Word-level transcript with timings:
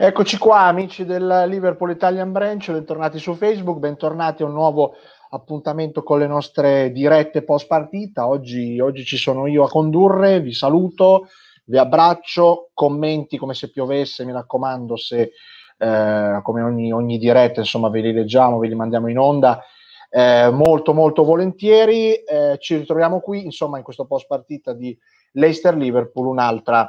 Eccoci 0.00 0.38
qua 0.38 0.60
amici 0.60 1.04
del 1.04 1.46
Liverpool 1.48 1.90
Italian 1.90 2.30
Branch, 2.30 2.70
bentornati 2.70 3.18
su 3.18 3.34
Facebook, 3.34 3.80
bentornati 3.80 4.44
a 4.44 4.46
un 4.46 4.52
nuovo 4.52 4.94
appuntamento 5.30 6.04
con 6.04 6.20
le 6.20 6.28
nostre 6.28 6.92
dirette 6.92 7.42
post 7.42 7.66
partita. 7.66 8.28
Oggi, 8.28 8.78
oggi 8.78 9.04
ci 9.04 9.16
sono 9.16 9.48
io 9.48 9.64
a 9.64 9.68
condurre, 9.68 10.38
vi 10.38 10.52
saluto, 10.52 11.26
vi 11.64 11.78
abbraccio, 11.78 12.70
commenti 12.74 13.38
come 13.38 13.54
se 13.54 13.72
piovesse, 13.72 14.24
mi 14.24 14.30
raccomando, 14.30 14.96
se 14.96 15.32
eh, 15.76 16.40
come 16.44 16.62
ogni, 16.62 16.92
ogni, 16.92 17.18
diretta 17.18 17.58
insomma 17.58 17.90
ve 17.90 18.00
li 18.00 18.12
leggiamo, 18.12 18.60
ve 18.60 18.68
li 18.68 18.76
mandiamo 18.76 19.08
in 19.08 19.18
onda. 19.18 19.60
Eh, 20.08 20.48
molto 20.52 20.94
molto 20.94 21.24
volentieri 21.24 22.14
eh, 22.14 22.56
ci 22.60 22.76
ritroviamo 22.76 23.18
qui 23.18 23.42
insomma 23.42 23.78
in 23.78 23.82
questo 23.82 24.06
post 24.06 24.28
partita 24.28 24.72
di 24.74 24.96
Leicester 25.32 25.76
Liverpool 25.76 26.28
un'altra 26.28 26.88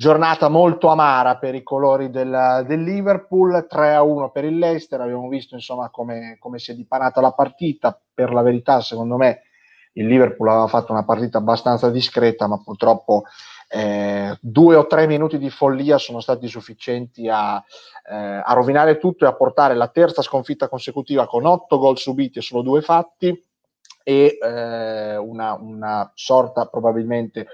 giornata 0.00 0.48
molto 0.48 0.88
amara 0.88 1.36
per 1.36 1.54
i 1.54 1.62
colori 1.62 2.08
del, 2.08 2.64
del 2.66 2.82
Liverpool, 2.82 3.66
3-1 3.70 4.30
per 4.32 4.44
il 4.44 4.56
Leicester, 4.56 4.98
abbiamo 4.98 5.28
visto 5.28 5.54
insomma 5.54 5.90
come, 5.90 6.38
come, 6.38 6.58
si 6.58 6.70
è 6.70 6.74
dipanata 6.74 7.20
la 7.20 7.32
partita, 7.32 8.00
per 8.14 8.32
la 8.32 8.40
verità 8.40 8.80
secondo 8.80 9.18
me 9.18 9.42
il 9.92 10.06
Liverpool 10.06 10.48
aveva 10.48 10.68
fatto 10.68 10.92
una 10.92 11.04
partita 11.04 11.36
abbastanza 11.36 11.90
discreta, 11.90 12.46
ma 12.46 12.62
purtroppo 12.62 13.24
eh, 13.68 14.38
due 14.40 14.74
o 14.74 14.86
tre 14.86 15.06
minuti 15.06 15.36
di 15.36 15.50
follia 15.50 15.98
sono 15.98 16.20
stati 16.20 16.48
sufficienti 16.48 17.28
a, 17.28 17.62
eh, 18.10 18.42
a 18.42 18.52
rovinare 18.54 18.96
tutto 18.96 19.26
e 19.26 19.28
a 19.28 19.34
portare 19.34 19.74
la 19.74 19.88
terza 19.88 20.22
sconfitta 20.22 20.70
consecutiva 20.70 21.26
con 21.26 21.44
otto 21.44 21.76
gol 21.76 21.98
subiti 21.98 22.38
e 22.38 22.42
solo 22.42 22.62
due 22.62 22.80
fatti 22.80 23.38
e 24.02 24.38
eh, 24.42 25.16
una, 25.18 25.52
una 25.60 26.10
sorta 26.14 26.64
probabilmente 26.64 27.48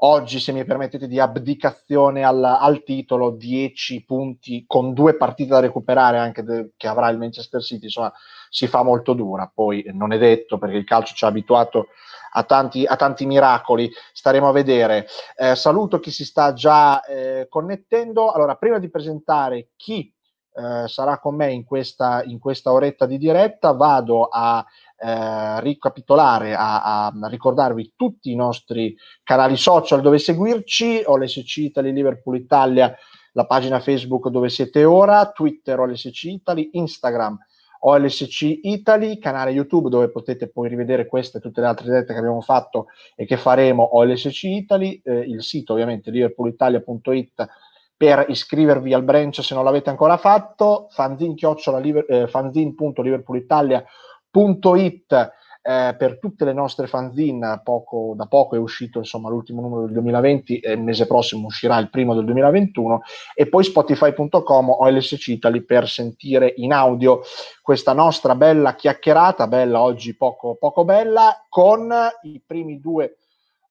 oggi, 0.00 0.38
se 0.38 0.52
mi 0.52 0.64
permettete, 0.64 1.06
di 1.06 1.18
abdicazione 1.18 2.24
al, 2.24 2.42
al 2.42 2.82
titolo, 2.82 3.30
10 3.30 4.04
punti 4.04 4.64
con 4.66 4.92
due 4.92 5.16
partite 5.16 5.50
da 5.50 5.60
recuperare 5.60 6.18
anche 6.18 6.42
de, 6.42 6.70
che 6.76 6.88
avrà 6.88 7.08
il 7.08 7.18
Manchester 7.18 7.62
City, 7.62 7.84
insomma, 7.84 8.12
si 8.48 8.66
fa 8.66 8.82
molto 8.82 9.12
dura. 9.12 9.50
Poi 9.52 9.84
non 9.92 10.12
è 10.12 10.18
detto 10.18 10.58
perché 10.58 10.76
il 10.76 10.84
calcio 10.84 11.14
ci 11.14 11.24
ha 11.24 11.28
abituato 11.28 11.88
a 12.32 12.42
tanti, 12.44 12.84
a 12.84 12.96
tanti 12.96 13.26
miracoli, 13.26 13.90
staremo 14.12 14.48
a 14.48 14.52
vedere. 14.52 15.06
Eh, 15.36 15.56
saluto 15.56 15.98
chi 16.00 16.10
si 16.10 16.24
sta 16.24 16.52
già 16.52 17.02
eh, 17.02 17.46
connettendo. 17.48 18.30
Allora, 18.30 18.56
prima 18.56 18.78
di 18.78 18.90
presentare 18.90 19.70
chi 19.76 20.12
eh, 20.52 20.88
sarà 20.88 21.18
con 21.18 21.36
me 21.36 21.52
in 21.52 21.64
questa, 21.64 22.22
in 22.24 22.38
questa 22.38 22.72
oretta 22.72 23.06
di 23.06 23.18
diretta, 23.18 23.72
vado 23.72 24.24
a 24.24 24.64
eh, 25.02 25.60
ricapitolare, 25.60 26.54
a, 26.54 27.06
a, 27.06 27.28
ricordarvi 27.28 27.94
tutti 27.96 28.30
i 28.30 28.36
nostri 28.36 28.94
canali 29.22 29.56
social 29.56 30.02
dove 30.02 30.18
seguirci, 30.18 31.00
OLSC 31.04 31.56
Italy, 31.56 31.90
Liverpool 31.92 32.36
Italia, 32.36 32.94
la 33.32 33.46
pagina 33.46 33.80
Facebook 33.80 34.28
dove 34.28 34.50
siete 34.50 34.84
ora, 34.84 35.30
Twitter 35.30 35.80
OLSC 35.80 36.24
Italy, 36.24 36.68
Instagram 36.72 37.38
OLSC 37.82 38.58
Italy, 38.62 39.18
canale 39.18 39.52
YouTube 39.52 39.88
dove 39.88 40.10
potete 40.10 40.50
poi 40.50 40.68
rivedere 40.68 41.06
queste 41.06 41.38
e 41.38 41.40
tutte 41.40 41.62
le 41.62 41.68
altre 41.68 41.86
dirette 41.86 42.12
che 42.12 42.18
abbiamo 42.18 42.42
fatto 42.42 42.88
e 43.16 43.24
che 43.24 43.38
faremo. 43.38 43.96
OLSC 43.96 44.42
Italy, 44.42 45.00
eh, 45.02 45.20
il 45.20 45.42
sito 45.42 45.72
ovviamente 45.72 46.10
liverpoolitalia.it 46.10 47.48
per 47.96 48.26
iscrivervi 48.28 48.92
al 48.92 49.04
branch 49.04 49.42
se 49.42 49.54
non 49.54 49.64
l'avete 49.64 49.88
ancora 49.90 50.18
fatto, 50.18 50.88
fanzine.liverpoolitalia.com 50.90 53.84
eh, 54.30 54.58
fanzine.it 54.60 55.38
eh, 55.62 55.94
per 55.98 56.18
tutte 56.18 56.46
le 56.46 56.54
nostre 56.54 56.86
fanzine, 56.86 57.60
poco, 57.62 58.14
da 58.16 58.26
poco 58.26 58.56
è 58.56 58.58
uscito 58.58 58.98
insomma, 58.98 59.28
l'ultimo 59.28 59.60
numero 59.60 59.82
del 59.82 59.92
2020 59.92 60.58
e 60.58 60.72
il 60.72 60.80
mese 60.80 61.06
prossimo 61.06 61.46
uscirà 61.46 61.76
il 61.78 61.90
primo 61.90 62.14
del 62.14 62.24
2021 62.24 63.02
e 63.34 63.46
poi 63.46 63.64
spotify.com 63.64 64.70
o 64.70 64.88
LSC 64.88 65.28
Italy 65.28 65.60
per 65.60 65.86
sentire 65.86 66.54
in 66.56 66.72
audio 66.72 67.20
questa 67.60 67.92
nostra 67.92 68.34
bella 68.34 68.74
chiacchierata, 68.74 69.46
bella 69.48 69.82
oggi 69.82 70.16
poco, 70.16 70.56
poco 70.58 70.84
bella, 70.84 71.44
con 71.50 71.92
i 72.22 72.42
primi 72.44 72.80
due 72.80 73.16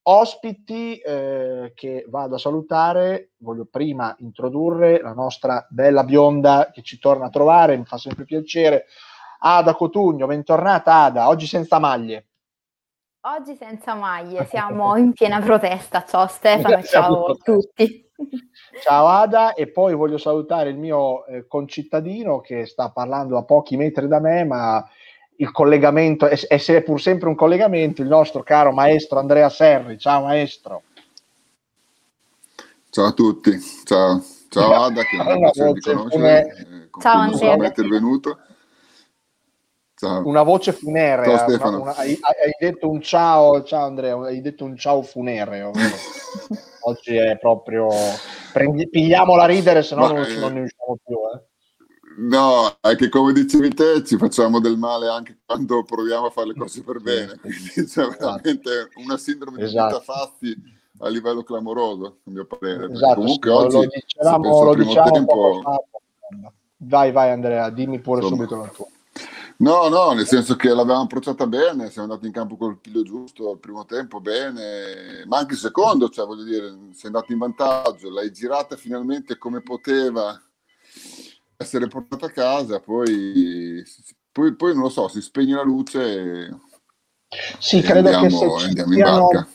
ospiti 0.04 0.98
eh, 0.98 1.72
che 1.74 2.06
vado 2.08 2.36
a 2.36 2.40
salutare. 2.40 3.32
Voglio 3.38 3.66
prima 3.66 4.16
introdurre 4.20 5.02
la 5.02 5.14
nostra 5.14 5.66
bella 5.70 6.04
bionda 6.04 6.70
che 6.72 6.84
ci 6.84 7.00
torna 7.00 7.26
a 7.26 7.30
trovare, 7.30 7.78
mi 7.78 7.86
fa 7.86 7.98
sempre 7.98 8.26
piacere. 8.26 8.86
Ada 9.42 9.74
Cotugno, 9.74 10.28
bentornata 10.28 11.04
Ada, 11.04 11.30
oggi 11.30 11.48
senza 11.48 11.80
maglie. 11.80 12.26
Oggi 13.22 13.56
senza 13.56 13.96
maglie, 13.96 14.46
siamo 14.52 14.98
in 14.98 15.14
piena 15.14 15.40
protesta. 15.40 16.04
Ciao 16.06 16.28
Stefano, 16.28 16.82
ciao 16.84 17.26
a 17.26 17.36
tutti. 17.42 18.08
Ciao 18.82 19.08
Ada 19.08 19.54
e 19.54 19.72
poi 19.72 19.94
voglio 19.94 20.18
salutare 20.18 20.70
il 20.70 20.78
mio 20.78 21.26
eh, 21.26 21.48
concittadino 21.48 22.42
che 22.42 22.66
sta 22.66 22.90
parlando 22.90 23.38
a 23.38 23.44
pochi 23.44 23.78
metri 23.78 24.08
da 24.08 24.20
me, 24.20 24.44
ma 24.44 24.86
il 25.38 25.52
collegamento 25.52 26.26
è, 26.26 26.38
è 26.38 26.82
pur 26.84 27.00
sempre 27.00 27.30
un 27.30 27.36
collegamento, 27.36 28.02
il 28.02 28.10
nostro 28.10 28.44
caro 28.44 28.74
maestro 28.74 29.20
Andrea 29.20 29.48
Serri. 29.48 29.98
Ciao 29.98 30.24
maestro. 30.24 30.84
Ciao 32.90 33.06
a 33.06 33.12
tutti, 33.14 33.58
ciao, 33.86 34.22
ciao 34.50 34.84
Ada 34.84 35.04
che 35.04 35.16
non 35.24 35.44
ho 35.46 35.72
di 35.72 35.80
conoscere, 35.80 36.48
eh, 36.48 36.90
ciao 37.00 37.20
Andrea. 37.20 37.68
intervenuto. 37.68 38.40
Ciao. 40.00 40.26
Una 40.26 40.44
voce 40.44 40.72
funerea. 40.72 41.38
Ciao, 41.38 41.70
una, 41.70 41.78
una, 41.78 41.96
hai, 41.98 42.18
hai, 42.22 42.56
detto 42.58 42.90
un 42.90 43.02
ciao, 43.02 43.64
ciao 43.64 43.84
Andrea, 43.84 44.16
hai 44.16 44.40
detto 44.40 44.64
un 44.64 44.78
ciao 44.78 45.02
funereo. 45.02 45.72
Oggi 46.88 47.18
è 47.18 47.38
proprio... 47.38 47.90
Prendi, 48.54 48.88
pigliamola 48.88 49.44
a 49.44 49.48
ridere, 49.48 49.84
se 49.84 49.96
no 49.96 50.08
non, 50.08 50.24
eh, 50.24 50.38
non 50.38 50.54
ne 50.54 50.62
usciamo 50.62 50.98
più. 51.04 51.18
Eh. 51.18 51.44
No, 52.20 52.78
è 52.80 52.96
che 52.96 53.10
come 53.10 53.34
dicevi 53.34 53.74
te 53.74 54.02
ci 54.06 54.16
facciamo 54.16 54.62
del 54.62 54.78
male 54.78 55.10
anche 55.10 55.40
quando 55.46 55.84
proviamo 55.84 56.28
a 56.28 56.30
fare 56.30 56.48
le 56.48 56.54
cose 56.54 56.82
per 56.82 57.02
bene. 57.02 57.38
Quindi 57.38 57.70
c'è 57.74 57.82
esatto. 57.82 58.16
veramente 58.18 58.88
una 59.04 59.18
sindrome 59.18 59.62
esatto. 59.64 59.98
di 59.98 60.04
Fazzi 60.06 60.58
a 61.00 61.10
livello 61.10 61.44
clamoroso, 61.44 62.20
a 62.26 62.32
mio 62.32 62.46
parere. 62.46 62.90
Esatto, 62.90 63.16
Comunque 63.16 63.50
sì, 63.50 63.56
oggi, 63.58 63.76
lo 63.76 63.86
dicevamo, 63.92 64.64
lo 64.64 64.76
diciamo 64.76 65.12
tempo... 65.12 65.62
Vai, 66.78 67.12
vai 67.12 67.32
Andrea, 67.32 67.70
dimmi 67.70 68.00
pure 68.00 68.22
Insomma, 68.22 68.46
subito 68.46 68.62
la 68.62 68.68
tua. 68.70 68.88
No, 69.60 69.90
no, 69.90 70.14
nel 70.14 70.26
senso 70.26 70.56
che 70.56 70.70
l'avevamo 70.70 71.04
approcciata 71.04 71.46
bene, 71.46 71.90
siamo 71.90 72.08
andati 72.10 72.28
in 72.28 72.32
campo 72.32 72.56
col 72.56 72.80
piglio 72.80 73.04
giusto 73.04 73.52
al 73.52 73.60
primo 73.60 73.84
tempo, 73.86 74.22
bene, 74.22 75.26
ma 75.26 75.40
anche 75.40 75.54
il 75.54 75.60
secondo, 75.60 76.08
cioè 76.08 76.26
voglio 76.26 76.44
dire, 76.44 76.70
sei 76.94 77.08
andato 77.08 77.34
in 77.34 77.40
vantaggio, 77.40 78.10
l'hai 78.10 78.32
girata 78.32 78.78
finalmente 78.78 79.38
come 79.38 79.62
poteva 79.62 80.42
essere 81.58 81.88
portata 81.88 82.28
a 82.28 82.32
casa, 82.32 82.80
poi, 82.80 83.84
poi, 84.32 84.56
poi 84.56 84.74
non 84.74 84.84
lo 84.84 84.90
so, 84.90 85.10
si 85.10 85.20
spegne 85.20 85.56
la 85.56 85.64
luce 85.64 86.46
e, 86.46 86.50
sì, 87.60 87.82
credo 87.82 88.10
andiamo, 88.10 88.56
che 88.56 88.60
se 88.62 88.82
in 88.82 89.00
barca. 89.02 89.48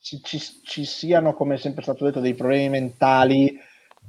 Ci, 0.00 0.22
ci, 0.22 0.40
ci, 0.62 0.84
siano, 0.84 1.34
come 1.34 1.56
è 1.56 1.58
sempre 1.58 1.82
stato 1.82 2.04
detto, 2.04 2.20
dei 2.20 2.34
problemi 2.34 2.68
mentali, 2.68 3.58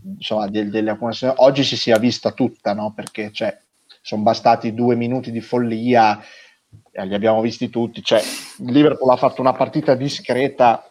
insomma, 0.03 0.47
delle, 0.47 0.69
delle, 0.69 0.97
oggi 1.38 1.63
si 1.63 1.75
sia 1.75 1.97
vista 1.97 2.31
tutta, 2.31 2.73
no? 2.73 2.93
Perché 2.93 3.31
cioè, 3.33 3.59
sono 4.01 4.21
bastati 4.21 4.73
due 4.73 4.95
minuti 4.95 5.31
di 5.31 5.41
follia, 5.41 6.19
eh, 6.91 7.05
li 7.05 7.13
abbiamo 7.13 7.41
visti 7.41 7.69
tutti, 7.69 8.03
cioè 8.03 8.19
il 8.19 8.71
Liverpool 8.71 9.09
ha 9.11 9.17
fatto 9.17 9.41
una 9.41 9.53
partita 9.53 9.95
discreta, 9.95 10.83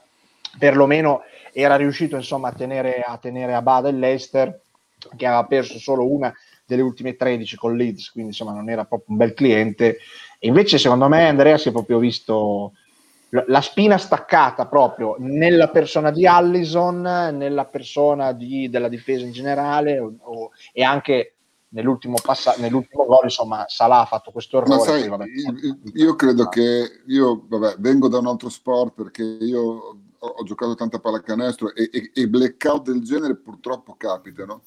perlomeno 0.58 1.22
era 1.52 1.76
riuscito 1.76 2.16
insomma 2.16 2.48
a 2.48 2.52
tenere 2.52 3.00
a, 3.00 3.16
tenere 3.16 3.54
a 3.54 3.62
bada 3.62 3.88
il 3.88 3.98
Leicester 3.98 4.60
che 5.16 5.26
aveva 5.26 5.44
perso 5.44 5.78
solo 5.78 6.10
una 6.10 6.32
delle 6.66 6.82
ultime 6.82 7.16
13 7.16 7.56
con 7.56 7.76
Leeds, 7.76 8.10
quindi 8.10 8.30
insomma 8.30 8.52
non 8.52 8.68
era 8.68 8.84
proprio 8.84 9.12
un 9.12 9.16
bel 9.16 9.32
cliente. 9.32 9.98
E 10.38 10.48
invece 10.48 10.76
secondo 10.78 11.08
me 11.08 11.26
Andrea 11.26 11.56
si 11.56 11.68
è 11.68 11.72
proprio 11.72 11.98
visto 11.98 12.72
la 13.30 13.60
spina 13.60 13.98
staccata 13.98 14.66
proprio 14.66 15.16
nella 15.18 15.68
persona 15.68 16.10
di 16.10 16.26
Allison, 16.26 17.00
nella 17.00 17.66
persona 17.66 18.32
di, 18.32 18.70
della 18.70 18.88
difesa 18.88 19.24
in 19.24 19.32
generale 19.32 19.98
o, 19.98 20.14
o, 20.20 20.50
e 20.72 20.82
anche 20.82 21.34
nell'ultimo, 21.70 22.16
passa- 22.22 22.54
nell'ultimo 22.58 23.04
gol, 23.04 23.24
insomma, 23.24 23.64
Salah 23.68 24.00
ha 24.00 24.06
fatto 24.06 24.30
questo 24.30 24.58
errore. 24.58 24.80
Sai, 24.80 25.08
vabbè, 25.08 25.24
io, 25.26 25.78
io 25.92 26.16
credo 26.16 26.44
ah. 26.44 26.48
che 26.48 27.02
io 27.06 27.44
vabbè, 27.46 27.76
vengo 27.78 28.08
da 28.08 28.18
un 28.18 28.26
altro 28.26 28.48
sport 28.48 28.94
perché 28.94 29.22
io 29.22 29.60
ho, 30.18 30.26
ho 30.26 30.42
giocato 30.44 30.74
tanta 30.74 30.98
pallacanestro 30.98 31.74
e, 31.74 31.88
e, 31.92 32.10
e, 32.14 32.28
blackout 32.28 32.90
del 32.90 33.02
genere 33.02 33.36
purtroppo 33.36 33.94
capitano. 33.96 34.62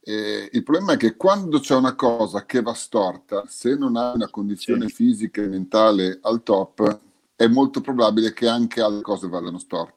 E 0.00 0.48
il 0.52 0.62
problema 0.62 0.94
è 0.94 0.96
che 0.96 1.16
quando 1.16 1.60
c'è 1.60 1.74
una 1.74 1.94
cosa 1.94 2.46
che 2.46 2.62
va 2.62 2.72
storta, 2.72 3.44
se 3.46 3.76
non 3.76 3.96
hai 3.96 4.14
una 4.14 4.30
condizione 4.30 4.88
sì. 4.88 4.94
fisica 4.94 5.42
e 5.42 5.48
mentale 5.48 6.18
al 6.22 6.42
top, 6.42 7.00
è 7.36 7.46
molto 7.46 7.80
probabile 7.80 8.32
che 8.32 8.48
anche 8.48 8.80
altre 8.80 9.02
cose 9.02 9.28
vadano 9.28 9.58
storte. 9.58 9.96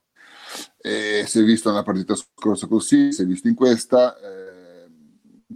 E 0.77 1.23
si 1.27 1.39
è 1.39 1.43
visto 1.43 1.69
nella 1.69 1.83
partita 1.83 2.13
scorsa 2.15 2.67
così, 2.67 3.13
si 3.13 3.21
è 3.21 3.25
visto 3.25 3.47
in 3.47 3.55
questa. 3.55 4.17
Eh, 4.17 4.40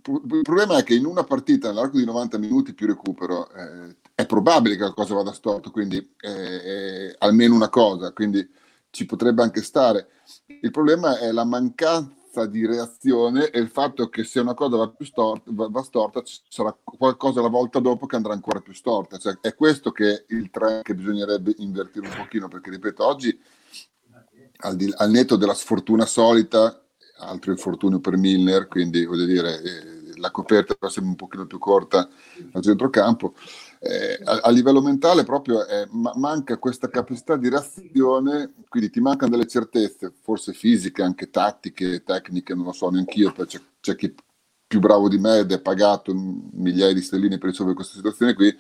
il 0.02 0.42
problema 0.42 0.78
è 0.78 0.84
che 0.84 0.96
in 0.96 1.06
una 1.06 1.24
partita 1.24 1.70
nell'arco 1.70 1.98
di 1.98 2.06
90 2.06 2.38
minuti 2.38 2.74
più 2.74 2.88
recupero 2.88 3.50
eh, 3.52 3.96
è 4.14 4.26
probabile 4.26 4.76
che 4.76 4.82
qualcosa 4.82 5.14
vada 5.14 5.34
storto, 5.34 5.72
quindi 5.72 5.98
eh, 6.20 7.16
almeno 7.20 7.56
una 7.56 7.70
cosa, 7.70 8.12
quindi 8.12 8.48
ci 8.90 9.06
potrebbe 9.06 9.44
anche 9.44 9.62
stare. 9.62 10.08
Il 10.62 10.72
problema 10.72 11.20
è 11.20 11.32
la 11.32 11.44
mancanza 11.44 12.46
di 12.46 12.66
reazione 12.66 13.50
e 13.50 13.60
il 13.60 13.70
fatto 13.70 14.08
che 14.10 14.24
se 14.24 14.40
una 14.40 14.54
cosa 14.54 14.78
va, 14.78 14.90
più 14.90 15.06
storta, 15.06 15.50
va, 15.54 15.68
va 15.70 15.84
storta, 15.84 16.22
ci 16.24 16.40
sarà 16.48 16.76
qualcosa 16.84 17.42
la 17.42 17.50
volta 17.50 17.80
dopo 17.80 18.06
che 18.06 18.16
andrà 18.16 18.34
ancora 18.34 18.62
più 18.62 18.74
storta. 18.74 19.18
Cioè, 19.18 19.38
è 19.42 19.54
questo 19.54 19.92
che 19.92 20.14
è 20.14 20.26
il 20.30 20.50
trend 20.50 20.84
che 20.84 20.96
bisognerebbe 20.96 21.56
invertire 21.58 22.08
un 22.08 22.16
pochino, 22.16 22.48
perché 22.48 22.70
ripeto, 22.70 23.06
oggi 23.06 23.38
al, 24.60 24.76
di, 24.76 24.94
al 24.96 25.10
netto 25.10 25.36
della 25.36 25.54
sfortuna 25.54 26.06
solita, 26.06 26.85
altro 27.18 27.52
infortunio 27.52 28.00
per 28.00 28.18
Milner, 28.18 28.68
quindi 28.68 29.06
voglio 29.06 29.26
dire, 29.26 29.62
eh, 29.62 30.18
la 30.18 30.32
coperta 30.32 30.76
sembra 30.90 31.12
un 31.12 31.16
pochino 31.16 31.46
più 31.46 31.58
corta 31.58 32.08
al 32.52 32.62
centrocampo, 32.62 33.34
eh, 33.80 34.20
a, 34.24 34.40
a, 34.44 34.50
livello 34.50 34.82
mentale 34.82 35.24
proprio 35.24 35.66
eh, 35.66 35.88
ma- 35.92 36.14
manca 36.16 36.58
questa 36.58 36.90
capacità 36.90 37.36
di 37.36 37.50
reazione, 37.50 38.54
quindi 38.68 38.90
ti 38.90 39.00
mancano 39.00 39.32
delle 39.32 39.48
certezze, 39.48 40.14
forse 40.22 40.54
fisiche, 40.54 41.04
anche 41.04 41.30
tattiche, 41.30 42.04
tecniche, 42.04 42.56
non 42.56 42.66
lo 42.66 42.72
so 42.72 42.90
neanch'io, 42.90 43.32
c'è, 43.32 43.62
c'è 43.80 43.96
chi 43.96 44.14
più 44.68 44.80
bravo 44.80 45.08
di 45.08 45.20
me 45.20 45.40
ed 45.40 45.52
è 45.52 45.62
pagato 45.62 46.14
migliaia 46.14 46.94
di 46.94 47.02
stelline 47.02 47.38
per 47.38 47.50
risolvere 47.50 47.78
questa 47.78 47.96
situazione 47.96 48.34
qui, 48.34 48.56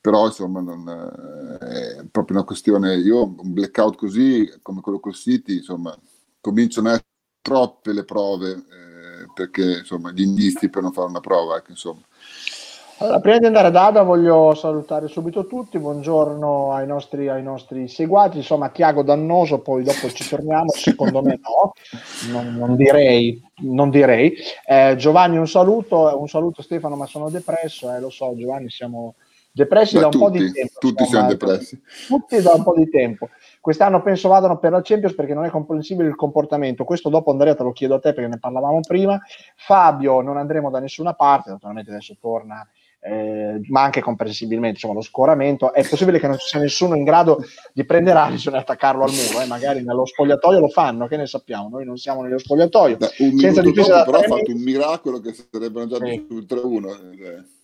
però 0.00 0.26
insomma 0.26 0.60
non, 0.60 0.88
eh, 1.60 1.96
è 1.98 2.04
proprio 2.10 2.36
una 2.36 2.46
questione, 2.46 2.96
io 2.96 3.24
un 3.24 3.52
blackout 3.52 3.96
così 3.96 4.48
come 4.62 4.80
quello 4.80 5.00
col 5.00 5.14
City, 5.14 5.56
insomma, 5.56 5.98
cominciano 6.40 6.90
a 6.90 7.02
troppe 7.46 7.92
le 7.92 8.04
prove 8.04 8.50
eh, 8.50 9.28
perché 9.32 9.78
insomma 9.78 10.10
gli 10.10 10.22
indizi 10.22 10.68
per 10.68 10.82
non 10.82 10.92
fare 10.92 11.06
una 11.06 11.20
prova, 11.20 11.56
ecco, 11.56 11.70
insomma. 11.70 12.00
Allora, 12.98 13.20
prima 13.20 13.38
di 13.38 13.46
andare 13.46 13.68
ad 13.68 13.76
Ada 13.76 14.02
voglio 14.02 14.54
salutare 14.54 15.06
subito 15.06 15.46
tutti, 15.46 15.78
buongiorno 15.78 16.72
ai 16.72 16.86
nostri, 16.86 17.28
ai 17.28 17.42
nostri 17.42 17.86
seguaci, 17.86 18.38
insomma 18.38 18.70
Tiago 18.70 19.02
Dannoso, 19.02 19.60
poi 19.60 19.84
dopo 19.84 20.10
ci 20.10 20.26
torniamo, 20.26 20.70
secondo 20.70 21.22
me 21.22 21.38
no, 21.42 21.72
non, 22.32 22.54
non 22.56 22.74
direi, 22.74 23.40
non 23.58 23.90
direi. 23.90 24.34
Eh, 24.66 24.96
Giovanni 24.96 25.36
un 25.36 25.46
saluto, 25.46 26.18
un 26.18 26.26
saluto 26.26 26.62
Stefano 26.62 26.96
ma 26.96 27.06
sono 27.06 27.28
depresso, 27.28 27.94
eh, 27.94 28.00
lo 28.00 28.10
so 28.10 28.34
Giovanni 28.34 28.70
siamo 28.70 29.14
depressi 29.56 29.98
da 29.98 30.06
un 30.06 30.10
tutti, 30.10 30.24
po' 30.24 30.30
di 30.30 30.52
tempo. 30.52 30.78
Tutti 30.78 31.04
siamo 31.06 31.28
depressi. 31.28 31.80
Tutti 32.06 32.42
da 32.42 32.52
un 32.52 32.62
po' 32.62 32.74
di 32.76 32.90
tempo. 32.90 33.30
Quest'anno 33.60 34.02
penso 34.02 34.28
vadano 34.28 34.58
per 34.58 34.72
la 34.72 34.82
Champions 34.82 35.14
perché 35.14 35.32
non 35.32 35.46
è 35.46 35.50
comprensibile 35.50 36.08
il 36.08 36.14
comportamento. 36.14 36.84
Questo 36.84 37.08
dopo 37.08 37.30
Andrea 37.30 37.54
te 37.54 37.62
lo 37.62 37.72
chiedo 37.72 37.94
a 37.94 37.98
te 37.98 38.12
perché 38.12 38.28
ne 38.28 38.38
parlavamo 38.38 38.80
prima. 38.86 39.18
Fabio 39.56 40.20
non 40.20 40.36
andremo 40.36 40.68
da 40.68 40.78
nessuna 40.78 41.14
parte, 41.14 41.50
naturalmente 41.50 41.90
adesso 41.90 42.16
torna 42.20 42.68
eh, 43.00 43.60
ma 43.68 43.82
anche 43.82 44.00
comprensibilmente 44.00 44.74
insomma, 44.74 44.94
lo 44.94 45.00
scoramento. 45.00 45.72
È 45.72 45.86
possibile 45.88 46.18
che 46.18 46.26
non 46.26 46.36
ci 46.38 46.48
sia 46.48 46.60
nessuno 46.60 46.94
in 46.94 47.04
grado 47.04 47.42
di 47.72 47.84
prendere 47.84 48.18
Alisson 48.18 48.54
e 48.54 48.58
attaccarlo 48.58 49.04
al 49.04 49.12
muro, 49.12 49.42
eh? 49.42 49.46
magari 49.46 49.82
nello 49.82 50.04
spogliatoio 50.04 50.60
lo 50.60 50.68
fanno, 50.68 51.06
che 51.06 51.16
ne 51.16 51.26
sappiamo? 51.26 51.68
Noi 51.68 51.84
non 51.84 51.96
siamo 51.96 52.22
nello 52.22 52.38
spogliatoio. 52.38 52.96
Beh, 52.96 53.10
un 53.18 53.38
Senza 53.38 53.62
minuto 53.62 53.86
dopo, 53.86 54.10
però 54.10 54.18
ha 54.18 54.22
fatto 54.22 54.50
un 54.50 54.60
miracolo 54.60 55.20
che 55.20 55.32
sarebbero 55.32 55.86
già 55.86 56.04
sì. 56.04 56.26
sul 56.28 56.46
3-1. 56.48 57.55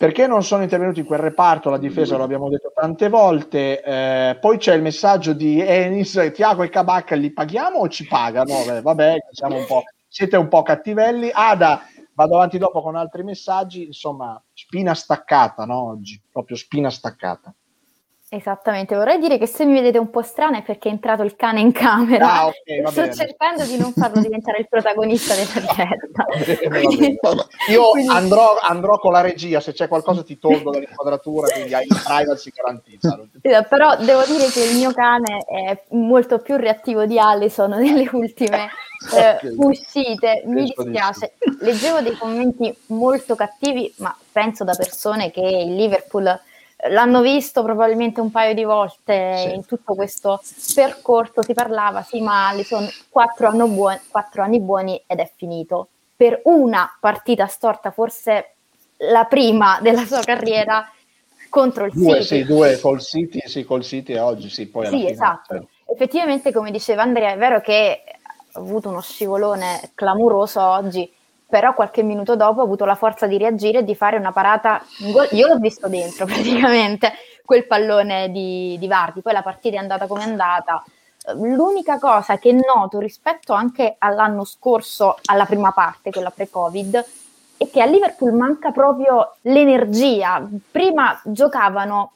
Perché 0.00 0.26
non 0.26 0.42
sono 0.42 0.62
intervenuti 0.62 1.00
in 1.00 1.04
quel 1.04 1.18
reparto? 1.18 1.68
La 1.68 1.76
difesa 1.76 2.16
lo 2.16 2.24
abbiamo 2.24 2.48
detto 2.48 2.72
tante 2.74 3.10
volte. 3.10 3.82
Eh, 3.82 4.38
poi 4.40 4.56
c'è 4.56 4.72
il 4.72 4.80
messaggio 4.80 5.34
di 5.34 5.60
Enis, 5.60 6.30
Tiago 6.32 6.62
e 6.62 6.70
Cabacca 6.70 7.14
li 7.14 7.30
paghiamo 7.30 7.80
o 7.80 7.88
ci 7.90 8.06
pagano? 8.06 8.64
Vabbè, 8.80 9.18
un 9.42 9.66
siete 10.08 10.38
un 10.38 10.48
po' 10.48 10.62
cattivelli. 10.62 11.28
Ada, 11.30 11.82
vado 12.14 12.36
avanti 12.36 12.56
dopo 12.56 12.80
con 12.80 12.96
altri 12.96 13.24
messaggi. 13.24 13.84
Insomma, 13.84 14.42
spina 14.54 14.94
staccata, 14.94 15.66
no? 15.66 15.90
Oggi, 15.90 16.18
proprio 16.32 16.56
spina 16.56 16.88
staccata. 16.88 17.54
Esattamente, 18.32 18.94
vorrei 18.94 19.18
dire 19.18 19.38
che 19.38 19.46
se 19.48 19.64
mi 19.64 19.72
vedete 19.72 19.98
un 19.98 20.08
po' 20.08 20.22
strana 20.22 20.58
è 20.58 20.62
perché 20.62 20.88
è 20.88 20.92
entrato 20.92 21.24
il 21.24 21.34
cane 21.34 21.58
in 21.58 21.72
camera. 21.72 22.32
Ah, 22.32 22.46
okay, 22.46 22.86
Sto 22.86 23.00
bene. 23.00 23.12
cercando 23.12 23.64
di 23.64 23.76
non 23.76 23.92
farlo 23.92 24.20
diventare 24.20 24.58
il 24.58 24.68
protagonista 24.68 25.34
della 25.34 25.66
diretta. 26.86 27.34
Io 27.70 27.90
andrò, 28.08 28.56
andrò, 28.60 29.00
con 29.00 29.10
la 29.10 29.20
regia, 29.20 29.58
se 29.58 29.72
c'è 29.72 29.88
qualcosa 29.88 30.22
ti 30.22 30.38
tolgo 30.38 30.70
dall'inquadratura, 30.70 31.48
quindi 31.48 31.74
hai 31.74 31.86
il 31.88 32.02
privacy 32.04 32.52
garantita. 32.54 33.18
Però 33.68 33.96
devo 33.96 34.22
dire 34.24 34.46
che 34.46 34.62
il 34.62 34.76
mio 34.76 34.92
cane 34.92 35.44
è 35.44 35.82
molto 35.88 36.38
più 36.38 36.54
reattivo 36.54 37.06
di 37.06 37.18
Allison 37.18 37.70
nelle 37.70 38.08
ultime 38.12 38.68
eh, 39.12 39.34
okay. 39.34 39.54
uscite. 39.56 40.44
Mi 40.46 40.72
dispiace. 40.72 41.32
Leggevo 41.62 42.00
dei 42.00 42.16
commenti 42.16 42.72
molto 42.86 43.34
cattivi, 43.34 43.92
ma 43.96 44.16
penso 44.30 44.62
da 44.62 44.76
persone 44.76 45.32
che 45.32 45.40
il 45.40 45.74
Liverpool 45.74 46.42
l'hanno 46.88 47.20
visto 47.20 47.62
probabilmente 47.62 48.20
un 48.20 48.30
paio 48.30 48.54
di 48.54 48.64
volte 48.64 49.34
sì. 49.36 49.54
in 49.54 49.66
tutto 49.66 49.94
questo 49.94 50.40
percorso, 50.74 51.42
si 51.42 51.52
parlava, 51.52 52.02
sì, 52.02 52.20
ma 52.20 52.48
Allison 52.48 52.88
quattro, 53.08 53.48
anni 53.48 53.68
buoni, 53.68 54.00
quattro 54.08 54.42
anni 54.42 54.60
buoni 54.60 55.02
ed 55.06 55.18
è 55.18 55.30
finito. 55.36 55.88
Per 56.16 56.40
una 56.44 56.96
partita 56.98 57.46
storta, 57.46 57.90
forse 57.90 58.54
la 58.98 59.24
prima 59.24 59.78
della 59.80 60.04
sua 60.04 60.20
carriera 60.20 60.90
contro 61.48 61.86
il 61.86 61.92
due, 61.92 62.22
City. 62.22 62.40
Sì, 62.40 62.44
due 62.44 62.78
col 62.78 63.00
City, 63.00 63.40
sì, 63.44 63.64
col 63.64 63.82
City 63.82 64.12
e 64.14 64.20
oggi 64.20 64.48
sì, 64.48 64.66
poi 64.66 64.86
Sì, 64.86 64.98
fine, 64.98 65.10
esatto. 65.10 65.54
Certo. 65.54 65.68
Effettivamente, 65.92 66.52
come 66.52 66.70
diceva 66.70 67.02
Andrea, 67.02 67.32
è 67.32 67.36
vero 67.36 67.60
che 67.60 68.02
ha 68.52 68.58
avuto 68.58 68.88
uno 68.88 69.00
scivolone 69.00 69.90
clamoroso 69.94 70.60
oggi, 70.62 71.10
però 71.50 71.74
qualche 71.74 72.02
minuto 72.02 72.36
dopo 72.36 72.60
ha 72.60 72.64
avuto 72.64 72.84
la 72.84 72.94
forza 72.94 73.26
di 73.26 73.36
reagire 73.36 73.80
e 73.80 73.84
di 73.84 73.94
fare 73.94 74.16
una 74.16 74.32
parata. 74.32 74.82
Io 75.32 75.48
l'ho 75.48 75.58
visto 75.58 75.88
dentro 75.88 76.24
praticamente 76.26 77.12
quel 77.44 77.66
pallone 77.66 78.30
di, 78.30 78.76
di 78.78 78.86
Vardi. 78.86 79.20
Poi 79.20 79.32
la 79.32 79.42
partita 79.42 79.76
è 79.76 79.80
andata 79.80 80.06
come 80.06 80.22
è 80.22 80.26
andata. 80.26 80.82
L'unica 81.34 81.98
cosa 81.98 82.38
che 82.38 82.52
noto 82.52 82.98
rispetto 82.98 83.52
anche 83.52 83.96
all'anno 83.98 84.44
scorso, 84.44 85.18
alla 85.26 85.44
prima 85.44 85.72
parte, 85.72 86.10
quella 86.10 86.30
pre-Covid, 86.30 87.04
è 87.58 87.68
che 87.68 87.82
a 87.82 87.86
Liverpool 87.86 88.32
manca 88.32 88.70
proprio 88.70 89.34
l'energia. 89.42 90.48
Prima 90.70 91.20
giocavano 91.24 92.12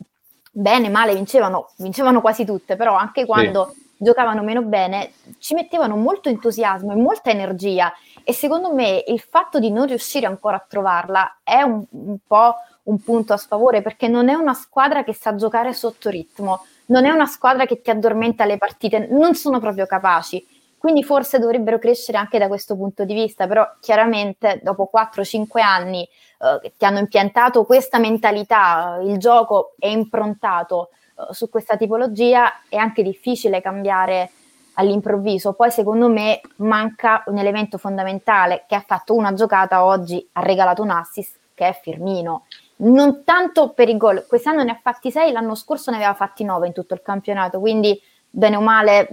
bene, 0.51 0.89
male, 0.89 1.15
vincevano, 1.15 1.71
vincevano 1.77 2.21
quasi 2.21 2.45
tutte, 2.45 2.77
però 2.77 2.95
anche 2.95 3.27
quando 3.27 3.73
sì. 3.75 3.84
Giocavano 3.97 4.43
meno 4.43 4.63
bene 4.63 5.13
ci 5.39 5.55
mettevano 5.55 5.97
molto 5.97 6.29
entusiasmo 6.29 6.93
e 6.93 6.97
molta 6.97 7.31
energia 7.31 7.93
e 8.23 8.33
secondo 8.33 8.73
me 8.73 9.05
il 9.07 9.21
fatto 9.21 9.59
di 9.59 9.71
non 9.71 9.87
riuscire 9.87 10.27
ancora 10.27 10.57
a 10.57 10.67
trovarla 10.67 11.39
è 11.43 11.63
un, 11.63 11.85
un 11.91 12.17
po' 12.27 12.55
un 12.85 13.03
punto 13.03 13.33
a 13.33 13.37
sfavore 13.37 13.83
perché 13.83 14.09
non 14.09 14.29
è 14.29 14.35
una 14.35 14.55
squadra 14.55 15.05
che 15.05 15.15
sa 15.15 15.35
giocare 15.35 15.73
sotto 15.73 16.11
ritmo, 16.11 16.65
non 16.87 17.05
è 17.05 17.11
una 17.11 17.27
squadra 17.27 17.67
che 17.67 17.81
ti 17.81 17.91
addormenta 17.91 18.45
le 18.45 18.59
partite, 18.59 19.09
non 19.11 19.35
sono 19.35 19.59
proprio 19.61 19.87
capaci. 19.87 20.47
Quindi 20.79 21.03
forse 21.03 21.39
dovrebbero 21.39 21.79
crescere 21.79 22.19
anche 22.19 22.39
da 22.39 22.47
questo 22.47 22.77
punto 22.77 23.05
di 23.05 23.15
vista, 23.15 23.47
però 23.47 23.67
chiaramente 23.81 24.61
dopo 24.63 24.91
4-5 24.95 25.61
anni 25.61 26.03
eh, 26.03 26.59
che 26.61 26.75
ti 26.77 26.85
hanno 26.85 26.99
impiantato 26.99 27.65
questa 27.65 27.99
mentalità, 27.99 28.99
il 29.03 29.17
gioco 29.17 29.75
è 29.79 29.87
improntato 29.87 30.91
su 31.31 31.49
questa 31.49 31.77
tipologia, 31.77 32.61
è 32.69 32.77
anche 32.77 33.03
difficile 33.03 33.61
cambiare 33.61 34.31
all'improvviso. 34.75 35.53
Poi 35.53 35.71
secondo 35.71 36.09
me 36.09 36.41
manca 36.57 37.23
un 37.27 37.39
elemento 37.39 37.79
fondamentale 37.79 38.65
che 38.67 38.75
ha 38.75 38.85
fatto 38.87 39.15
una 39.15 39.33
giocata 39.33 39.85
oggi, 39.85 40.27
ha 40.33 40.41
regalato 40.41 40.83
un 40.83 40.91
assist, 40.91 41.39
che 41.55 41.69
è 41.69 41.79
Firmino. 41.81 42.47
Non 42.77 43.23
tanto 43.25 43.71
per 43.71 43.89
i 43.89 43.97
gol, 43.97 44.27
quest'anno 44.27 44.65
ne 44.65 44.73
ha 44.73 44.79
fatti 44.81 45.11
6, 45.11 45.33
l'anno 45.33 45.55
scorso 45.55 45.91
ne 45.91 45.97
aveva 45.97 46.15
fatti 46.15 46.43
9 46.43 46.67
in 46.67 46.73
tutto 46.73 46.95
il 46.95 47.03
campionato, 47.03 47.61
quindi 47.61 48.01
bene 48.29 48.57
o 48.57 48.61
male 48.61 49.09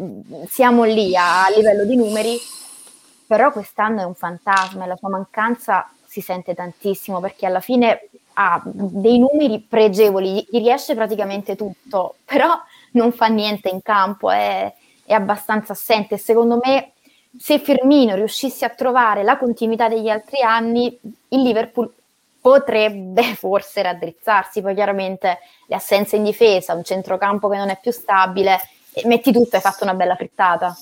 siamo 0.47 0.83
lì 0.83 1.15
a, 1.15 1.45
a 1.45 1.49
livello 1.55 1.85
di 1.85 1.95
numeri, 1.95 2.37
però 3.27 3.51
quest'anno 3.51 4.01
è 4.01 4.03
un 4.03 4.15
fantasma 4.15 4.83
e 4.83 4.87
la 4.87 4.95
sua 4.95 5.09
mancanza 5.09 5.87
si 6.11 6.19
sente 6.19 6.53
tantissimo 6.53 7.21
perché 7.21 7.45
alla 7.45 7.61
fine 7.61 8.09
ha 8.33 8.61
dei 8.65 9.17
numeri 9.17 9.61
pregevoli, 9.61 10.45
gli 10.49 10.57
riesce 10.57 10.93
praticamente 10.93 11.55
tutto, 11.55 12.15
però 12.25 12.49
non 12.91 13.13
fa 13.13 13.27
niente 13.27 13.69
in 13.69 13.81
campo, 13.81 14.29
è, 14.29 14.73
è 15.05 15.13
abbastanza 15.13 15.71
assente. 15.71 16.17
Secondo 16.17 16.59
me, 16.61 16.91
se 17.39 17.59
Firmino 17.59 18.15
riuscisse 18.15 18.65
a 18.65 18.69
trovare 18.71 19.23
la 19.23 19.37
continuità 19.37 19.87
degli 19.87 20.09
altri 20.09 20.41
anni, 20.41 20.99
il 21.29 21.41
Liverpool 21.41 21.89
potrebbe 22.41 23.33
forse 23.35 23.81
raddrizzarsi. 23.81 24.61
Poi 24.61 24.75
chiaramente 24.75 25.39
le 25.65 25.75
assenze 25.75 26.17
in 26.17 26.23
difesa, 26.23 26.73
un 26.73 26.83
centrocampo 26.83 27.47
che 27.47 27.55
non 27.55 27.69
è 27.69 27.79
più 27.81 27.93
stabile, 27.93 28.59
metti 29.05 29.31
tutto 29.31 29.55
hai 29.55 29.61
fatto 29.61 29.85
una 29.85 29.93
bella 29.93 30.17
frittata. 30.17 30.75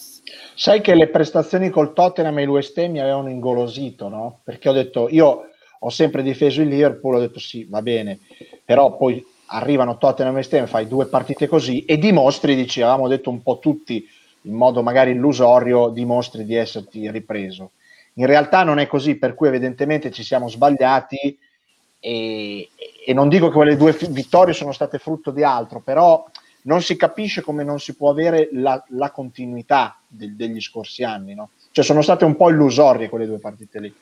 Sai 0.56 0.82
che 0.82 0.96
le 0.96 1.08
prestazioni 1.08 1.70
col 1.70 1.94
Tottenham 1.94 2.38
e 2.40 2.44
Ham 2.44 2.92
mi 2.92 3.00
avevano 3.00 3.30
ingolosito, 3.30 4.10
no? 4.10 4.40
Perché 4.44 4.70
ho 4.70 4.74
detto, 4.74 5.08
io 5.10 5.50
ho 5.80 5.90
sempre 5.90 6.22
difeso 6.22 6.62
il 6.62 6.68
Liverpool, 6.68 7.16
ho 7.16 7.20
detto 7.20 7.40
sì, 7.40 7.66
va 7.70 7.82
bene, 7.82 8.20
però 8.66 8.98
poi 8.98 9.26
arrivano 9.48 9.98
Tottenham 9.98 10.34
e 10.34 10.38
West 10.38 10.66
fai 10.66 10.88
due 10.88 11.08
partite 11.08 11.48
così 11.48 11.86
e 11.86 11.98
dimostri, 11.98 12.56
dici, 12.56 12.82
avevamo 12.82 13.08
detto 13.08 13.30
un 13.30 13.42
po' 13.42 13.60
tutti, 13.60 14.06
in 14.44 14.54
modo 14.54 14.84
magari 14.84 15.12
illusorio 15.12 15.90
dimostri 15.90 16.46
di 16.46 16.56
esserti 16.56 17.10
ripreso. 17.10 17.72
In 18.16 18.26
realtà 18.26 18.64
non 18.64 18.80
è 18.80 18.88
così, 18.88 19.16
per 19.16 19.34
cui 19.34 19.48
evidentemente 19.48 20.12
ci 20.12 20.24
siamo 20.24 20.50
sbagliati 20.50 21.38
e, 22.00 22.70
e 23.06 23.14
non 23.14 23.30
dico 23.30 23.48
che 23.48 23.56
quelle 23.56 23.78
due 23.78 23.98
vittorie 24.10 24.54
sono 24.54 24.72
state 24.72 25.00
frutto 25.00 25.32
di 25.32 25.44
altro, 25.44 25.80
però 25.82 26.26
non 26.64 26.82
si 26.82 26.96
capisce 26.96 27.42
come 27.42 27.64
non 27.64 27.80
si 27.80 27.96
può 27.96 28.10
avere 28.10 28.50
la, 28.52 28.84
la 28.90 29.12
continuità 29.12 30.02
de, 30.08 30.36
degli 30.36 30.62
scorsi 30.62 31.04
anni. 31.04 31.34
No? 31.34 31.52
Cioè 31.72 31.84
sono 31.84 32.02
state 32.02 32.26
un 32.26 32.36
po' 32.36 32.50
illusorie 32.50 33.10
quelle 33.10 33.26
due 33.26 33.40
partite 33.40 33.80
lì. 33.80 33.94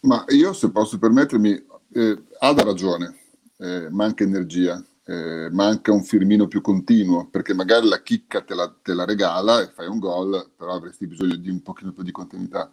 Ma 0.00 0.24
io, 0.28 0.52
se 0.52 0.70
posso 0.70 0.98
permettermi, 0.98 1.64
eh, 1.92 2.22
Ada 2.38 2.62
ragione, 2.64 3.16
eh, 3.58 3.88
manca 3.90 4.24
energia, 4.24 4.82
eh, 5.04 5.48
manca 5.50 5.92
un 5.92 6.02
Firmino 6.02 6.48
più 6.48 6.60
continuo, 6.60 7.28
perché 7.28 7.54
magari 7.54 7.88
la 7.88 8.02
chicca 8.02 8.42
te 8.42 8.54
la, 8.54 8.74
te 8.82 8.94
la, 8.94 9.04
regala 9.04 9.60
e 9.60 9.68
fai 9.68 9.86
un 9.86 9.98
gol, 9.98 10.50
però 10.56 10.74
avresti 10.74 11.06
bisogno 11.06 11.36
di 11.36 11.50
un 11.50 11.62
pochino 11.62 11.92
più 11.92 12.02
di 12.02 12.10
continuità. 12.10 12.70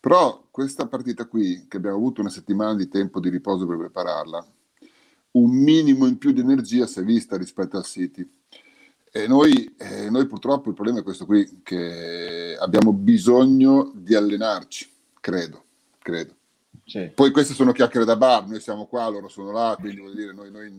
Però 0.00 0.44
questa 0.50 0.86
partita 0.86 1.26
qui, 1.26 1.66
che 1.68 1.76
abbiamo 1.76 1.96
avuto 1.96 2.20
una 2.20 2.30
settimana 2.30 2.74
di 2.74 2.88
tempo 2.88 3.20
di 3.20 3.28
riposo 3.28 3.66
per 3.66 3.76
prepararla, 3.76 4.46
un 5.36 5.50
minimo 5.50 6.06
in 6.06 6.18
più 6.18 6.32
di 6.32 6.40
energia 6.40 6.86
si 6.86 7.00
è 7.00 7.04
vista 7.04 7.36
rispetto 7.36 7.76
al 7.76 7.84
City. 7.84 8.28
E 9.10 9.26
noi, 9.26 9.74
eh, 9.78 10.10
noi 10.10 10.26
purtroppo 10.26 10.68
il 10.68 10.74
problema 10.74 11.00
è 11.00 11.02
questo 11.02 11.24
qui, 11.24 11.60
che 11.62 12.56
abbiamo 12.58 12.92
bisogno 12.92 13.92
di 13.94 14.14
allenarci, 14.14 14.90
credo, 15.20 15.64
credo. 15.98 16.34
Sì. 16.84 17.10
Poi 17.14 17.30
queste 17.30 17.54
sono 17.54 17.72
chiacchiere 17.72 18.04
da 18.04 18.16
bar, 18.16 18.46
noi 18.46 18.60
siamo 18.60 18.86
qua, 18.86 19.08
loro 19.08 19.28
sono 19.28 19.52
là, 19.52 19.76
quindi 19.78 20.00
vuol 20.00 20.14
dire, 20.14 20.32
noi, 20.32 20.50
noi 20.50 20.70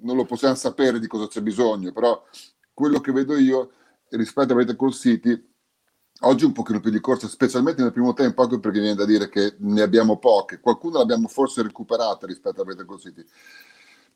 non 0.00 0.16
lo 0.16 0.24
possiamo 0.24 0.54
sapere 0.54 1.00
di 1.00 1.06
cosa 1.06 1.26
c'è 1.26 1.42
bisogno, 1.42 1.92
però 1.92 2.24
quello 2.72 3.00
che 3.00 3.12
vedo 3.12 3.36
io 3.36 3.72
rispetto 4.10 4.56
a 4.56 4.74
col 4.76 4.94
City, 4.94 5.53
oggi 6.26 6.44
un 6.44 6.52
pochino 6.52 6.80
più 6.80 6.90
di 6.90 7.00
corsa, 7.00 7.28
specialmente 7.28 7.82
nel 7.82 7.92
primo 7.92 8.12
tempo, 8.12 8.42
anche 8.42 8.58
perché 8.58 8.80
viene 8.80 8.94
da 8.94 9.04
dire 9.04 9.28
che 9.28 9.54
ne 9.58 9.82
abbiamo 9.82 10.18
poche, 10.18 10.60
qualcuno 10.60 10.98
l'abbiamo 10.98 11.28
forse 11.28 11.62
recuperata 11.62 12.26
rispetto 12.26 12.62
a 12.62 12.84
col 12.84 13.00
City. 13.00 13.24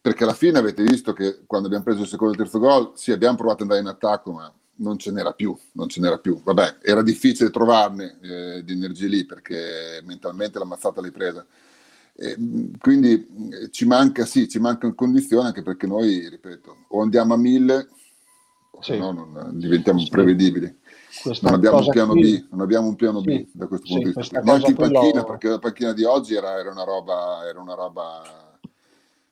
Perché 0.01 0.23
alla 0.23 0.35
fine 0.35 0.59
avete 0.59 0.83
visto 0.83 1.13
che 1.13 1.41
quando 1.47 1.67
abbiamo 1.67 1.85
preso 1.85 2.03
il 2.03 2.09
secondo 2.09 2.33
e 2.33 2.37
il 2.37 2.43
terzo 2.43 2.59
gol, 2.59 2.93
sì, 2.95 3.11
abbiamo 3.11 3.37
provato 3.37 3.65
ad 3.65 3.71
andare 3.71 3.81
in 3.81 3.89
attacco, 3.89 4.33
ma 4.33 4.53
non 4.77 4.97
ce 4.97 5.11
n'era 5.11 5.33
più, 5.33 5.57
non 5.73 5.89
ce 5.89 6.01
n'era 6.01 6.19
più. 6.19 6.41
Vabbè, 6.43 6.79
era 6.83 7.03
difficile 7.03 7.51
trovarne 7.51 8.19
eh, 8.23 8.63
di 8.65 8.73
energie 8.73 9.09
lì 9.09 9.25
perché 9.25 10.01
mentalmente 10.05 10.59
la 10.59 10.65
mazzata 10.65 11.01
l'hai 11.01 11.11
presa. 11.11 11.45
E, 12.15 12.37
quindi 12.79 13.27
eh, 13.51 13.71
ci 13.71 13.87
manca, 13.87 14.25
sì, 14.25 14.49
ci 14.49 14.61
manca 14.61 14.87
in 14.87 14.95
condizione 14.95 15.49
anche 15.49 15.63
perché 15.63 15.87
noi, 15.87 16.29
ripeto, 16.29 16.87
o 16.89 17.03
andiamo 17.03 17.35
a 17.35 17.37
mille 17.37 17.89
o 18.79 18.83
sì. 18.83 18.97
no 18.97 19.13
non 19.13 19.51
diventiamo 19.59 19.99
sì. 19.99 20.07
Non 21.41 21.55
abbiamo 21.55 21.79
un 21.79 21.89
piano 21.89 22.13
qui... 22.13 22.39
B, 22.39 22.47
non 22.51 22.61
abbiamo 22.61 22.89
un 22.89 22.97
piano 22.97 23.21
sì. 23.21 23.27
B 23.27 23.47
da 23.53 23.67
questo 23.67 23.87
punto 23.87 24.09
di 24.09 24.15
vista. 24.15 24.41
Neanche 24.41 24.71
in 24.71 24.77
panchina, 24.77 25.21
lo... 25.21 25.25
perché 25.25 25.49
la 25.49 25.59
panchina 25.59 25.93
di 25.93 26.05
oggi 26.05 26.35
era, 26.35 26.59
era 26.59 26.71
una 26.71 26.85
roba, 26.85 27.47
era 27.47 27.61
una 27.61 27.75
roba 27.75 28.23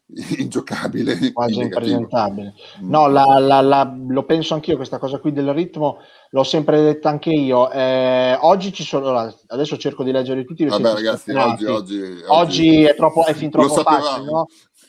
ingiocabile. 0.38 1.32
Quasi 1.32 1.60
impresentabile. 1.60 2.54
Mm. 2.80 2.88
No, 2.88 3.08
la, 3.08 3.38
la, 3.38 3.60
la, 3.60 3.96
lo 4.08 4.24
penso 4.24 4.54
anch'io, 4.54 4.76
questa 4.76 4.98
cosa 4.98 5.18
qui 5.18 5.32
del 5.32 5.52
ritmo, 5.52 5.98
l'ho 6.30 6.44
sempre 6.44 6.82
detta 6.82 7.08
anche 7.08 7.30
io. 7.30 7.70
Eh, 7.70 8.36
oggi 8.40 8.72
ci 8.72 8.84
sono, 8.84 9.34
adesso 9.48 9.76
cerco 9.76 10.04
di 10.04 10.12
leggere 10.12 10.44
tutti. 10.44 10.64
Vabbè 10.64 10.92
ragazzi, 10.92 11.30
oggi, 11.32 11.64
oggi, 11.64 12.00
oggi, 12.00 12.22
oggi, 12.26 12.82
è, 12.84 12.94
troppo, 12.94 13.24
è 13.24 13.34
fin 13.34 13.50
troppo 13.50 13.82
facile, 13.82 14.24
no? 14.24 14.46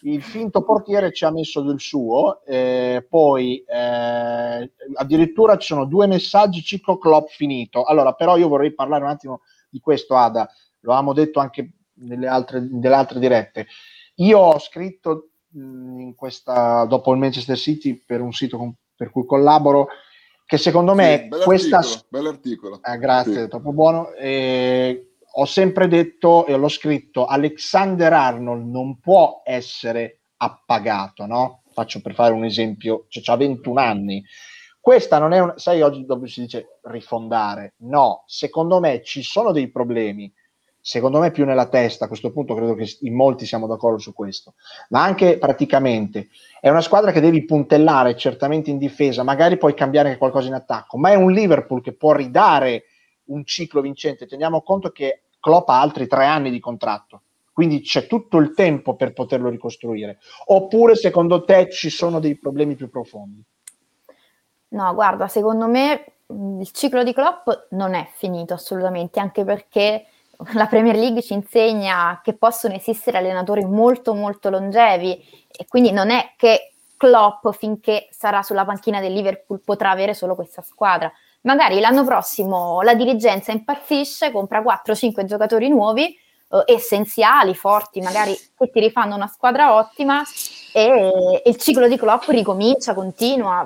Il 0.08 0.24
finto 0.24 0.64
portiere 0.64 1.12
ci 1.12 1.26
ha 1.26 1.32
messo 1.32 1.62
del 1.62 1.82
suo, 1.82 2.42
eh, 2.46 3.06
poi 3.10 3.62
eh, 3.68 4.72
addirittura 4.94 5.58
ci 5.58 5.68
sono 5.68 5.84
due 5.84 6.08
messaggi 6.08 6.62
ciclo 6.62 6.98
Klopp 6.98 7.28
finito. 7.28 7.84
Allora, 7.84 8.14
però 8.14 8.38
io 8.38 8.48
vorrei 8.48 8.74
parlare 8.74 9.04
un 9.04 9.10
attimo 9.10 9.42
di 9.70 9.82
questo, 9.82 10.16
Ada, 10.16 10.50
lo 10.80 10.92
avevamo 10.94 11.12
detto 11.12 11.42
anche 11.42 11.72
nelle 11.96 12.28
altre, 12.28 12.62
nelle 12.62 12.96
altre 12.96 13.20
dirette. 13.20 13.68
Io 14.16 14.40
ho 14.40 14.60
scritto 14.60 15.32
in 15.56 16.14
questa, 16.16 16.86
dopo 16.86 17.12
il 17.12 17.20
Manchester 17.20 17.58
City 17.58 18.02
per 18.06 18.22
un 18.22 18.32
sito 18.32 18.58
con, 18.58 18.74
per 18.96 19.12
cui 19.12 19.26
collaboro 19.26 19.88
che 20.46 20.58
secondo 20.58 20.96
me 20.96 21.28
sì, 21.30 21.44
questa 21.44 21.82
bell'articolo. 22.08 22.80
Eh, 22.82 22.98
grazie, 22.98 23.42
sì. 23.42 23.48
troppo 23.50 23.74
buono. 23.74 24.14
Eh, 24.14 25.07
ho 25.39 25.46
sempre 25.46 25.88
detto 25.88 26.46
e 26.48 26.56
l'ho 26.56 26.67
scritto 26.67 27.25
Alexander 27.25 28.12
Arnold 28.12 28.67
non 28.67 29.00
può 29.00 29.41
essere 29.44 30.22
appagato, 30.38 31.25
no? 31.27 31.62
Faccio 31.72 32.01
per 32.01 32.15
fare 32.15 32.34
un 32.34 32.44
esempio, 32.44 33.06
cioè 33.10 33.24
ha 33.27 33.38
21 33.38 33.79
anni. 33.79 34.24
Questa 34.79 35.20
non 35.20 35.34
è 35.34 35.39
un, 35.39 35.53
sai 35.58 35.82
oggi 35.82 36.06
dove 36.06 36.27
si 36.27 36.41
dice 36.41 36.79
rifondare. 36.84 37.75
No, 37.79 38.24
secondo 38.25 38.79
me 38.79 39.03
ci 39.03 39.22
sono 39.22 39.51
dei 39.51 39.70
problemi 39.70 40.34
secondo 40.79 41.20
me 41.20 41.32
più 41.32 41.44
nella 41.44 41.67
testa, 41.67 42.06
a 42.06 42.08
questo 42.08 42.32
punto 42.32 42.56
credo 42.56 42.74
che 42.74 42.88
in 43.01 43.13
molti 43.13 43.46
siamo 43.46 43.67
d'accordo 43.67 43.98
su 43.98 44.13
questo, 44.13 44.53
ma 44.88 45.03
anche 45.03 45.38
praticamente 45.38 46.29
è 46.62 46.70
una 46.70 46.79
squadra 46.79 47.12
che 47.12 47.20
devi 47.20 47.44
puntellare 47.44 48.15
certamente 48.15 48.70
in 48.70 48.77
difesa, 48.77 49.22
magari 49.22 49.58
puoi 49.58 49.74
cambiare 49.74 50.17
qualcosa 50.17 50.48
in 50.48 50.53
attacco, 50.53 50.98
ma 50.98 51.10
è 51.10 51.15
un 51.15 51.34
Liverpool 51.34 51.82
che 51.82 51.91
può 51.91 52.13
ridare 52.13 52.86
un 53.25 53.44
ciclo 53.44 53.82
vincente. 53.82 54.27
Teniamo 54.27 54.62
conto 54.62 54.91
che 54.91 55.24
Klopp 55.48 55.70
ha 55.70 55.80
altri 55.80 56.08
tre 56.08 56.25
anni 56.25 56.51
di 56.51 56.60
contratto, 56.60 57.22
quindi 57.54 57.80
c'è 57.80 58.06
tutto 58.06 58.36
il 58.36 58.54
tempo 58.54 58.98
per 58.98 59.13
poterlo 59.13 59.48
ricostruire. 59.48 60.20
Oppure 60.48 60.96
secondo 60.96 61.46
te 61.46 61.70
ci 61.72 61.89
sono 61.89 62.20
dei 62.20 62.38
problemi 62.38 62.75
più 62.75 62.89
profondi? 62.89 63.42
No, 64.70 64.94
guarda, 64.94 65.30
secondo 65.30 65.68
me 65.68 66.04
il 66.60 66.70
ciclo 66.74 67.01
di 67.04 67.13
Klopp 67.13 67.48
non 67.70 67.94
è 67.94 68.10
finito 68.12 68.56
assolutamente, 68.56 69.22
anche 69.22 69.46
perché 69.46 70.08
la 70.51 70.66
Premier 70.66 70.98
League 70.98 71.22
ci 71.22 71.32
insegna 71.32 72.20
che 72.22 72.34
possono 72.34 72.74
esistere 72.74 73.20
allenatori 73.20 73.63
molto 73.63 74.13
molto 74.13 74.50
longevi 74.50 75.48
e 75.50 75.66
quindi 75.66 75.94
non 75.94 76.10
è 76.10 76.34
che 76.36 76.74
Klopp 76.98 77.48
finché 77.51 78.10
sarà 78.12 78.42
sulla 78.42 78.66
panchina 78.66 79.00
del 79.00 79.13
Liverpool 79.13 79.62
potrà 79.62 79.92
avere 79.92 80.13
solo 80.13 80.36
questa 80.36 80.62
squadra. 80.62 81.10
Magari 81.48 81.80
l'anno 81.80 82.04
prossimo 82.04 82.82
la 82.82 82.94
dirigenza 82.94 83.54
impazzisce, 83.54 84.32
compra 84.32 84.62
4-5 84.62 85.24
giocatori 85.24 85.70
nuovi, 85.70 86.08
eh, 86.08 86.63
essenziali, 86.66 87.56
forti, 87.56 88.01
magari 88.01 88.38
che 88.58 88.70
ti 88.70 88.82
rifanno 88.82 89.16
una 89.16 89.27
squadra 89.27 89.74
ottima 89.74 90.22
e, 90.74 91.42
e 91.42 91.50
il 91.50 91.56
ciclo 91.56 91.88
di 91.88 91.96
Klopp 91.96 92.27
ricomincia, 92.27 92.94
continua. 92.94 93.66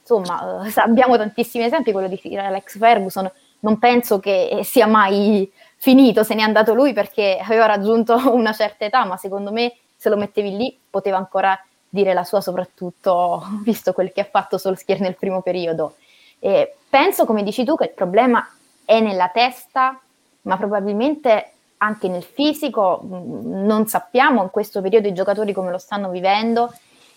Insomma, 0.00 0.66
eh, 0.66 0.72
abbiamo 0.76 1.18
tantissimi 1.18 1.64
esempi, 1.64 1.92
quello 1.92 2.08
di 2.08 2.38
Alex 2.38 2.78
Ferguson, 2.78 3.30
non 3.60 3.78
penso 3.78 4.18
che 4.18 4.60
sia 4.64 4.86
mai 4.86 5.52
finito, 5.76 6.22
se 6.22 6.34
n'è 6.34 6.40
andato 6.40 6.72
lui 6.72 6.94
perché 6.94 7.38
aveva 7.38 7.66
raggiunto 7.66 8.16
una 8.32 8.54
certa 8.54 8.86
età, 8.86 9.04
ma 9.04 9.18
secondo 9.18 9.52
me 9.52 9.74
se 9.94 10.08
lo 10.08 10.16
mettevi 10.16 10.56
lì 10.56 10.78
poteva 10.88 11.18
ancora 11.18 11.62
dire 11.86 12.14
la 12.14 12.24
sua, 12.24 12.40
soprattutto 12.40 13.42
visto 13.62 13.92
quel 13.92 14.10
che 14.10 14.22
ha 14.22 14.28
fatto 14.30 14.56
Solskjaer 14.56 15.00
nel 15.00 15.16
primo 15.16 15.42
periodo. 15.42 15.96
E 16.40 16.74
penso, 16.88 17.24
come 17.24 17.44
dici 17.44 17.64
tu, 17.64 17.76
che 17.76 17.84
il 17.84 17.92
problema 17.92 18.44
è 18.84 18.98
nella 18.98 19.28
testa, 19.28 20.00
ma 20.42 20.56
probabilmente 20.56 21.52
anche 21.78 22.08
nel 22.08 22.24
fisico. 22.24 23.02
Mm, 23.04 23.64
non 23.64 23.86
sappiamo 23.86 24.42
in 24.42 24.50
questo 24.50 24.80
periodo 24.80 25.06
i 25.06 25.14
giocatori 25.14 25.52
come 25.52 25.70
lo 25.70 25.78
stanno 25.78 26.10
vivendo. 26.10 26.72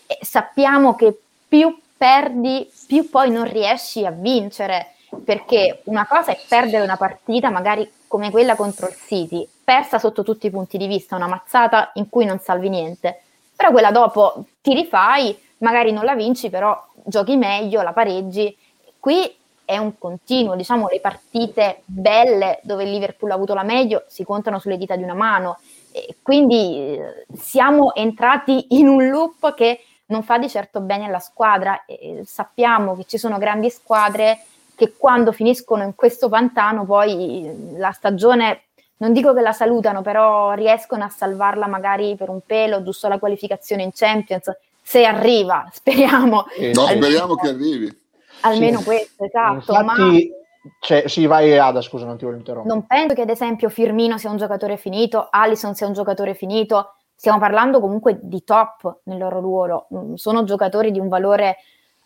E 0.06 0.18
sappiamo 0.20 0.94
che 0.94 1.18
più 1.48 1.76
perdi, 1.96 2.70
più 2.86 3.08
poi 3.08 3.30
non 3.30 3.50
riesci 3.50 4.04
a 4.04 4.10
vincere 4.10 4.92
perché 5.24 5.82
una 5.84 6.06
cosa 6.06 6.32
è 6.32 6.38
perdere 6.48 6.82
una 6.82 6.96
partita 6.96 7.50
magari 7.50 7.90
come 8.08 8.30
quella 8.30 8.56
contro 8.56 8.88
il 8.88 8.94
City, 8.94 9.46
persa 9.62 9.98
sotto 9.98 10.22
tutti 10.22 10.46
i 10.46 10.50
punti 10.50 10.76
di 10.76 10.86
vista, 10.86 11.16
una 11.16 11.26
mazzata 11.26 11.90
in 11.94 12.08
cui 12.08 12.24
non 12.24 12.38
salvi 12.38 12.68
niente, 12.68 13.22
però 13.56 13.70
quella 13.70 13.90
dopo 13.90 14.44
ti 14.60 14.74
rifai, 14.74 15.36
magari 15.58 15.92
non 15.92 16.04
la 16.04 16.14
vinci, 16.14 16.50
però 16.50 16.80
giochi 17.04 17.36
meglio, 17.36 17.82
la 17.82 17.92
pareggi. 17.92 18.56
Qui 19.04 19.36
è 19.66 19.76
un 19.76 19.98
continuo, 19.98 20.56
diciamo 20.56 20.88
le 20.88 20.98
partite 20.98 21.82
belle 21.84 22.60
dove 22.62 22.84
il 22.84 22.90
Liverpool 22.90 23.32
ha 23.32 23.34
avuto 23.34 23.52
la 23.52 23.62
meglio 23.62 24.04
si 24.06 24.24
contano 24.24 24.58
sulle 24.58 24.78
dita 24.78 24.96
di 24.96 25.02
una 25.02 25.12
mano, 25.12 25.58
e 25.92 26.16
quindi 26.22 26.78
eh, 26.78 27.26
siamo 27.36 27.94
entrati 27.94 28.68
in 28.80 28.88
un 28.88 29.06
loop 29.10 29.52
che 29.52 29.80
non 30.06 30.22
fa 30.22 30.38
di 30.38 30.48
certo 30.48 30.80
bene 30.80 31.04
alla 31.04 31.18
squadra, 31.18 31.84
e 31.84 32.22
sappiamo 32.24 32.96
che 32.96 33.04
ci 33.04 33.18
sono 33.18 33.36
grandi 33.36 33.68
squadre 33.68 34.46
che 34.74 34.94
quando 34.96 35.32
finiscono 35.32 35.82
in 35.82 35.94
questo 35.94 36.30
pantano 36.30 36.86
poi 36.86 37.74
la 37.76 37.90
stagione, 37.90 38.62
non 38.96 39.12
dico 39.12 39.34
che 39.34 39.42
la 39.42 39.52
salutano, 39.52 40.00
però 40.00 40.52
riescono 40.52 41.04
a 41.04 41.10
salvarla 41.10 41.66
magari 41.66 42.16
per 42.16 42.30
un 42.30 42.40
pelo, 42.40 42.82
giusto 42.82 43.08
la 43.08 43.18
qualificazione 43.18 43.82
in 43.82 43.90
Champions, 43.92 44.50
se 44.80 45.04
arriva, 45.04 45.68
speriamo. 45.70 46.46
No, 46.72 46.86
speriamo 46.86 47.34
che 47.34 47.48
arrivi. 47.48 48.02
Almeno 48.44 48.78
sì. 48.78 48.84
questo, 48.84 49.24
esatto. 49.24 49.72
Infatti, 49.72 49.84
ma... 49.84 50.68
cioè, 50.80 51.08
sì, 51.08 51.26
vai 51.26 51.56
Ada, 51.56 51.80
scusa, 51.80 52.04
non 52.04 52.16
ti 52.16 52.24
voglio 52.24 52.38
interrompere. 52.38 52.74
Non 52.74 52.86
penso 52.86 53.14
che 53.14 53.22
ad 53.22 53.30
esempio 53.30 53.68
Firmino 53.68 54.18
sia 54.18 54.30
un 54.30 54.36
giocatore 54.36 54.76
finito, 54.76 55.28
Allison 55.30 55.74
sia 55.74 55.86
un 55.86 55.92
giocatore 55.92 56.34
finito, 56.34 56.94
stiamo 57.14 57.38
parlando 57.38 57.80
comunque 57.80 58.18
di 58.22 58.44
top 58.44 59.00
nel 59.04 59.18
loro 59.18 59.40
ruolo, 59.40 59.86
mm, 59.94 60.14
sono 60.14 60.44
giocatori 60.44 60.90
di 60.90 61.00
un 61.00 61.08
valore 61.08 61.56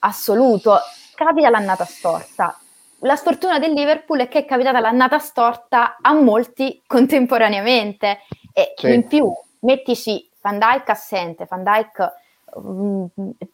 assoluto 0.00 0.78
capita 1.14 1.50
l'annata 1.50 1.84
storta. 1.84 2.56
La 3.02 3.16
sfortuna 3.16 3.58
del 3.58 3.72
Liverpool 3.72 4.20
è 4.20 4.28
che 4.28 4.40
è 4.40 4.44
capitata 4.44 4.80
l'annata 4.80 5.18
storta 5.18 5.98
a 6.00 6.12
molti 6.14 6.82
contemporaneamente 6.86 8.20
e 8.52 8.74
sì. 8.76 8.92
in 8.92 9.06
più 9.06 9.32
mettici 9.60 10.28
Van 10.40 10.58
Dyke 10.58 10.90
assente, 10.90 11.46
Van 11.48 11.62
Dyke 11.62 12.12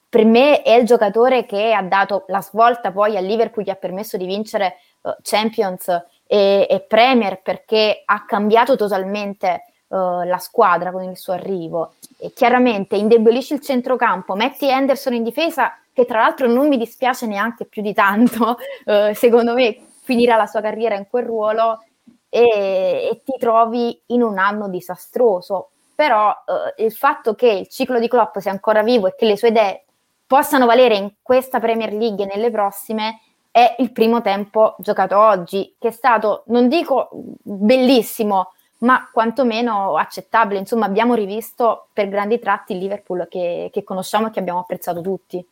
per 0.09 0.25
me 0.25 0.63
è 0.63 0.73
il 0.73 0.87
giocatore 0.87 1.45
che 1.45 1.73
ha 1.73 1.83
dato 1.83 2.25
la 2.29 2.41
svolta 2.41 2.93
poi 2.93 3.17
al 3.17 3.25
Liverpool, 3.25 3.65
gli 3.65 3.71
ha 3.71 3.75
permesso 3.75 4.17
di 4.17 4.27
vincere 4.27 4.77
uh, 5.03 5.11
Champions 5.23 5.89
e, 6.27 6.67
e, 6.69 6.81
Premier 6.81 7.41
perché 7.43 8.03
ha 8.05 8.25
cambiato 8.25 8.77
totalmente 8.77 9.65
uh, 9.89 10.23
la 10.23 10.39
squadra 10.39 10.93
con 10.93 11.03
il 11.03 11.17
suo 11.17 11.33
arrivo. 11.33 11.95
E 12.19 12.33
chiaramente 12.33 12.97
indebolisce 12.97 13.55
il 13.55 13.61
centrocampo, 13.61 14.35
metti 14.35 14.69
Henderson 14.69 15.15
in 15.15 15.25
difesa, 15.25 15.77
che 15.93 16.05
tra 16.07 16.21
l'altro 16.21 16.47
non 16.47 16.69
mi 16.69 16.77
dispiace 16.77 17.27
neanche 17.27 17.65
più 17.65 17.83
di 17.83 17.93
tanto, 17.93 18.57
uh, 18.85 19.13
secondo 19.15 19.55
me 19.55 19.79
finirà 20.03 20.37
la 20.37 20.47
sua 20.47 20.61
carriera 20.61 20.95
in 20.97 21.07
quel 21.09 21.25
ruolo 21.25 21.83
e, 22.29 23.09
e 23.11 23.23
ti 23.25 23.35
trovi 23.39 24.01
in 24.07 24.23
un 24.23 24.39
anno 24.39 24.69
disastroso. 24.69 25.71
Però 25.95 26.31
uh, 26.31 26.83
il 26.83 26.93
fatto 26.93 27.35
che 27.35 27.49
il 27.49 27.69
ciclo 27.69 27.99
di 27.99 28.09
Klopp 28.09 28.39
sia 28.39 28.51
ancora 28.51 28.83
vivo 28.83 29.07
e 29.07 29.15
che 29.17 29.27
le 29.27 29.37
sue 29.37 29.49
idee 29.49 29.85
possano 30.27 30.67
valere 30.67 30.97
in 30.97 31.13
questa 31.23 31.61
Premier 31.61 31.93
League 31.93 32.25
e 32.25 32.27
nelle 32.27 32.51
prossime 32.51 33.21
è 33.51 33.77
il 33.79 33.93
primo 33.93 34.21
tempo 34.21 34.75
giocato 34.79 35.17
oggi, 35.17 35.77
che 35.79 35.89
è 35.89 35.93
stato, 35.93 36.43
non 36.47 36.69
dico 36.69 37.09
bellissimo, 37.13 38.53
ma 38.79 39.09
quantomeno 39.13 39.97
accettabile. 39.97 40.59
Insomma, 40.59 40.87
abbiamo 40.87 41.15
rivisto 41.15 41.87
per 41.93 42.09
grandi 42.09 42.41
tratti 42.41 42.73
il 42.73 42.79
Liverpool 42.79 43.29
che, 43.31 43.71
che 43.73 43.85
conosciamo 43.85 44.27
e 44.27 44.31
che 44.31 44.41
abbiamo 44.41 44.59
apprezzato 44.59 45.01
tutti. 45.01 45.47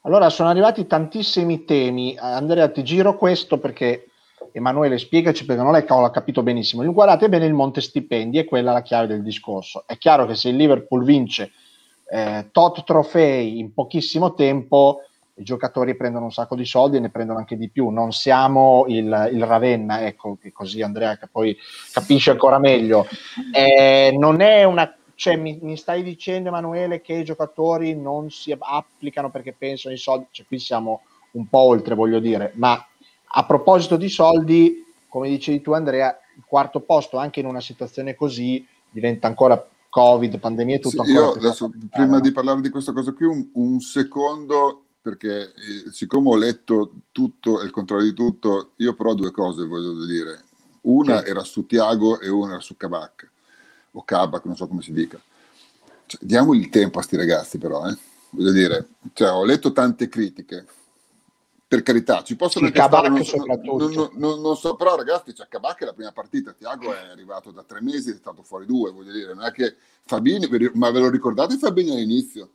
Allora, 0.00 0.30
sono 0.30 0.48
arrivati 0.48 0.86
tantissimi 0.88 1.64
temi. 1.64 2.16
Andrea, 2.18 2.68
ti 2.68 2.82
giro 2.82 3.16
questo 3.16 3.58
perché 3.58 4.08
Emanuele 4.52 4.98
spiegaci 4.98 5.44
perché 5.44 5.62
non 5.62 5.72
l'hai 5.72 5.84
capito 5.84 6.42
benissimo. 6.42 6.84
Guardate 6.92 7.28
bene 7.28 7.46
il 7.46 7.54
monte 7.54 7.80
stipendi, 7.80 8.38
è 8.38 8.44
quella 8.44 8.72
la 8.72 8.82
chiave 8.82 9.06
del 9.06 9.22
discorso. 9.22 9.84
È 9.86 9.96
chiaro 9.98 10.26
che 10.26 10.34
se 10.34 10.48
il 10.48 10.56
Liverpool 10.56 11.04
vince 11.04 11.52
eh, 12.10 12.48
tot 12.50 12.84
trofei 12.84 13.58
in 13.58 13.72
pochissimo 13.72 14.34
tempo, 14.34 15.02
i 15.34 15.44
giocatori 15.44 15.96
prendono 15.96 16.26
un 16.26 16.32
sacco 16.32 16.54
di 16.54 16.66
soldi 16.66 16.98
e 16.98 17.00
ne 17.00 17.10
prendono 17.10 17.38
anche 17.38 17.56
di 17.56 17.70
più. 17.70 17.88
Non 17.88 18.12
siamo 18.12 18.84
il, 18.88 19.30
il 19.32 19.44
Ravenna, 19.44 20.04
ecco, 20.04 20.36
che 20.40 20.52
così 20.52 20.82
Andrea 20.82 21.16
che 21.16 21.28
poi 21.30 21.56
capisce 21.92 22.30
ancora 22.30 22.58
meglio. 22.58 23.06
Eh, 23.52 24.14
non 24.18 24.40
è 24.40 24.64
una 24.64 24.94
cioè, 25.14 25.36
mi, 25.36 25.56
mi, 25.62 25.76
stai 25.76 26.02
dicendo, 26.02 26.48
Emanuele, 26.48 27.00
che 27.00 27.12
i 27.12 27.24
giocatori 27.24 27.94
non 27.94 28.30
si 28.30 28.52
applicano 28.58 29.30
perché 29.30 29.52
pensano 29.52 29.94
ai 29.94 30.00
soldi? 30.00 30.26
Cioè, 30.32 30.46
qui 30.46 30.58
siamo 30.58 31.02
un 31.32 31.46
po' 31.46 31.60
oltre, 31.60 31.94
voglio 31.94 32.18
dire. 32.18 32.50
Ma 32.56 32.84
a 33.34 33.44
proposito 33.46 33.96
di 33.96 34.08
soldi, 34.08 34.84
come 35.08 35.28
dicevi 35.28 35.60
tu, 35.60 35.72
Andrea, 35.72 36.18
il 36.36 36.44
quarto 36.46 36.80
posto, 36.80 37.18
anche 37.18 37.40
in 37.40 37.46
una 37.46 37.60
situazione 37.60 38.14
così, 38.14 38.66
diventa 38.90 39.26
ancora 39.26 39.66
Covid, 39.88 40.38
pandemia 40.38 40.76
e 40.76 40.78
tutto. 40.78 41.04
Sì, 41.04 41.12
io 41.12 41.32
adesso, 41.32 41.70
prima 41.90 42.20
di 42.20 42.32
parlare 42.32 42.60
di 42.60 42.70
questa 42.70 42.92
cosa 42.92 43.12
qui, 43.12 43.26
un, 43.26 43.48
un 43.54 43.80
secondo, 43.80 44.84
perché 45.00 45.52
eh, 45.54 45.90
siccome 45.90 46.30
ho 46.30 46.36
letto 46.36 46.92
tutto 47.12 47.60
e 47.60 47.64
il 47.64 47.70
contrario 47.70 48.04
di 48.04 48.14
tutto, 48.14 48.72
io 48.76 48.94
però 48.94 49.14
due 49.14 49.30
cose 49.30 49.66
voglio 49.66 50.04
dire. 50.06 50.44
Una 50.82 51.22
sì. 51.22 51.28
era 51.28 51.44
su 51.44 51.66
Tiago 51.66 52.20
e 52.20 52.28
una 52.28 52.52
era 52.52 52.60
su 52.60 52.76
Kabak 52.76 53.30
o 53.92 54.02
Kabak, 54.02 54.44
non 54.44 54.56
so 54.56 54.66
come 54.66 54.82
si 54.82 54.92
dica. 54.92 55.20
Cioè, 56.06 56.20
diamo 56.22 56.54
il 56.54 56.68
tempo 56.68 56.98
a 56.98 57.02
sti 57.02 57.16
ragazzi 57.16 57.58
però, 57.58 57.86
eh? 57.88 57.96
voglio 58.30 58.52
dire, 58.52 58.88
cioè, 59.12 59.30
ho 59.30 59.44
letto 59.44 59.72
tante 59.72 60.08
critiche, 60.08 60.66
per 61.72 61.82
carità, 61.82 62.22
ci 62.22 62.36
possono 62.36 62.66
sì, 62.66 62.72
Kabak 62.72 63.08
non, 63.08 63.24
soprattutto. 63.24 63.88
Non, 63.88 64.10
non, 64.16 64.42
non, 64.42 64.56
so, 64.58 64.76
però 64.76 64.94
ragazzi, 64.94 65.34
cioè, 65.34 65.48
Kabak 65.48 65.80
è 65.80 65.84
la 65.86 65.94
prima 65.94 66.12
partita, 66.12 66.52
Tiago 66.52 66.92
è 66.92 67.08
arrivato 67.10 67.50
da 67.50 67.62
tre 67.62 67.80
mesi, 67.80 68.10
è 68.10 68.14
stato 68.14 68.42
fuori 68.42 68.66
due, 68.66 68.90
voglio 68.90 69.10
dire, 69.10 69.32
non 69.32 69.46
è 69.46 69.52
che 69.52 69.76
Fabini, 70.04 70.46
ma 70.74 70.90
ve 70.90 71.00
lo 71.00 71.08
ricordate 71.08 71.56
Fabini 71.56 71.92
all'inizio? 71.92 72.50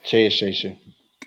Sì, 0.00 0.30
sì, 0.30 0.52
sì. 0.52 0.72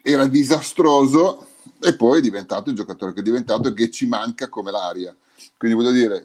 Era 0.02 0.26
disastroso 0.26 1.50
e 1.82 1.98
poi 1.98 2.20
è 2.20 2.22
diventato 2.22 2.70
il 2.70 2.78
giocatore 2.78 3.12
che 3.12 3.20
è 3.20 3.24
diventato 3.24 3.68
e 3.68 3.74
che 3.74 3.92
ci 3.92 4.08
manca 4.08 4.48
come 4.48 4.72
l'aria. 4.72 5.14
Quindi 5.58 5.76
voglio 5.76 5.92
dire, 5.92 6.24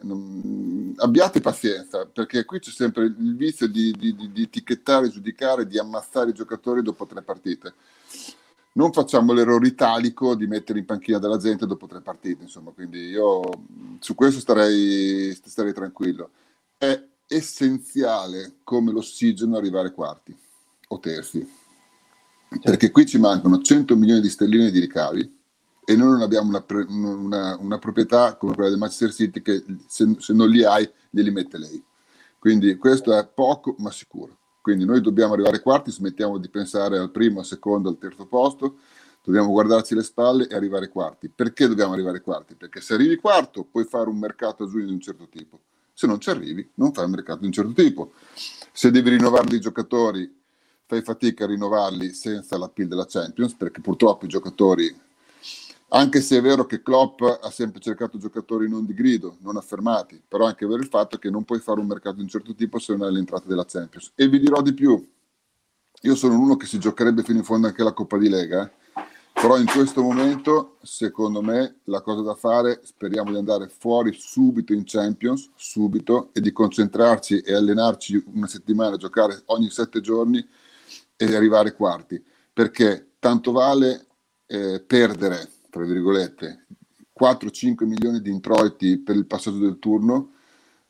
abbiate 0.99 1.40
pazienza, 1.40 2.06
perché 2.06 2.44
qui 2.44 2.61
c'è 2.61 2.71
sempre 2.71 3.07
il 3.07 3.35
vizio 3.35 3.66
di, 3.66 3.90
di, 3.98 4.14
di, 4.14 4.31
di, 4.31 4.42
etichettare, 4.42 5.09
giudicare, 5.09 5.66
di 5.66 5.81
ammazzare 5.81 6.31
i 6.31 6.35
giocatori 6.35 6.81
dopo 6.81 7.07
tre 7.07 7.22
partite. 7.22 7.74
Non 8.74 8.92
facciamo 8.92 9.32
l'errore 9.32 9.66
italico 9.66 10.35
di 10.35 10.46
mettere 10.46 10.78
in 10.78 10.87
panchina 10.87 11.18
della 11.18 11.37
gente 11.37 11.66
dopo 11.66 11.87
tre 11.87 12.00
partite, 12.00 12.42
insomma, 12.42 12.70
quindi 12.70 13.00
io 13.08 13.42
su 13.98 14.14
questo 14.14 14.40
starei, 14.40 15.35
starei 15.35 15.74
tranquillo. 15.74 16.30
È 16.78 17.08
essenziale 17.26 18.56
come 18.64 18.92
l'ossigeno 18.92 19.56
arrivare 19.56 19.92
quarti 19.92 20.35
o 20.88 20.98
terzi, 20.98 21.46
perché 22.62 22.90
qui 22.90 23.06
ci 23.06 23.18
mancano 23.18 23.61
100 23.61 23.94
milioni 23.96 24.20
di 24.20 24.30
sterline 24.30 24.70
di 24.70 24.80
ricavi 24.80 25.40
e 25.85 25.96
noi 25.96 26.12
non 26.12 26.22
abbiamo 26.22 26.48
una, 26.48 26.64
una, 26.88 27.56
una, 27.58 27.78
proprietà 27.78 28.37
come 28.37 28.54
quella 28.54 28.70
del 28.70 28.78
Manchester 28.78 29.12
City 29.12 29.42
che 29.42 29.64
se, 29.87 30.14
se, 30.18 30.32
non 30.32 30.48
li 30.48 30.64
hai 30.64 30.88
glieli 31.11 31.30
mette 31.30 31.58
lei. 31.58 31.82
Quindi 32.38 32.76
questo 32.76 33.16
è 33.16 33.26
poco 33.26 33.74
ma 33.78 33.90
sicuro. 33.90 34.38
Quindi 34.62 34.85
noi 34.85 35.01
dobbiamo 35.01 35.35
arrivare 35.35 35.61
quarti, 35.61 35.90
smettiamo 35.90 36.38
di 36.38 36.48
pensare 36.48 36.96
al 36.96 37.11
primo, 37.11 37.40
al 37.40 37.44
secondo, 37.44 37.88
al 37.88 37.98
terzo 37.98 38.27
posto, 38.27 38.77
dobbiamo 39.25 39.51
guardarci 39.51 39.94
le 39.96 40.05
spalle 40.05 40.46
e 40.46 40.55
arrivare 40.55 40.88
quarti. 40.88 41.29
Perché 41.29 41.66
dobbiamo 41.66 41.92
arrivare 41.92 42.20
quarti? 42.20 42.55
Perché 42.55 42.81
se 42.81 42.94
arrivi 42.94 43.16
quarto 43.16 43.64
puoi 43.64 43.85
fare 43.85 44.09
un 44.09 44.18
mercato 44.18 44.62
a 44.62 44.68
giugno 44.68 44.87
di 44.87 44.92
un 44.92 45.01
certo 45.01 45.29
tipo. 45.29 45.61
Se 45.92 46.07
non 46.07 46.20
ci 46.20 46.31
arrivi, 46.31 46.70
non 46.75 46.92
fai 46.92 47.07
un 47.07 47.11
mercato 47.11 47.40
di 47.40 47.46
un 47.46 47.53
certo 47.53 47.72
tipo. 47.72 48.12
Se 48.72 48.92
devi 48.92 49.11
rinnovare 49.11 49.48
dei 49.48 49.59
giocatori, 49.61 50.33
fai 50.87 51.03
fatica 51.03 51.42
a 51.42 51.48
rinnovarli 51.48 52.12
senza 52.12 52.57
la 52.57 52.68
PIL 52.68 52.87
della 52.87 53.07
Champions, 53.07 53.55
perché 53.55 53.81
purtroppo 53.81 54.27
i 54.27 54.29
giocatori 54.29 54.94
anche 55.94 56.20
se 56.20 56.38
è 56.38 56.40
vero 56.40 56.64
che 56.64 56.83
Klopp 56.83 57.20
ha 57.20 57.50
sempre 57.50 57.81
cercato 57.81 58.16
giocatori 58.16 58.68
non 58.68 58.87
di 58.87 58.94
grido, 58.94 59.37
non 59.40 59.57
affermati, 59.57 60.22
però 60.26 60.44
è 60.44 60.48
anche 60.48 60.66
vero 60.66 60.81
il 60.81 60.88
fatto 60.88 61.18
che 61.18 61.28
non 61.28 61.44
puoi 61.44 61.61
fare 61.61 61.81
un 61.81 61.87
mercato 61.87 62.16
di 62.16 62.22
un 62.22 62.28
certo 62.28 62.55
tipo 62.55 62.78
se 62.78 62.94
non 62.94 63.07
hai 63.07 63.12
l'entrata 63.12 63.46
della 63.46 63.66
Champions. 63.66 64.12
E 64.14 64.26
vi 64.28 64.40
dirò 64.40 64.62
di 64.62 64.72
più, 64.72 65.07
io 66.00 66.14
sono 66.14 66.38
uno 66.38 66.57
che 66.57 66.66
si 66.66 66.78
giocherebbe 66.78 67.22
fino 67.22 67.38
in 67.38 67.44
fondo 67.44 67.66
anche 67.66 67.83
la 67.83 67.92
Coppa 67.92 68.16
di 68.16 68.31
Lega, 68.31 68.64
eh? 68.64 69.02
però 69.35 69.59
in 69.59 69.66
questo 69.66 70.02
momento, 70.02 70.78
secondo 70.81 71.42
me, 71.42 71.81
la 71.85 72.00
cosa 72.00 72.22
da 72.22 72.35
fare, 72.35 72.81
speriamo 72.85 73.31
di 73.31 73.37
andare 73.37 73.68
fuori 73.68 74.14
subito 74.18 74.72
in 74.72 74.85
Champions, 74.87 75.50
subito, 75.57 76.31
e 76.33 76.40
di 76.40 76.52
concentrarci 76.52 77.40
e 77.40 77.52
allenarci 77.52 78.24
una 78.33 78.46
settimana, 78.46 78.96
giocare 78.96 79.42
ogni 79.46 79.68
sette 79.68 80.00
giorni 80.00 80.46
e 81.16 81.37
arrivare 81.37 81.74
quarti, 81.74 82.22
perché 82.50 83.14
tanto 83.18 83.52
vale 83.52 84.07
eh, 84.46 84.81
perdere 84.81 85.50
tra 85.72 85.85
virgolette, 85.85 86.66
4-5 87.18 87.87
milioni 87.87 88.20
di 88.20 88.30
introiti 88.30 88.98
per 88.98 89.16
il 89.16 89.24
passaggio 89.24 89.56
del 89.56 89.78
turno, 89.78 90.32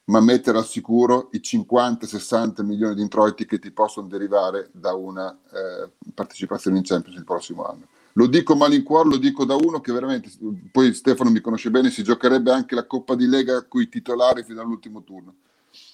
ma 0.06 0.20
mettere 0.20 0.58
al 0.58 0.66
sicuro 0.66 1.28
i 1.34 1.40
50-60 1.40 2.64
milioni 2.64 2.96
di 2.96 3.00
introiti 3.00 3.46
che 3.46 3.60
ti 3.60 3.70
possono 3.70 4.08
derivare 4.08 4.70
da 4.72 4.92
una 4.94 5.30
eh, 5.30 5.88
partecipazione 6.12 6.78
in 6.78 6.82
Champions 6.82 7.16
il 7.16 7.24
prossimo 7.24 7.62
anno. 7.62 7.86
Lo 8.14 8.26
dico 8.26 8.56
malincuore, 8.56 9.08
lo 9.08 9.18
dico 9.18 9.44
da 9.44 9.54
uno 9.54 9.80
che 9.80 9.92
veramente, 9.92 10.30
poi 10.72 10.92
Stefano 10.94 11.30
mi 11.30 11.40
conosce 11.40 11.70
bene, 11.70 11.88
si 11.88 12.02
giocherebbe 12.02 12.50
anche 12.50 12.74
la 12.74 12.84
Coppa 12.84 13.14
di 13.14 13.28
Lega 13.28 13.62
con 13.68 13.82
i 13.82 13.88
titolari 13.88 14.42
fino 14.42 14.60
all'ultimo 14.60 15.04
turno. 15.04 15.36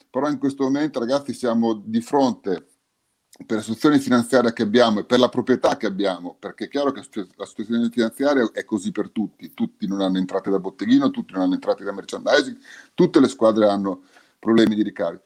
Però 0.08 0.26
in 0.30 0.38
questo 0.38 0.64
momento, 0.64 0.98
ragazzi, 0.98 1.34
siamo 1.34 1.74
di 1.74 2.00
fronte 2.00 2.68
per 3.46 3.56
la 3.56 3.62
situazione 3.62 4.00
finanziaria 4.00 4.52
che 4.52 4.62
abbiamo 4.62 5.00
e 5.00 5.04
per 5.04 5.18
la 5.18 5.28
proprietà 5.28 5.76
che 5.76 5.86
abbiamo, 5.86 6.36
perché 6.38 6.64
è 6.64 6.68
chiaro 6.68 6.90
che 6.90 7.02
la 7.36 7.46
situazione 7.46 7.88
finanziaria 7.90 8.50
è 8.52 8.64
così 8.64 8.90
per 8.90 9.10
tutti, 9.10 9.54
tutti 9.54 9.86
non 9.86 10.00
hanno 10.00 10.18
entrate 10.18 10.50
da 10.50 10.58
botteghino, 10.58 11.10
tutti 11.10 11.32
non 11.32 11.42
hanno 11.42 11.54
entrate 11.54 11.84
da 11.84 11.92
merchandising, 11.92 12.58
tutte 12.94 13.20
le 13.20 13.28
squadre 13.28 13.68
hanno 13.68 14.02
problemi 14.38 14.74
di 14.74 14.82
ricavi. 14.82 15.18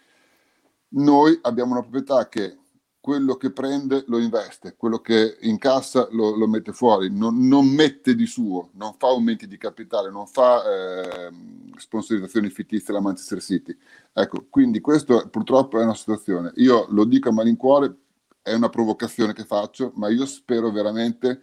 Noi 0.95 1.39
abbiamo 1.43 1.73
una 1.73 1.81
proprietà 1.81 2.29
che 2.29 2.59
quello 3.01 3.35
che 3.35 3.51
prende 3.51 4.05
lo 4.07 4.19
investe, 4.19 4.77
quello 4.77 5.01
che 5.01 5.39
incassa 5.41 6.07
lo, 6.13 6.37
lo 6.37 6.47
mette 6.47 6.73
fuori, 6.73 7.11
non, 7.11 7.49
non, 7.49 7.67
mette 7.67 8.15
di 8.15 8.27
suo, 8.27 8.71
non 8.75 8.95
fa 8.97 9.09
aumenti 9.09 9.49
di 9.49 9.59
capitale, 9.59 10.09
non 10.09 10.29
fa 10.29 10.63
eh, 10.63 11.33
sponsorizzazioni 11.77 12.49
fittizie 12.51 12.93
alla 12.93 13.03
Manchester 13.03 13.43
City. 13.43 13.77
Ecco, 14.13 14.47
quindi 14.49 14.81
questo 14.81 15.29
purtroppo 15.31 15.81
è 15.81 15.83
una 15.83 15.97
situazione. 15.97 16.53
Io 16.57 16.87
lo 16.91 17.05
dico 17.05 17.31
a 17.31 17.33
malincuore 17.33 18.02
è 18.43 18.53
una 18.53 18.69
provocazione 18.69 19.33
che 19.33 19.45
faccio, 19.45 19.93
ma 19.95 20.11
io 20.11 20.27
spero 20.27 20.71
veramente 20.71 21.43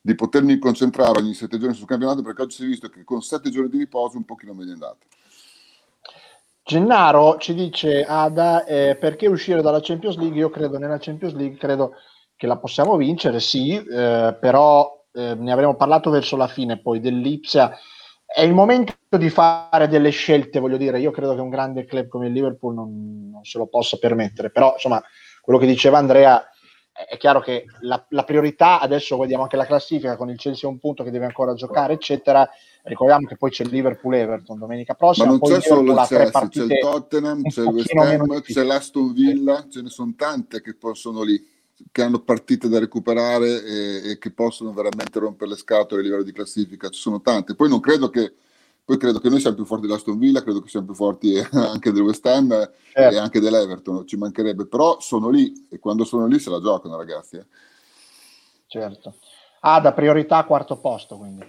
di 0.00 0.14
potermi 0.14 0.58
concentrare 0.58 1.18
ogni 1.18 1.34
sette 1.34 1.58
giorni 1.58 1.74
sul 1.74 1.86
campionato 1.86 2.22
perché 2.22 2.42
oggi 2.42 2.56
si 2.56 2.64
è 2.64 2.66
visto 2.66 2.88
che 2.88 3.04
con 3.04 3.22
sette 3.22 3.50
giorni 3.50 3.70
di 3.70 3.78
riposo 3.78 4.16
un 4.16 4.24
pochino 4.24 4.54
meglio 4.54 4.70
è 4.70 4.74
andato. 4.74 5.06
Gennaro 6.62 7.36
ci 7.38 7.54
dice 7.54 8.04
Ada 8.04 8.64
eh, 8.64 8.96
perché 8.96 9.26
uscire 9.26 9.62
dalla 9.62 9.80
Champions 9.80 10.16
League? 10.16 10.38
Io 10.38 10.50
credo 10.50 10.78
nella 10.78 10.98
Champions 10.98 11.34
League, 11.34 11.58
credo 11.58 11.94
che 12.36 12.46
la 12.46 12.58
possiamo 12.58 12.96
vincere, 12.96 13.40
sì, 13.40 13.74
eh, 13.74 14.36
però 14.40 15.04
eh, 15.12 15.34
ne 15.34 15.52
avremo 15.52 15.74
parlato 15.74 16.10
verso 16.10 16.36
la 16.36 16.46
fine 16.46 16.80
poi 16.80 17.00
dell'Ipsia. 17.00 17.76
È 18.24 18.42
il 18.42 18.54
momento 18.54 18.94
di 19.18 19.28
fare 19.28 19.88
delle 19.88 20.10
scelte, 20.10 20.60
voglio 20.60 20.76
dire, 20.76 21.00
io 21.00 21.10
credo 21.10 21.34
che 21.34 21.40
un 21.40 21.48
grande 21.48 21.84
club 21.84 22.06
come 22.06 22.28
il 22.28 22.32
Liverpool 22.32 22.74
non, 22.74 23.30
non 23.32 23.44
se 23.44 23.58
lo 23.58 23.66
possa 23.66 23.96
permettere, 23.96 24.50
però 24.50 24.74
insomma 24.74 25.02
quello 25.40 25.58
che 25.58 25.66
diceva 25.66 25.98
Andrea 25.98 26.44
è 27.08 27.16
chiaro 27.16 27.40
che 27.40 27.64
la, 27.80 28.04
la, 28.10 28.24
priorità, 28.24 28.80
adesso 28.80 29.16
vediamo 29.16 29.44
anche 29.44 29.56
la 29.56 29.64
classifica 29.64 30.16
con 30.16 30.28
il 30.28 30.36
Chelsea 30.36 30.68
a 30.68 30.72
un 30.72 30.78
punto 30.78 31.02
che 31.02 31.10
deve 31.10 31.24
ancora 31.24 31.54
giocare, 31.54 31.94
eccetera. 31.94 32.48
Ricordiamo 32.82 33.26
che 33.26 33.36
poi 33.36 33.50
c'è 33.50 33.64
il 33.64 33.70
Liverpool-Everton 33.70 34.58
domenica 34.58 34.94
prossima. 34.94 35.26
Ma 35.26 35.32
non 35.32 35.40
c'è 35.40 35.60
solo 35.60 35.92
il 35.92 36.06
Chelsea, 36.06 36.48
c'è 36.48 36.62
il 36.62 36.78
Tottenham, 36.78 37.42
c'è 37.42 37.62
il 37.62 37.68
West 37.68 37.94
Ham, 37.94 38.40
c'è 38.40 38.62
l'Aston 38.62 39.12
Villa, 39.12 39.66
ce 39.70 39.82
ne 39.82 39.88
sono 39.88 40.14
tante 40.16 40.60
che 40.60 40.74
possono 40.74 41.22
lì, 41.22 41.42
che 41.90 42.02
hanno 42.02 42.20
partite 42.20 42.68
da 42.68 42.78
recuperare 42.78 43.64
e, 43.64 44.10
e 44.10 44.18
che 44.18 44.32
possono 44.32 44.72
veramente 44.72 45.18
rompere 45.18 45.50
le 45.50 45.56
scatole 45.56 46.00
a 46.00 46.04
livello 46.04 46.22
di 46.22 46.32
classifica. 46.32 46.88
Ci 46.88 47.00
sono 47.00 47.20
tante. 47.20 47.54
Poi 47.54 47.68
non 47.68 47.80
credo 47.80 48.10
che 48.10 48.34
poi 48.90 48.98
credo 48.98 49.20
che 49.20 49.28
noi 49.28 49.38
siamo 49.38 49.54
più 49.54 49.64
forti 49.64 49.86
dell'Aston 49.86 50.18
Villa, 50.18 50.42
credo 50.42 50.60
che 50.60 50.68
siamo 50.68 50.86
più 50.86 50.96
forti 50.96 51.38
anche 51.54 51.92
del 51.92 52.02
West 52.02 52.26
Ham 52.26 52.48
certo. 52.92 53.14
e 53.14 53.18
anche 53.18 53.38
dell'Everton, 53.38 54.04
ci 54.04 54.16
mancherebbe, 54.16 54.66
però 54.66 54.98
sono 54.98 55.28
lì 55.28 55.68
e 55.70 55.78
quando 55.78 56.02
sono 56.04 56.26
lì 56.26 56.40
se 56.40 56.50
la 56.50 56.60
giocano 56.60 56.96
ragazzi. 56.96 57.36
Eh. 57.36 57.46
Certo. 58.66 59.14
Ah, 59.60 59.78
da 59.78 59.92
priorità 59.92 60.42
quarto 60.42 60.76
posto 60.78 61.18
quindi. 61.18 61.46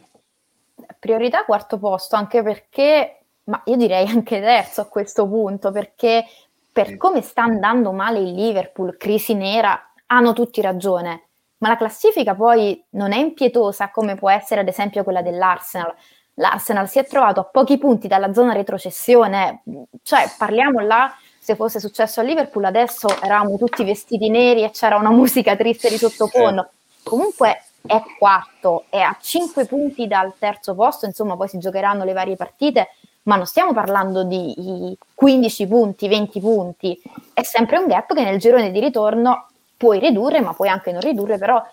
Priorità 1.00 1.44
quarto 1.44 1.80
posto 1.80 2.16
anche 2.16 2.44
perché, 2.44 3.24
ma 3.46 3.60
io 3.66 3.76
direi 3.76 4.08
anche 4.08 4.40
terzo 4.40 4.82
a 4.82 4.86
questo 4.86 5.28
punto, 5.28 5.72
perché 5.72 6.24
per 6.72 6.90
sì. 6.90 6.98
come 6.98 7.22
sta 7.22 7.42
andando 7.42 7.92
male 7.92 8.20
il 8.20 8.34
Liverpool, 8.36 8.98
crisi 8.98 9.34
nera, 9.34 9.94
hanno 10.06 10.34
tutti 10.34 10.62
ragione, 10.62 11.30
ma 11.58 11.70
la 11.70 11.78
classifica 11.78 12.36
poi 12.36 12.86
non 12.92 13.14
è 13.14 13.18
impietosa 13.18 13.90
come 13.90 14.14
può 14.14 14.30
essere 14.30 14.62
ad 14.62 14.68
esempio 14.68 15.04
quella 15.04 15.24
dell'Arsenal 15.24 15.96
l'Arsenal 16.42 16.90
si 16.90 16.98
è 16.98 17.06
trovato 17.06 17.40
a 17.40 17.44
pochi 17.44 17.78
punti 17.78 18.08
dalla 18.08 18.34
zona 18.34 18.52
retrocessione, 18.52 19.62
cioè 20.02 20.30
parliamo 20.38 20.80
là, 20.80 21.16
se 21.40 21.56
fosse 21.56 21.80
successo 21.80 22.20
a 22.20 22.24
Liverpool 22.24 22.66
adesso 22.66 23.08
eravamo 23.22 23.58
tutti 23.58 23.84
vestiti 23.84 24.30
neri 24.30 24.64
e 24.64 24.72
c'era 24.72 24.98
una 24.98 25.12
musica 25.12 25.56
triste 25.56 25.90
di 25.90 25.98
sottofondo, 25.98 26.70
comunque 27.04 27.64
è 27.86 28.02
quarto, 28.18 28.86
è 28.90 29.00
a 29.00 29.16
5 29.20 29.66
punti 29.66 30.08
dal 30.08 30.34
terzo 30.38 30.74
posto, 30.74 31.06
insomma 31.06 31.38
poi 31.38 31.48
si 31.48 31.60
giocheranno 31.60 32.04
le 32.04 32.14
varie 32.14 32.36
partite, 32.36 32.90
ma 33.24 33.36
non 33.36 33.46
stiamo 33.46 33.72
parlando 33.72 34.24
di 34.24 34.98
15 35.14 35.68
punti, 35.68 36.08
20 36.08 36.40
punti, 36.40 37.02
è 37.34 37.44
sempre 37.44 37.78
un 37.78 37.86
gap 37.86 38.16
che 38.16 38.24
nel 38.24 38.40
girone 38.40 38.72
di 38.72 38.80
ritorno 38.80 39.48
puoi 39.78 40.00
ridurre, 40.00 40.42
ma 40.42 40.54
puoi 40.54 40.70
anche 40.70 40.92
non 40.92 41.02
ridurre, 41.02 41.38
però 41.38 41.64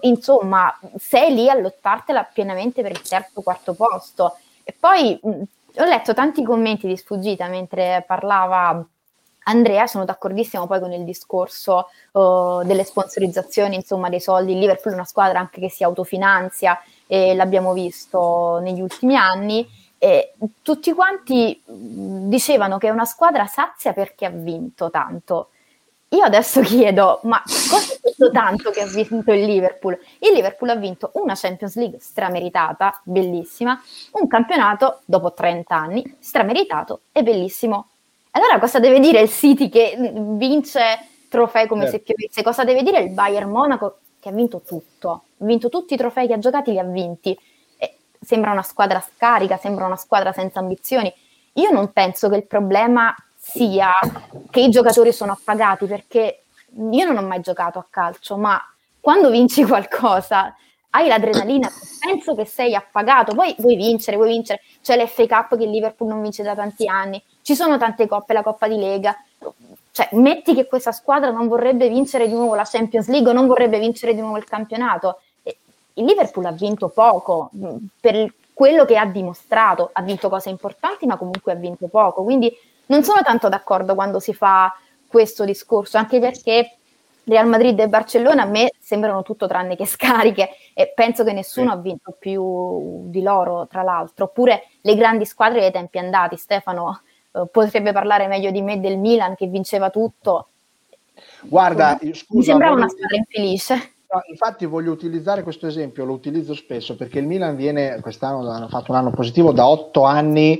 insomma, 0.00 0.76
sei 0.98 1.34
lì 1.34 1.48
a 1.48 1.54
lottartela 1.54 2.24
pienamente 2.24 2.82
per 2.82 2.92
il 2.92 3.02
terzo 3.02 3.40
o 3.40 3.42
quarto 3.42 3.74
posto. 3.74 4.36
E 4.64 4.74
poi 4.78 5.18
mh, 5.22 5.28
ho 5.76 5.84
letto 5.84 6.14
tanti 6.14 6.42
commenti 6.42 6.86
di 6.86 6.96
sfuggita 6.96 7.48
mentre 7.48 8.04
parlava 8.06 8.84
Andrea, 9.48 9.86
sono 9.86 10.04
d'accordissimo 10.04 10.66
poi 10.66 10.78
con 10.78 10.92
il 10.92 11.04
discorso 11.04 11.88
uh, 12.12 12.62
delle 12.64 12.84
sponsorizzazioni, 12.84 13.76
insomma, 13.76 14.10
dei 14.10 14.20
soldi. 14.20 14.52
Il 14.52 14.58
Liverpool 14.58 14.92
è 14.92 14.96
una 14.96 15.06
squadra 15.06 15.38
anche 15.38 15.60
che 15.60 15.70
si 15.70 15.82
autofinanzia 15.82 16.78
e 17.06 17.34
l'abbiamo 17.34 17.72
visto 17.72 18.58
negli 18.60 18.80
ultimi 18.80 19.16
anni. 19.16 19.66
E 19.96 20.34
tutti 20.62 20.92
quanti 20.92 21.60
dicevano 21.64 22.78
che 22.78 22.88
è 22.88 22.90
una 22.90 23.06
squadra 23.06 23.46
sazia 23.46 23.92
perché 23.92 24.26
ha 24.26 24.30
vinto 24.30 24.90
tanto. 24.90 25.48
Io 26.10 26.22
adesso 26.22 26.60
chiedo, 26.62 27.20
ma 27.24 27.42
cosa 27.44 27.96
questo 28.18 28.30
tanto 28.32 28.70
che 28.70 28.80
ha 28.80 28.86
vinto 28.86 29.32
il 29.32 29.44
Liverpool? 29.44 29.96
Il 30.18 30.32
Liverpool 30.32 30.70
ha 30.70 30.74
vinto 30.74 31.12
una 31.14 31.34
Champions 31.36 31.76
League 31.76 32.00
strameritata, 32.00 33.00
bellissima, 33.04 33.80
un 34.12 34.26
campionato 34.26 35.02
dopo 35.04 35.32
30 35.32 35.74
anni, 35.74 36.16
strameritato 36.18 37.02
e 37.12 37.22
bellissimo. 37.22 37.90
Allora 38.32 38.58
cosa 38.58 38.80
deve 38.80 38.98
dire 38.98 39.20
il 39.20 39.30
City 39.30 39.68
che 39.68 39.96
vince 40.12 40.80
trofei 41.28 41.68
come 41.68 41.84
eh. 41.84 41.90
se 41.90 42.00
piovesse? 42.00 42.42
Cosa 42.42 42.64
deve 42.64 42.82
dire 42.82 42.98
il 42.98 43.10
Bayern 43.10 43.48
Monaco 43.48 44.00
che 44.18 44.30
ha 44.30 44.32
vinto 44.32 44.62
tutto? 44.66 45.10
Ha 45.10 45.44
vinto 45.44 45.68
tutti 45.68 45.94
i 45.94 45.96
trofei 45.96 46.26
che 46.26 46.34
ha 46.34 46.38
giocati, 46.38 46.72
li 46.72 46.78
ha 46.80 46.84
vinti. 46.84 47.38
E 47.76 47.96
sembra 48.20 48.50
una 48.50 48.62
squadra 48.62 49.00
scarica, 49.00 49.56
sembra 49.56 49.86
una 49.86 49.96
squadra 49.96 50.32
senza 50.32 50.58
ambizioni. 50.58 51.12
Io 51.54 51.70
non 51.70 51.92
penso 51.92 52.28
che 52.28 52.36
il 52.36 52.46
problema 52.46 53.14
sia 53.36 53.92
che 54.50 54.60
i 54.60 54.70
giocatori 54.70 55.12
sono 55.12 55.32
appagati 55.32 55.86
perché 55.86 56.42
io 56.74 57.06
non 57.06 57.16
ho 57.16 57.26
mai 57.26 57.40
giocato 57.40 57.78
a 57.78 57.86
calcio, 57.88 58.36
ma 58.36 58.60
quando 59.00 59.30
vinci 59.30 59.64
qualcosa 59.64 60.54
hai 60.90 61.06
l'adrenalina, 61.06 61.70
penso 62.00 62.34
che 62.34 62.46
sei 62.46 62.74
appagato, 62.74 63.34
poi 63.34 63.54
vuoi 63.58 63.76
vincere, 63.76 64.16
vuoi 64.16 64.30
vincere, 64.30 64.62
c'è 64.82 65.02
l'FA 65.02 65.26
Cup 65.26 65.56
che 65.58 65.64
il 65.64 65.70
Liverpool 65.70 66.08
non 66.08 66.22
vince 66.22 66.42
da 66.42 66.54
tanti 66.54 66.88
anni, 66.88 67.22
ci 67.42 67.54
sono 67.54 67.76
tante 67.76 68.06
coppe, 68.06 68.32
la 68.32 68.42
Coppa 68.42 68.68
di 68.68 68.76
Lega, 68.76 69.16
cioè 69.90 70.08
metti 70.12 70.54
che 70.54 70.66
questa 70.66 70.92
squadra 70.92 71.30
non 71.30 71.48
vorrebbe 71.48 71.88
vincere 71.88 72.26
di 72.26 72.32
nuovo 72.32 72.54
la 72.54 72.64
Champions 72.64 73.08
League 73.08 73.30
o 73.30 73.32
non 73.32 73.46
vorrebbe 73.46 73.78
vincere 73.78 74.14
di 74.14 74.20
nuovo 74.20 74.38
il 74.38 74.44
campionato, 74.44 75.20
il 75.42 76.04
Liverpool 76.04 76.46
ha 76.46 76.52
vinto 76.52 76.88
poco 76.88 77.50
per 78.00 78.32
quello 78.54 78.84
che 78.84 78.96
ha 78.96 79.06
dimostrato, 79.06 79.90
ha 79.92 80.02
vinto 80.02 80.28
cose 80.28 80.48
importanti 80.48 81.06
ma 81.06 81.16
comunque 81.16 81.52
ha 81.52 81.56
vinto 81.56 81.86
poco, 81.88 82.22
quindi 82.22 82.56
non 82.86 83.04
sono 83.04 83.20
tanto 83.22 83.48
d'accordo 83.48 83.94
quando 83.94 84.20
si 84.20 84.32
fa 84.32 84.74
questo 85.08 85.44
discorso, 85.44 85.96
anche 85.96 86.20
perché 86.20 86.78
Real 87.24 87.46
Madrid 87.46 87.78
e 87.78 87.88
Barcellona 87.88 88.42
a 88.42 88.46
me 88.46 88.72
sembrano 88.78 89.22
tutto 89.22 89.46
tranne 89.46 89.76
che 89.76 89.86
scariche 89.86 90.50
e 90.74 90.92
penso 90.94 91.24
che 91.24 91.32
nessuno 91.32 91.70
sì. 91.70 91.76
ha 91.76 91.80
vinto 91.80 92.16
più 92.18 93.10
di 93.10 93.22
loro, 93.22 93.66
tra 93.66 93.82
l'altro. 93.82 94.26
Oppure 94.26 94.68
le 94.80 94.94
grandi 94.94 95.26
squadre 95.26 95.60
dei 95.60 95.70
tempi 95.70 95.98
andati. 95.98 96.36
Stefano 96.36 97.02
eh, 97.32 97.46
potrebbe 97.50 97.92
parlare 97.92 98.26
meglio 98.26 98.50
di 98.50 98.62
me 98.62 98.80
del 98.80 98.98
Milan 98.98 99.34
che 99.34 99.46
vinceva 99.46 99.90
tutto. 99.90 100.48
Guarda, 101.42 101.98
scusa, 102.00 102.24
mi 102.28 102.42
sembrava 102.42 102.76
una 102.76 102.88
squadra 102.88 103.16
infelice. 103.16 103.74
No, 104.10 104.22
infatti 104.30 104.64
voglio 104.64 104.90
utilizzare 104.90 105.42
questo 105.42 105.66
esempio, 105.66 106.06
lo 106.06 106.14
utilizzo 106.14 106.54
spesso 106.54 106.96
perché 106.96 107.18
il 107.18 107.26
Milan 107.26 107.56
viene, 107.56 108.00
quest'anno 108.00 108.48
hanno 108.50 108.68
fatto 108.68 108.90
un 108.92 108.96
anno 108.96 109.10
positivo, 109.10 109.52
da 109.52 109.68
otto 109.68 110.04
anni 110.04 110.58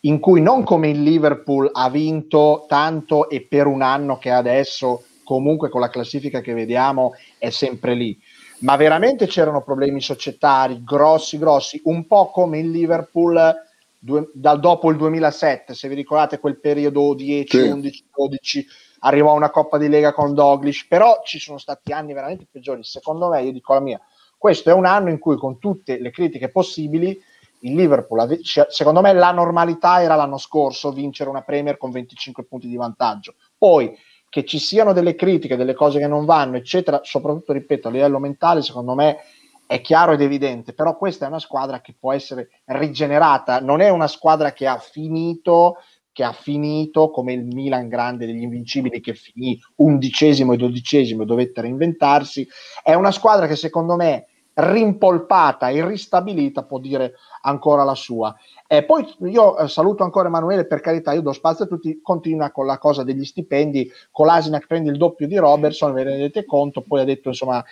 in 0.00 0.18
cui 0.20 0.40
non 0.40 0.64
come 0.64 0.88
il 0.88 1.02
Liverpool 1.02 1.68
ha 1.72 1.90
vinto 1.90 2.64
tanto 2.68 3.28
e 3.28 3.42
per 3.42 3.66
un 3.66 3.82
anno 3.82 4.18
che 4.18 4.30
adesso 4.30 5.04
comunque 5.24 5.68
con 5.68 5.80
la 5.80 5.90
classifica 5.90 6.40
che 6.40 6.54
vediamo 6.54 7.12
è 7.38 7.50
sempre 7.50 7.94
lì, 7.94 8.18
ma 8.60 8.76
veramente 8.76 9.26
c'erano 9.26 9.62
problemi 9.62 10.00
societari 10.00 10.82
grossi, 10.82 11.38
grossi, 11.38 11.80
un 11.84 12.06
po' 12.06 12.30
come 12.30 12.58
il 12.58 12.70
Liverpool 12.70 13.54
due, 13.98 14.30
dal 14.32 14.58
dopo 14.58 14.90
il 14.90 14.96
2007, 14.96 15.74
se 15.74 15.88
vi 15.88 15.94
ricordate 15.94 16.40
quel 16.40 16.58
periodo 16.58 17.14
10, 17.14 17.58
sì. 17.58 17.68
11, 17.68 18.04
12, 18.14 18.66
arrivò 19.00 19.34
una 19.34 19.50
Coppa 19.50 19.78
di 19.78 19.88
Lega 19.88 20.12
con 20.12 20.34
Doglish, 20.34 20.86
però 20.88 21.20
ci 21.24 21.38
sono 21.38 21.58
stati 21.58 21.92
anni 21.92 22.12
veramente 22.12 22.46
peggiori, 22.50 22.82
secondo 22.82 23.28
me, 23.28 23.42
io 23.42 23.52
dico 23.52 23.74
la 23.74 23.80
mia, 23.80 24.00
questo 24.36 24.70
è 24.70 24.72
un 24.72 24.86
anno 24.86 25.10
in 25.10 25.18
cui 25.18 25.36
con 25.36 25.58
tutte 25.58 26.00
le 26.00 26.10
critiche 26.10 26.50
possibili 26.50 27.22
il 27.60 27.74
Liverpool, 27.74 28.40
secondo 28.68 29.00
me 29.00 29.12
la 29.12 29.32
normalità 29.32 30.02
era 30.02 30.14
l'anno 30.14 30.38
scorso 30.38 30.92
vincere 30.92 31.30
una 31.30 31.42
Premier 31.42 31.76
con 31.76 31.90
25 31.90 32.44
punti 32.44 32.68
di 32.68 32.76
vantaggio. 32.76 33.34
Poi 33.56 33.96
che 34.28 34.44
ci 34.44 34.58
siano 34.58 34.92
delle 34.92 35.16
critiche, 35.16 35.56
delle 35.56 35.74
cose 35.74 35.98
che 35.98 36.06
non 36.06 36.24
vanno, 36.24 36.56
eccetera, 36.56 37.00
soprattutto, 37.02 37.52
ripeto, 37.52 37.88
a 37.88 37.90
livello 37.90 38.18
mentale, 38.18 38.62
secondo 38.62 38.94
me 38.94 39.18
è 39.66 39.80
chiaro 39.80 40.12
ed 40.12 40.20
evidente, 40.20 40.72
però 40.72 40.96
questa 40.96 41.26
è 41.26 41.28
una 41.28 41.38
squadra 41.38 41.80
che 41.80 41.94
può 41.98 42.12
essere 42.12 42.48
rigenerata, 42.66 43.60
non 43.60 43.80
è 43.80 43.88
una 43.88 44.08
squadra 44.08 44.52
che 44.52 44.66
ha 44.66 44.78
finito, 44.78 45.76
che 46.12 46.24
ha 46.24 46.32
finito 46.32 47.10
come 47.10 47.32
il 47.34 47.44
Milan 47.44 47.88
grande 47.88 48.26
degli 48.26 48.42
invincibili 48.42 49.00
che 49.00 49.14
finì 49.14 49.58
undicesimo 49.76 50.52
e 50.52 50.56
dodicesimo 50.56 51.22
e 51.22 51.26
dovette 51.26 51.60
reinventarsi, 51.60 52.46
è 52.82 52.94
una 52.94 53.12
squadra 53.12 53.46
che 53.46 53.56
secondo 53.56 53.94
me 53.96 54.26
rimpolpata 54.60 55.68
e 55.68 55.86
ristabilita 55.86 56.62
può 56.62 56.78
dire 56.78 57.14
ancora 57.42 57.84
la 57.84 57.94
sua. 57.94 58.34
E 58.66 58.84
poi 58.84 59.04
io 59.22 59.58
eh, 59.58 59.68
saluto 59.68 60.04
ancora 60.04 60.28
Emanuele, 60.28 60.66
per 60.66 60.80
carità, 60.80 61.12
io 61.12 61.22
do 61.22 61.32
spazio 61.32 61.64
a 61.64 61.68
tutti, 61.68 62.00
continua 62.02 62.50
con 62.50 62.66
la 62.66 62.78
cosa 62.78 63.02
degli 63.02 63.24
stipendi, 63.24 63.90
con 64.10 64.26
l'Asinac 64.26 64.66
prende 64.66 64.90
il 64.90 64.96
doppio 64.96 65.26
di 65.26 65.36
Robertson, 65.36 65.92
ve 65.92 66.04
ne 66.04 66.10
rendete 66.10 66.44
conto, 66.44 66.82
poi 66.82 67.00
ha 67.00 67.04
detto 67.04 67.28
insomma, 67.28 67.64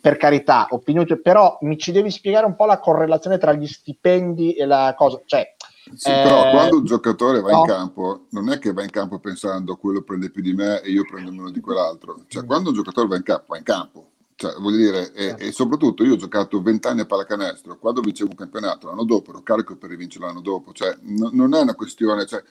per 0.00 0.16
carità, 0.16 0.68
opinioni, 0.70 1.20
però 1.20 1.58
mi 1.60 1.76
ci 1.76 1.92
devi 1.92 2.10
spiegare 2.10 2.46
un 2.46 2.56
po' 2.56 2.64
la 2.64 2.78
correlazione 2.78 3.38
tra 3.38 3.52
gli 3.52 3.66
stipendi 3.66 4.54
e 4.54 4.64
la 4.64 4.94
cosa, 4.96 5.20
cioè... 5.26 5.54
Sì, 5.94 6.10
eh, 6.10 6.22
però 6.22 6.50
quando 6.50 6.78
un 6.78 6.84
giocatore 6.84 7.40
va 7.40 7.50
no. 7.52 7.58
in 7.58 7.66
campo, 7.66 8.24
non 8.30 8.50
è 8.50 8.58
che 8.58 8.72
va 8.72 8.82
in 8.82 8.90
campo 8.90 9.20
pensando 9.20 9.76
quello 9.76 10.02
prende 10.02 10.30
più 10.30 10.42
di 10.42 10.52
me 10.52 10.80
e 10.80 10.90
io 10.90 11.04
prendo 11.04 11.30
meno 11.30 11.50
di 11.50 11.60
quell'altro. 11.60 12.24
Cioè, 12.26 12.42
mm. 12.42 12.46
quando 12.46 12.70
un 12.70 12.74
giocatore 12.74 13.06
va 13.06 13.16
in 13.16 13.22
campo, 13.22 13.44
va 13.46 13.56
in 13.58 13.62
campo 13.62 14.06
cioè, 14.36 14.54
voglio 14.58 14.76
dire, 14.76 15.12
e, 15.12 15.22
certo. 15.28 15.42
e, 15.44 15.52
soprattutto 15.52 16.04
io 16.04 16.12
ho 16.12 16.16
giocato 16.16 16.60
vent'anni 16.60 17.00
a 17.00 17.06
pallacanestro, 17.06 17.78
quando 17.78 18.02
vincevo 18.02 18.30
un 18.30 18.36
campionato 18.36 18.86
l'anno 18.86 19.04
dopo 19.04 19.30
ero 19.30 19.42
carico 19.42 19.76
per 19.76 19.88
rivincere 19.88 20.26
l'anno 20.26 20.42
dopo, 20.42 20.72
cioè, 20.72 20.94
no, 21.00 21.30
non 21.32 21.54
è 21.54 21.60
una 21.60 21.74
questione, 21.74 22.26
cioè, 22.26 22.42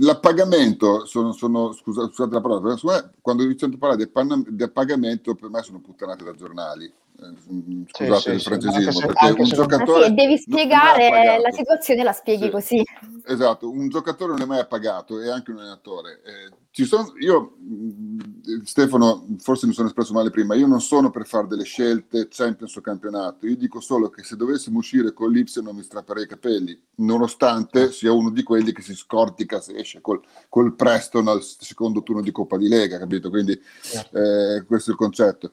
l'appagamento, 0.00 1.04
sono, 1.04 1.32
sono, 1.32 1.72
scusate, 1.72 2.08
scusate 2.08 2.34
la 2.34 2.40
parola, 2.40 3.12
quando 3.20 3.46
vi 3.46 3.56
sento 3.58 3.76
parlare 3.76 4.10
di, 4.48 4.62
appagamento 4.62 5.34
per 5.34 5.50
me 5.50 5.62
sono 5.62 5.80
puttanate 5.80 6.24
da 6.24 6.32
giornali, 6.32 6.90
scusate 7.16 8.20
sì, 8.20 8.30
il 8.30 8.40
sì, 8.40 8.44
francesismo, 8.44 8.92
sì, 8.92 9.06
perché 9.06 9.40
un 9.40 9.48
giocatore... 9.48 10.04
Sì, 10.04 10.14
devi 10.14 10.38
spiegare 10.38 11.40
la 11.40 11.50
situazione, 11.50 12.02
la 12.02 12.12
spieghi 12.12 12.50
così. 12.50 12.82
Esatto, 13.24 13.70
un 13.70 13.88
giocatore 13.88 14.32
non 14.32 14.42
è 14.42 14.46
mai 14.46 14.60
appagato 14.60 15.20
e 15.20 15.30
anche 15.30 15.50
un 15.50 15.58
allenatore. 15.58 16.20
Eh, 16.24 16.84
sono, 16.84 17.12
io, 17.18 17.56
mm, 17.60 18.18
Stefano, 18.64 19.26
forse 19.38 19.66
mi 19.66 19.72
sono 19.72 19.88
espresso 19.88 20.12
male 20.12 20.30
prima, 20.30 20.54
io 20.54 20.66
non 20.66 20.80
sono 20.80 21.10
per 21.10 21.26
fare 21.26 21.46
delle 21.46 21.64
scelte 21.64 22.28
Champions 22.28 22.76
o 22.76 22.80
campionato, 22.82 23.46
io 23.46 23.56
dico 23.56 23.80
solo 23.80 24.10
che 24.10 24.22
se 24.22 24.36
dovessimo 24.36 24.78
uscire 24.78 25.12
con 25.12 25.30
l'Ipsia 25.30 25.62
non 25.62 25.74
mi 25.74 25.82
strapperei 25.82 26.24
i 26.24 26.28
capelli, 26.28 26.78
nonostante 26.96 27.92
sia 27.92 28.12
uno 28.12 28.30
di 28.30 28.42
quelli 28.42 28.72
che 28.72 28.82
si 28.82 28.94
scortica 28.94 29.60
se 29.60 29.74
esce 29.74 30.00
col, 30.00 30.20
col 30.48 30.74
Preston 30.74 31.28
al 31.28 31.42
secondo 31.42 32.02
turno 32.02 32.20
di 32.20 32.30
Coppa 32.30 32.58
di 32.58 32.68
Lega, 32.68 32.98
capito? 32.98 33.30
Quindi 33.30 33.58
certo. 33.80 34.18
eh, 34.18 34.64
questo 34.66 34.90
è 34.90 34.92
il 34.92 34.98
concetto, 34.98 35.52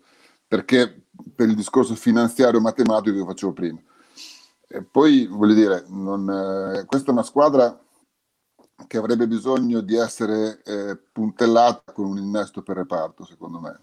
perché 0.53 1.05
per 1.35 1.49
il 1.49 1.55
discorso 1.55 1.95
finanziario 1.95 2.61
matematico 2.61 3.17
che 3.17 3.25
facevo 3.25 3.53
prima. 3.53 3.79
E 4.67 4.83
poi, 4.83 5.25
voglio 5.25 5.55
dire, 5.55 5.85
non, 5.87 6.29
eh, 6.29 6.85
questa 6.85 7.09
è 7.09 7.11
una 7.11 7.23
squadra 7.23 7.75
che 8.85 8.97
avrebbe 8.97 9.25
bisogno 9.25 9.81
di 9.81 9.95
essere 9.95 10.61
eh, 10.63 10.95
puntellata 11.11 11.91
con 11.91 12.05
un 12.05 12.19
innesto 12.19 12.61
per 12.61 12.75
reparto, 12.75 13.25
secondo 13.25 13.59
me. 13.59 13.79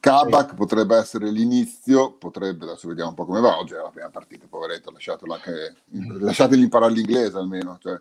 Kabak 0.00 0.48
sì. 0.48 0.54
potrebbe 0.54 0.96
essere 0.96 1.30
l'inizio, 1.30 2.12
potrebbe, 2.14 2.64
adesso 2.64 2.88
vediamo 2.88 3.10
un 3.10 3.14
po' 3.14 3.26
come 3.26 3.40
va, 3.40 3.58
oggi 3.58 3.74
è 3.74 3.76
la 3.76 3.90
prima 3.90 4.08
partita, 4.08 4.46
poveretto, 4.48 4.90
lasciatelo 4.90 5.34
anche, 5.34 5.76
mm. 5.94 6.22
lasciategli 6.22 6.62
imparare 6.62 6.94
l'inglese 6.94 7.36
almeno, 7.36 7.76
cioè, 7.82 8.00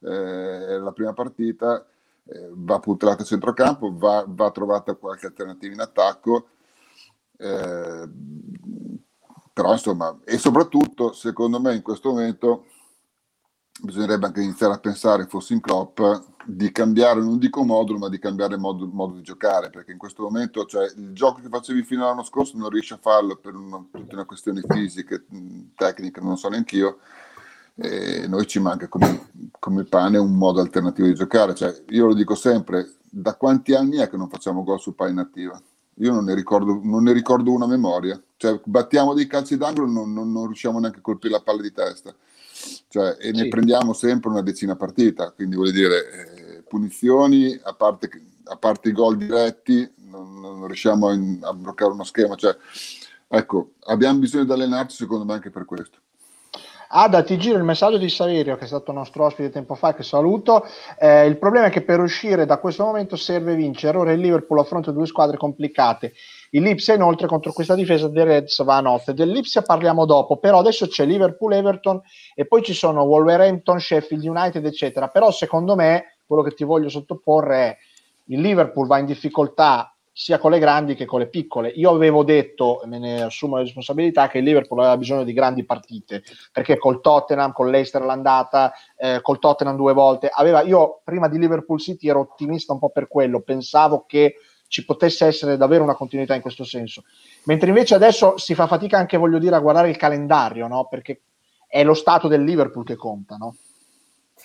eh, 0.00 0.66
è 0.68 0.78
la 0.78 0.92
prima 0.92 1.12
partita, 1.12 1.84
eh, 2.24 2.48
va 2.52 2.78
puntellata 2.78 3.24
a 3.24 3.26
centrocampo, 3.26 3.94
va, 3.94 4.24
va 4.26 4.50
trovata 4.50 4.94
qualche 4.94 5.26
alternativa 5.26 5.74
in 5.74 5.80
attacco, 5.80 6.46
eh, 7.38 8.08
però 9.52 9.72
insomma, 9.72 10.18
e 10.24 10.38
soprattutto 10.38 11.12
secondo 11.12 11.60
me 11.60 11.74
in 11.74 11.82
questo 11.82 12.10
momento 12.10 12.66
bisognerebbe 13.82 14.26
anche 14.26 14.42
iniziare 14.42 14.74
a 14.74 14.78
pensare, 14.78 15.26
fossi 15.26 15.52
in 15.52 15.60
Klopp, 15.60 16.00
di 16.44 16.70
cambiare, 16.72 17.20
non 17.20 17.38
dico 17.38 17.64
modulo, 17.64 17.98
ma 17.98 18.08
di 18.08 18.18
cambiare 18.18 18.56
modo, 18.56 18.86
modo 18.86 19.14
di 19.14 19.22
giocare, 19.22 19.70
perché 19.70 19.92
in 19.92 19.98
questo 19.98 20.22
momento 20.22 20.64
cioè, 20.64 20.90
il 20.96 21.12
gioco 21.12 21.40
che 21.40 21.48
facevi 21.48 21.82
fino 21.82 22.04
all'anno 22.04 22.22
scorso 22.22 22.56
non 22.56 22.70
riesci 22.70 22.92
a 22.92 22.98
farlo 23.00 23.36
per 23.36 23.54
una, 23.54 23.84
tutta 23.90 24.14
una 24.14 24.24
questione 24.24 24.62
fisica, 24.66 25.20
tecnica, 25.74 26.20
non 26.20 26.38
so 26.38 26.48
neanche 26.48 26.76
io, 26.76 26.98
e 27.74 28.26
noi 28.28 28.46
ci 28.46 28.58
manca 28.58 28.88
come, 28.88 29.28
come 29.58 29.84
pane 29.84 30.16
un 30.18 30.34
modo 30.34 30.60
alternativo 30.60 31.08
di 31.08 31.14
giocare. 31.14 31.54
Cioè, 31.54 31.84
io 31.88 32.06
lo 32.06 32.14
dico 32.14 32.34
sempre, 32.34 32.94
da 33.02 33.34
quanti 33.36 33.74
anni 33.74 33.98
è 33.98 34.08
che 34.08 34.16
non 34.16 34.30
facciamo 34.30 34.62
gol 34.62 34.80
su 34.80 34.94
palla 34.94 35.10
inattiva? 35.10 35.60
Io 36.00 36.12
non 36.12 36.24
ne 36.24 36.34
ricordo, 36.34 36.80
non 36.82 37.02
ne 37.04 37.12
ricordo 37.12 37.52
una 37.52 37.66
memoria. 37.66 38.20
Cioè, 38.36 38.60
battiamo 38.64 39.14
dei 39.14 39.26
calci 39.26 39.56
d'angolo 39.56 39.90
non, 39.90 40.12
non, 40.12 40.30
non 40.30 40.46
riusciamo 40.46 40.78
neanche 40.78 40.98
a 40.98 41.02
colpire 41.02 41.32
la 41.32 41.40
palla 41.40 41.62
di 41.62 41.72
testa 41.72 42.14
cioè, 42.88 43.16
e 43.18 43.34
sì. 43.34 43.42
ne 43.42 43.48
prendiamo 43.48 43.92
sempre 43.92 44.30
una 44.30 44.42
decina 44.42 44.76
partita, 44.76 45.30
quindi 45.30 45.56
vuol 45.56 45.72
dire 45.72 46.56
eh, 46.56 46.62
punizioni, 46.62 47.58
a 47.62 47.74
parte, 47.74 48.08
a 48.44 48.56
parte, 48.56 48.88
i 48.88 48.92
gol 48.92 49.16
diretti, 49.16 49.88
non, 50.08 50.40
non 50.40 50.66
riusciamo 50.66 51.08
a, 51.08 51.48
a, 51.48 51.52
bloccare 51.52 51.92
uno 51.92 52.04
schema, 52.04 52.34
cioè, 52.36 52.56
ecco, 53.28 53.72
abbiamo 53.86 54.18
bisogno 54.18 54.44
di 54.44 54.52
allenarci 54.52 54.96
secondo 54.96 55.24
me 55.24 55.34
anche 55.34 55.50
per 55.50 55.64
questo. 55.64 55.98
Ada, 56.98 57.22
ti 57.22 57.36
giro 57.36 57.58
il 57.58 57.62
messaggio 57.62 57.98
di 57.98 58.08
Saverio, 58.08 58.56
che 58.56 58.64
è 58.64 58.66
stato 58.66 58.90
nostro 58.90 59.26
ospite 59.26 59.50
tempo 59.50 59.74
fa, 59.74 59.92
che 59.92 60.02
saluto. 60.02 60.64
Eh, 60.98 61.26
il 61.26 61.36
problema 61.36 61.66
è 61.66 61.70
che 61.70 61.82
per 61.82 62.00
uscire 62.00 62.46
da 62.46 62.56
questo 62.56 62.84
momento 62.84 63.16
serve 63.16 63.54
vincere. 63.54 63.98
Ora 63.98 64.12
il 64.12 64.20
Liverpool 64.20 64.60
affronta 64.60 64.92
due 64.92 65.04
squadre 65.04 65.36
complicate. 65.36 66.14
Il 66.52 66.62
Lipsia 66.62 66.94
inoltre 66.94 67.26
contro 67.26 67.52
questa 67.52 67.74
difesa 67.74 68.08
dei 68.08 68.24
Reds 68.24 68.64
va 68.64 68.76
a 68.78 68.80
notte. 68.80 69.12
Del 69.12 69.28
Lipsia 69.28 69.60
parliamo 69.60 70.06
dopo, 70.06 70.38
però 70.38 70.60
adesso 70.60 70.86
c'è 70.86 71.04
Liverpool-Everton 71.04 72.00
e 72.34 72.46
poi 72.46 72.62
ci 72.62 72.72
sono 72.72 73.02
Wolverhampton, 73.02 73.78
Sheffield 73.78 74.24
United, 74.24 74.64
eccetera. 74.64 75.08
Però 75.08 75.30
secondo 75.30 75.74
me 75.74 76.16
quello 76.24 76.42
che 76.42 76.54
ti 76.54 76.64
voglio 76.64 76.88
sottoporre 76.88 77.56
è 77.56 77.76
il 78.28 78.40
Liverpool 78.40 78.86
va 78.86 78.96
in 78.96 79.04
difficoltà 79.04 79.95
sia 80.18 80.38
con 80.38 80.50
le 80.50 80.58
grandi 80.58 80.94
che 80.94 81.04
con 81.04 81.18
le 81.20 81.28
piccole. 81.28 81.68
Io 81.68 81.90
avevo 81.90 82.24
detto, 82.24 82.80
me 82.86 82.98
ne 82.98 83.20
assumo 83.20 83.56
la 83.56 83.62
responsabilità, 83.62 84.28
che 84.28 84.38
il 84.38 84.44
Liverpool 84.44 84.80
aveva 84.80 84.96
bisogno 84.96 85.24
di 85.24 85.34
grandi 85.34 85.62
partite, 85.62 86.22
perché 86.50 86.78
col 86.78 87.02
Tottenham, 87.02 87.52
con 87.52 87.68
l'Eister 87.68 88.00
l'andata, 88.00 88.72
eh, 88.96 89.18
col 89.20 89.38
Tottenham 89.38 89.76
due 89.76 89.92
volte, 89.92 90.30
aveva, 90.32 90.62
io 90.62 91.02
prima 91.04 91.28
di 91.28 91.38
Liverpool 91.38 91.78
City 91.78 92.08
ero 92.08 92.20
ottimista 92.20 92.72
un 92.72 92.78
po' 92.78 92.88
per 92.88 93.08
quello, 93.08 93.42
pensavo 93.42 94.06
che 94.06 94.36
ci 94.68 94.86
potesse 94.86 95.26
essere 95.26 95.58
davvero 95.58 95.82
una 95.82 95.94
continuità 95.94 96.34
in 96.34 96.40
questo 96.40 96.64
senso. 96.64 97.04
Mentre 97.44 97.68
invece 97.68 97.94
adesso 97.94 98.38
si 98.38 98.54
fa 98.54 98.66
fatica 98.66 98.96
anche, 98.96 99.18
voglio 99.18 99.38
dire, 99.38 99.56
a 99.56 99.60
guardare 99.60 99.90
il 99.90 99.98
calendario, 99.98 100.66
no? 100.66 100.86
perché 100.88 101.20
è 101.68 101.84
lo 101.84 101.94
stato 101.94 102.26
del 102.26 102.42
Liverpool 102.42 102.86
che 102.86 102.96
conta, 102.96 103.36
no? 103.36 103.54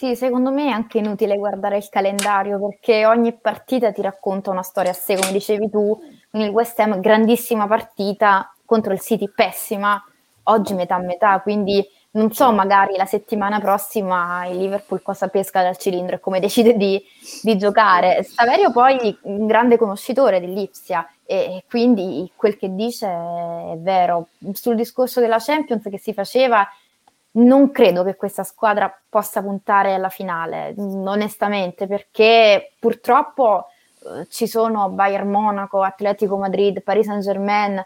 Sì, 0.02 0.16
secondo 0.16 0.50
me 0.50 0.66
è 0.66 0.72
anche 0.72 0.98
inutile 0.98 1.38
guardare 1.38 1.78
il 1.78 1.88
calendario 1.88 2.60
perché 2.60 3.06
ogni 3.06 3.34
partita 3.34 3.92
ti 3.92 4.02
racconta 4.02 4.50
una 4.50 4.64
storia 4.64 4.90
a 4.90 4.96
sé, 4.96 5.16
come 5.16 5.32
dicevi 5.32 5.70
tu, 5.70 5.96
quindi 6.32 6.48
il 6.48 6.54
West 6.56 6.80
Ham 6.80 7.00
grandissima 7.00 7.68
partita 7.68 8.52
contro 8.66 8.94
il 8.94 9.00
City 9.00 9.30
pessima, 9.30 10.04
oggi 10.46 10.74
metà 10.74 10.98
metà, 10.98 11.40
quindi 11.42 11.88
non 12.14 12.32
so 12.32 12.52
magari 12.52 12.98
la 12.98 13.06
settimana 13.06 13.60
prossima 13.60 14.48
il 14.48 14.58
Liverpool 14.58 15.04
cosa 15.04 15.28
pesca 15.28 15.62
dal 15.62 15.78
cilindro 15.78 16.16
e 16.16 16.20
come 16.20 16.40
decide 16.40 16.76
di, 16.76 17.00
di 17.44 17.56
giocare. 17.56 18.24
Saverio 18.24 18.72
poi 18.72 19.16
un 19.26 19.46
grande 19.46 19.78
conoscitore 19.78 20.40
dell'Ipsia 20.40 21.08
e 21.24 21.64
quindi 21.70 22.30
quel 22.36 22.58
che 22.58 22.74
dice 22.74 23.06
è 23.06 23.78
vero. 23.78 24.30
Sul 24.54 24.74
discorso 24.74 25.20
della 25.20 25.38
Champions 25.38 25.84
che 25.92 26.00
si 26.00 26.12
faceva 26.12 26.68
non 27.34 27.72
credo 27.72 28.04
che 28.04 28.16
questa 28.16 28.44
squadra 28.44 28.94
possa 29.08 29.42
puntare 29.42 29.94
alla 29.94 30.10
finale, 30.10 30.74
onestamente, 30.78 31.88
perché 31.88 32.74
purtroppo 32.80 33.68
eh, 34.04 34.28
ci 34.30 34.48
sono 34.48 34.90
Bayern 34.90 35.30
Monaco, 35.30 35.82
Atletico 35.82 36.38
Madrid, 36.38 36.82
Paris 36.82 37.06
Saint 37.06 37.24
Germain 37.24 37.84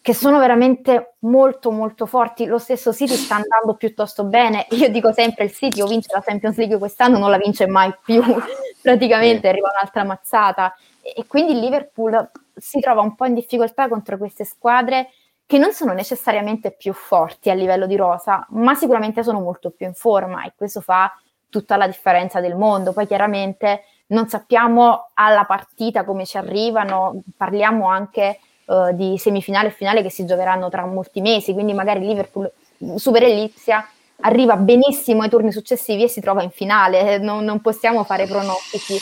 che 0.00 0.14
sono 0.14 0.38
veramente 0.38 1.16
molto 1.20 1.70
molto 1.70 2.06
forti. 2.06 2.46
Lo 2.46 2.56
stesso 2.56 2.94
City 2.94 3.14
sta 3.14 3.34
andando 3.34 3.74
piuttosto 3.76 4.24
bene. 4.24 4.66
Io 4.70 4.88
dico 4.88 5.12
sempre 5.12 5.44
il 5.44 5.52
City 5.52 5.82
o 5.82 5.86
vince 5.86 6.08
la 6.12 6.22
Champions 6.22 6.56
League 6.56 6.78
quest'anno, 6.78 7.18
non 7.18 7.30
la 7.30 7.36
vince 7.36 7.66
mai 7.66 7.94
più. 8.02 8.22
Praticamente 8.80 9.48
arriva 9.48 9.68
un'altra 9.68 10.04
mazzata. 10.04 10.74
E 11.02 11.26
quindi 11.26 11.52
il 11.52 11.58
Liverpool 11.58 12.30
si 12.56 12.80
trova 12.80 13.02
un 13.02 13.14
po' 13.16 13.26
in 13.26 13.34
difficoltà 13.34 13.86
contro 13.88 14.16
queste 14.16 14.44
squadre 14.44 15.10
che 15.48 15.56
non 15.56 15.72
sono 15.72 15.94
necessariamente 15.94 16.72
più 16.72 16.92
forti 16.92 17.48
a 17.48 17.54
livello 17.54 17.86
di 17.86 17.96
rosa, 17.96 18.46
ma 18.50 18.74
sicuramente 18.74 19.22
sono 19.22 19.40
molto 19.40 19.70
più 19.70 19.86
in 19.86 19.94
forma 19.94 20.44
e 20.44 20.52
questo 20.54 20.82
fa 20.82 21.10
tutta 21.48 21.78
la 21.78 21.86
differenza 21.86 22.38
del 22.38 22.54
mondo. 22.54 22.92
Poi 22.92 23.06
chiaramente 23.06 23.84
non 24.08 24.28
sappiamo 24.28 25.08
alla 25.14 25.44
partita 25.44 26.04
come 26.04 26.26
ci 26.26 26.36
arrivano, 26.36 27.22
parliamo 27.34 27.88
anche 27.88 28.40
uh, 28.66 28.92
di 28.92 29.16
semifinale 29.16 29.68
e 29.68 29.70
finale 29.70 30.02
che 30.02 30.10
si 30.10 30.26
giocheranno 30.26 30.68
tra 30.68 30.84
molti 30.84 31.22
mesi, 31.22 31.54
quindi 31.54 31.72
magari 31.72 32.00
Liverpool 32.00 32.52
supera 32.96 33.26
l'Ipsia, 33.26 33.88
arriva 34.20 34.54
benissimo 34.56 35.22
ai 35.22 35.30
turni 35.30 35.50
successivi 35.50 36.02
e 36.02 36.08
si 36.08 36.20
trova 36.20 36.42
in 36.42 36.50
finale, 36.50 37.16
non, 37.16 37.42
non 37.42 37.62
possiamo 37.62 38.04
fare 38.04 38.26
pronostici 38.26 38.98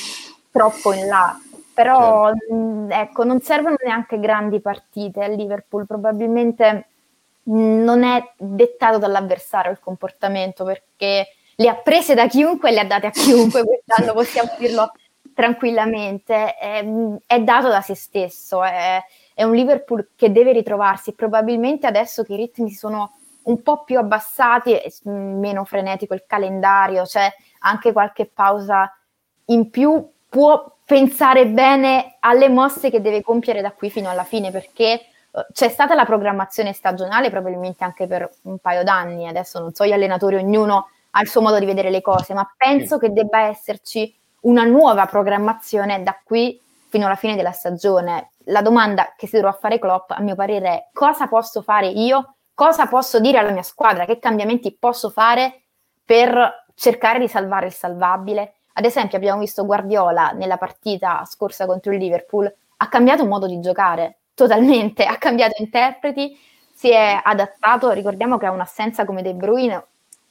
troppo 0.53 0.93
in 0.93 1.09
là 1.09 1.37
però 1.77 2.33
certo. 2.33 2.55
mh, 2.55 2.91
ecco, 2.91 3.25
non 3.25 3.41
servono 3.43 3.77
neanche 3.85 4.19
grandi 4.19 4.61
partite 4.61 5.23
a 5.23 5.29
Liverpool, 5.29 5.85
probabilmente 5.85 6.87
non 7.49 8.03
è 8.03 8.33
dettato 8.39 8.97
dall'avversario 8.97 9.71
il 9.71 9.79
comportamento 9.79 10.65
perché 10.65 11.29
le 11.55 11.69
ha 11.69 11.75
prese 11.75 12.15
da 12.15 12.29
chiunque 12.29 12.71
e 12.71 12.73
le 12.73 12.81
ha 12.81 12.85
date 12.87 13.09
a 13.09 13.11
chiunque 13.11 13.63
quest'anno, 13.85 14.15
possiamo 14.15 14.53
dirlo 14.59 14.91
tranquillamente, 15.35 16.55
è, 16.57 16.83
è, 17.27 17.41
dato 17.41 17.69
da 17.69 17.83
se 17.83 17.95
stesso, 17.95 18.65
è, 18.65 18.99
è 19.35 19.43
un 19.43 19.55
Liverpool 19.55 20.09
che 20.17 20.33
deve 20.33 20.53
ritrovarsi, 20.53 21.13
probabilmente 21.13 21.87
adesso 21.87 22.23
che 22.23 22.33
i 22.33 22.37
ritmi 22.37 22.71
sono 22.71 23.19
un 23.43 23.61
po' 23.61 23.85
più 23.85 23.99
abbassati, 23.99 24.81
meno 25.03 25.65
frenetico 25.67 26.15
il 26.15 26.25
calendario, 26.27 27.03
c'è 27.03 27.31
anche 27.61 27.93
qualche 27.93 28.25
pausa 28.25 28.91
in 29.47 29.69
più, 29.69 30.11
può 30.27 30.76
pensare 30.87 31.47
bene 31.47 32.17
alle 32.21 32.49
mosse 32.49 32.91
che 32.91 33.01
deve 33.01 33.21
compiere 33.21 33.61
da 33.61 33.73
qui 33.73 33.91
fino 33.91 34.09
alla 34.09 34.23
fine, 34.23 34.53
perché 34.53 35.07
uh, 35.33 35.41
c'è 35.53 35.69
stata 35.69 35.95
la 35.95 36.05
programmazione 36.05 36.73
stagionale 36.73 37.29
probabilmente 37.29 37.83
anche 37.83 38.07
per 38.07 38.31
un 38.43 38.59
paio 38.59 38.85
d'anni, 38.85 39.27
adesso 39.27 39.59
non 39.59 39.75
so, 39.75 39.85
gli 39.85 39.93
allenatori 39.93 40.37
ognuno 40.37 40.89
ha 41.11 41.21
il 41.21 41.29
suo 41.29 41.41
modo 41.41 41.59
di 41.59 41.67
vedere 41.67 41.91
le 41.91 42.03
cose, 42.03 42.35
ma 42.35 42.49
penso 42.57 42.99
che 42.99 43.13
debba 43.13 43.41
esserci 43.49 44.15
una 44.43 44.63
nuova 44.63 45.07
programmazione 45.07 46.03
da 46.05 46.17
qui 46.23 46.61
fino 46.89 47.07
alla 47.07 47.17
fine 47.17 47.35
della 47.35 47.53
stagione. 47.53 48.31
La 48.45 48.63
domanda 48.63 49.15
che 49.17 49.27
si 49.27 49.35
dovrà 49.35 49.53
fare 49.53 49.81
Klopp, 49.81 50.13
a 50.13 50.21
mio 50.21 50.37
parere, 50.37 50.69
è 50.69 50.87
cosa 50.93 51.27
posso 51.27 51.63
fare 51.63 51.89
io? 51.89 52.35
Cosa 52.55 52.87
posso 52.87 53.19
dire 53.19 53.39
alla 53.39 53.51
mia 53.51 53.65
squadra? 53.65 54.05
Che 54.05 54.21
cambiamenti 54.21 54.77
posso 54.79 55.11
fare 55.11 55.63
per 56.05 56.65
cercare 56.75 57.19
di 57.19 57.29
salvare 57.29 57.67
il 57.67 57.73
salvabile? 57.73 58.53
Ad 58.79 58.85
esempio 58.85 59.17
abbiamo 59.17 59.41
visto 59.41 59.65
Guardiola 59.65 60.33
nella 60.33 60.59
partita 60.59 61.25
scorsa 61.25 61.65
contro 61.65 61.93
il 61.93 61.99
Liverpool, 61.99 62.53
ha 62.77 62.89
cambiato 62.89 63.25
modo 63.25 63.47
di 63.47 63.59
giocare, 63.61 64.19
totalmente, 64.35 65.05
ha 65.07 65.17
cambiato 65.17 65.55
interpreti, 65.63 66.39
si 66.75 66.91
è 66.91 67.19
adattato, 67.23 67.91
ricordiamo 67.91 68.37
che 68.37 68.45
ha 68.45 68.51
un'assenza 68.51 69.07
come 69.07 69.23
De 69.23 69.33
Bruyne 69.33 69.83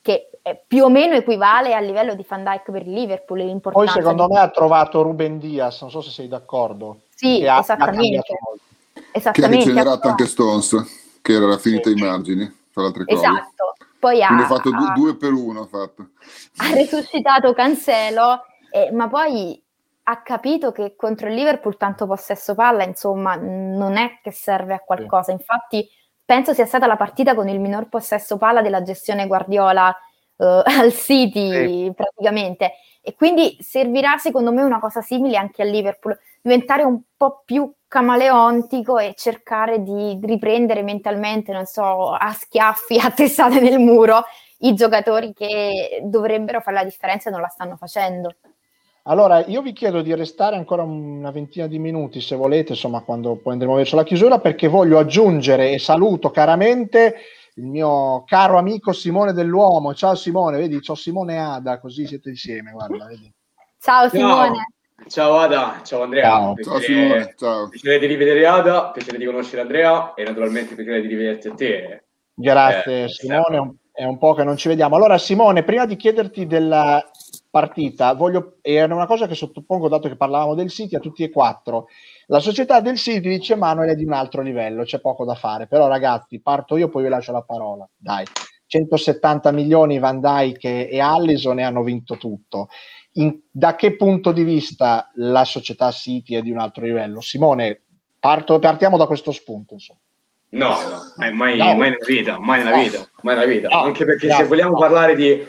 che 0.03 0.29
più 0.67 0.83
o 0.83 0.89
meno 0.89 1.15
equivale 1.15 1.73
a 1.73 1.79
livello 1.79 2.13
di 2.13 2.23
Van 2.27 2.43
Dyke 2.43 2.71
per 2.71 2.83
il 2.83 2.93
Liverpool. 2.93 3.59
Poi 3.59 3.87
secondo 3.87 4.27
me 4.27 4.37
ha 4.37 4.49
trovato 4.49 5.01
Ruben 5.01 5.39
Diaz, 5.39 5.81
non 5.81 5.89
so 5.89 6.01
se 6.01 6.11
sei 6.11 6.27
d'accordo. 6.27 6.99
Sì, 7.15 7.39
che 7.39 7.51
esattamente. 7.51 8.33
Ha, 8.33 8.99
esattamente. 9.11 9.31
Che 9.31 9.43
ha 9.43 9.47
rigenerato 9.47 10.07
anche 10.07 10.27
Stones, 10.27 11.17
che 11.23 11.33
era 11.33 11.57
finita 11.57 11.89
sì. 11.89 11.95
ai 11.95 12.07
margini, 12.07 12.45
tra 12.71 12.83
le 12.83 12.87
altre 12.89 13.05
cose. 13.05 13.17
Esatto. 13.17 13.74
Poi 14.05 14.21
ha, 14.21 14.27
ha 14.27 14.45
fatto 14.45 14.69
ha, 14.69 14.93
due 14.93 15.17
per 15.17 15.33
uno. 15.33 15.61
Ha, 15.61 15.65
fatto. 15.65 16.09
ha 16.57 16.73
resuscitato 16.75 17.53
Cancelo, 17.53 18.43
eh, 18.69 18.91
ma 18.91 19.07
poi 19.07 19.59
ha 20.03 20.21
capito 20.21 20.71
che 20.71 20.95
contro 20.95 21.27
il 21.27 21.33
Liverpool 21.33 21.75
tanto 21.75 22.05
possesso 22.05 22.53
palla, 22.53 22.83
insomma, 22.83 23.33
non 23.33 23.97
è 23.97 24.19
che 24.21 24.29
serve 24.29 24.75
a 24.75 24.79
qualcosa. 24.79 25.31
Infatti 25.31 25.89
penso 26.23 26.53
sia 26.53 26.67
stata 26.67 26.85
la 26.85 26.97
partita 26.97 27.33
con 27.33 27.47
il 27.47 27.59
minor 27.59 27.89
possesso 27.89 28.37
palla 28.37 28.61
della 28.61 28.83
gestione 28.83 29.25
Guardiola 29.25 29.89
uh, 30.35 30.43
al 30.63 30.93
City 30.93 31.51
sì. 31.51 31.93
praticamente 31.95 32.73
e 33.01 33.15
quindi 33.15 33.57
servirà 33.59 34.17
secondo 34.17 34.51
me 34.51 34.61
una 34.61 34.79
cosa 34.79 35.01
simile 35.01 35.37
anche 35.37 35.63
al 35.63 35.69
Liverpool, 35.69 36.15
diventare 36.41 36.83
un 36.83 36.99
po' 37.17 37.41
più 37.43 37.71
camaleontico 37.95 38.97
e 38.97 39.13
cercare 39.15 39.81
di 39.81 40.19
riprendere 40.21 40.81
mentalmente, 40.81 41.53
non 41.53 41.63
so, 41.63 42.11
a 42.11 42.33
schiaffi, 42.33 42.99
a 42.99 43.09
testate 43.09 43.61
nel 43.61 43.79
muro 43.79 44.25
i 44.59 44.73
giocatori 44.73 45.31
che 45.31 46.01
dovrebbero 46.03 46.59
fare 46.59 46.75
la 46.75 46.83
differenza 46.83 47.29
e 47.29 47.31
non 47.31 47.39
la 47.39 47.47
stanno 47.47 47.77
facendo. 47.77 48.35
Allora, 49.03 49.45
io 49.45 49.61
vi 49.61 49.71
chiedo 49.71 50.01
di 50.01 50.13
restare 50.13 50.57
ancora 50.57 50.83
una 50.83 51.31
ventina 51.31 51.67
di 51.67 51.79
minuti, 51.79 52.19
se 52.19 52.35
volete, 52.35 52.73
insomma, 52.73 52.99
quando 52.99 53.37
poi 53.37 53.53
andremo 53.53 53.75
verso 53.75 53.95
la 53.95 54.03
chiusura, 54.03 54.39
perché 54.39 54.67
voglio 54.67 54.99
aggiungere 54.99 55.71
e 55.71 55.79
saluto 55.79 56.31
caramente 56.31 57.15
il 57.55 57.65
mio 57.65 58.25
caro 58.25 58.57
amico 58.57 58.91
Simone 58.91 59.31
Dell'Uomo. 59.31 59.93
Ciao 59.93 60.15
Simone, 60.15 60.57
vedi, 60.57 60.81
c'ho 60.81 60.95
Simone 60.95 61.37
Ada, 61.37 61.79
così 61.79 62.05
siete 62.05 62.27
insieme, 62.27 62.71
guarda, 62.71 63.05
vedi. 63.05 63.33
Ciao 63.79 64.09
Simone. 64.09 64.74
Ciao 65.07 65.37
Ada, 65.37 65.81
ciao 65.83 66.03
Andrea. 66.03 66.23
Ciao, 66.23 66.53
piacere, 66.53 66.79
ciao 66.79 66.79
Simone, 66.81 67.33
ciao. 67.37 67.69
Piacere 67.69 67.99
di 67.99 68.05
rivedere 68.07 68.45
Ada, 68.47 68.89
piacere 68.91 69.17
di 69.17 69.25
conoscere 69.25 69.61
Andrea 69.61 70.13
e 70.13 70.23
naturalmente 70.23 70.73
piacere 70.73 71.01
di 71.01 71.07
rivederti 71.07 71.47
a 71.47 71.53
te. 71.53 72.03
Grazie 72.33 73.03
eh, 73.03 73.09
Simone, 73.09 73.75
è 73.91 74.03
un 74.03 74.17
po' 74.17 74.33
che 74.33 74.43
non 74.43 74.57
ci 74.57 74.67
vediamo. 74.67 74.95
Allora 74.95 75.17
Simone, 75.17 75.63
prima 75.63 75.85
di 75.85 75.95
chiederti 75.95 76.47
della 76.47 77.03
partita, 77.49 78.13
voglio, 78.13 78.57
è 78.61 78.81
una 78.83 79.05
cosa 79.05 79.27
che 79.27 79.35
sottopongo, 79.35 79.89
dato 79.89 80.07
che 80.07 80.15
parlavamo 80.15 80.55
del 80.55 80.69
City, 80.69 80.95
a 80.95 80.99
tutti 80.99 81.23
e 81.23 81.29
quattro. 81.29 81.87
La 82.27 82.39
società 82.39 82.79
del 82.79 82.97
City 82.97 83.29
dice 83.29 83.55
Manuel 83.55 83.91
è 83.91 83.95
di 83.95 84.05
un 84.05 84.13
altro 84.13 84.41
livello, 84.41 84.83
c'è 84.83 84.99
poco 84.99 85.23
da 85.23 85.35
fare, 85.35 85.67
però 85.67 85.87
ragazzi, 85.87 86.41
parto 86.41 86.77
io, 86.77 86.89
poi 86.89 87.03
vi 87.03 87.09
lascio 87.09 87.31
la 87.31 87.43
parola. 87.43 87.87
Dai, 87.95 88.25
170 88.65 89.51
milioni 89.51 89.99
Van 89.99 90.19
Dyke 90.19 90.89
e 90.89 90.99
Allison 90.99 91.59
e 91.59 91.63
hanno 91.63 91.83
vinto 91.83 92.17
tutto. 92.17 92.69
In, 93.17 93.39
da 93.49 93.75
che 93.75 93.95
punto 93.95 94.31
di 94.31 94.43
vista 94.43 95.09
la 95.15 95.45
società 95.45 95.91
City 95.91 96.35
è 96.35 96.41
di 96.41 96.51
un 96.51 96.59
altro 96.59 96.83
livello? 96.83 97.21
Simone, 97.21 97.81
parto, 98.19 98.59
partiamo 98.59 98.97
da 98.97 99.05
questo 99.05 99.31
spunto. 99.31 99.73
Insomma. 99.73 99.99
No, 100.49 100.69
no, 100.69 101.13
mai, 101.17 101.33
mai, 101.33 101.57
no. 101.57 101.65
mai, 101.75 101.89
nella 101.89 102.05
vita, 102.05 102.39
mai 102.39 102.63
nella 102.63 102.77
vita, 102.77 103.09
mai 103.21 103.35
nella 103.35 103.47
vita. 103.47 103.69
Anche 103.69 104.05
perché 104.05 104.31
se 104.31 104.43
vogliamo 104.45 104.77
parlare 104.77 105.15
di 105.15 105.45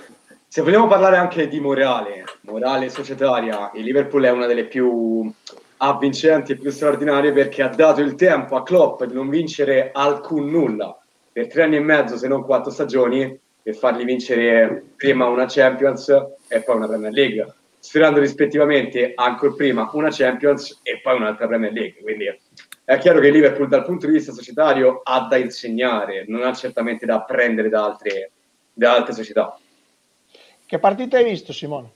se 0.49 0.63
vogliamo 0.63 0.87
parlare 0.87 1.17
anche 1.17 1.49
di 1.49 1.61
morale, 1.61 2.25
morale 2.43 2.89
societaria, 2.89 3.71
il 3.75 3.85
Liverpool 3.85 4.25
è 4.25 4.31
una 4.31 4.47
delle 4.47 4.65
più 4.65 5.31
avvincenti 5.79 6.53
e 6.53 6.57
più 6.57 6.71
straordinarie 6.71 7.33
perché 7.33 7.63
ha 7.63 7.69
dato 7.69 8.01
il 8.01 8.15
tempo 8.15 8.57
a 8.57 8.63
Klopp 8.63 9.03
di 9.05 9.13
non 9.13 9.29
vincere 9.29 9.91
alcun 9.93 10.49
nulla 10.49 10.99
per 11.31 11.49
tre 11.49 11.65
anni 11.65 11.77
e 11.77 11.81
mezzo, 11.81 12.17
se 12.17 12.29
non 12.29 12.45
quattro 12.45 12.71
stagioni, 12.71 13.39
per 13.67 13.75
fargli 13.75 14.05
vincere 14.05 14.81
prima 14.95 15.27
una 15.27 15.47
Champions 15.49 16.09
e 16.47 16.63
poi 16.63 16.77
una 16.77 16.87
Premier 16.87 17.13
League, 17.13 17.55
sferrando 17.81 18.21
rispettivamente 18.21 19.11
ancora 19.17 19.55
prima 19.55 19.91
una 19.93 20.09
Champions 20.09 20.79
e 20.85 21.01
poi 21.03 21.17
un'altra 21.17 21.49
Premier 21.49 21.73
League. 21.73 22.01
Quindi 22.01 22.33
è 22.85 22.99
chiaro 22.99 23.19
che 23.19 23.29
Liverpool 23.29 23.67
dal 23.67 23.85
punto 23.85 24.07
di 24.07 24.13
vista 24.13 24.31
societario 24.31 25.01
ha 25.03 25.27
da 25.29 25.37
insegnare, 25.39 26.27
non 26.29 26.45
ha 26.45 26.53
certamente 26.53 27.07
da 27.07 27.17
apprendere 27.17 27.69
da 27.69 27.85
altre, 27.87 28.31
da 28.73 28.95
altre 28.95 29.15
società. 29.15 29.59
Che 30.65 30.79
partita 30.79 31.17
hai 31.17 31.25
visto, 31.25 31.53
Simone? 31.53 31.91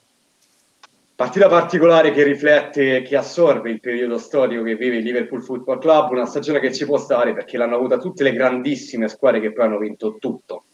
Partita 1.14 1.46
particolare 1.46 2.10
che 2.10 2.24
riflette, 2.24 3.02
che 3.02 3.16
assorbe 3.16 3.70
il 3.70 3.78
periodo 3.78 4.18
storico 4.18 4.64
che 4.64 4.74
vive 4.74 4.96
il 4.96 5.04
Liverpool 5.04 5.44
Football 5.44 5.78
Club, 5.78 6.10
una 6.10 6.26
stagione 6.26 6.58
che 6.58 6.74
ci 6.74 6.84
può 6.84 6.98
stare 6.98 7.32
perché 7.32 7.56
l'hanno 7.56 7.76
avuta 7.76 7.96
tutte 7.98 8.24
le 8.24 8.32
grandissime 8.32 9.06
squadre 9.06 9.38
che 9.38 9.52
poi 9.52 9.66
hanno 9.66 9.78
vinto 9.78 10.16
tutto. 10.18 10.64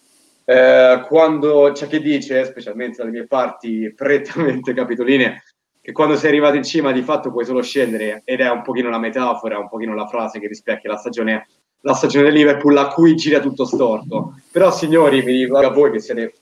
Eh, 0.48 1.04
quando 1.08 1.72
c'è 1.72 1.88
chi 1.88 2.00
dice, 2.00 2.44
specialmente 2.44 2.98
dalle 2.98 3.10
mie 3.10 3.26
parti 3.26 3.92
prettamente 3.92 4.72
capitoline, 4.72 5.42
che 5.80 5.90
quando 5.90 6.16
sei 6.16 6.30
arrivato 6.30 6.54
in 6.54 6.62
cima 6.62 6.92
di 6.92 7.02
fatto 7.02 7.32
puoi 7.32 7.44
solo 7.44 7.62
scendere 7.62 8.22
ed 8.24 8.40
è 8.40 8.48
un 8.48 8.62
pochino 8.62 8.88
la 8.88 9.00
metafora, 9.00 9.58
un 9.58 9.68
pochino 9.68 9.92
la 9.94 10.06
frase 10.06 10.38
che 10.38 10.46
rispecchia 10.46 10.90
la 10.90 10.98
stagione, 10.98 11.48
la 11.80 11.94
stagione 11.94 12.26
del 12.26 12.34
Liverpool 12.34 12.76
a 12.76 12.86
cui 12.88 13.16
gira 13.16 13.40
tutto 13.40 13.64
storto. 13.64 14.34
Però 14.52 14.70
signori, 14.70 15.22
mi 15.22 15.32
dico 15.32 15.58
a 15.58 15.70
voi 15.70 15.90
che 15.90 15.98
siete 15.98 16.32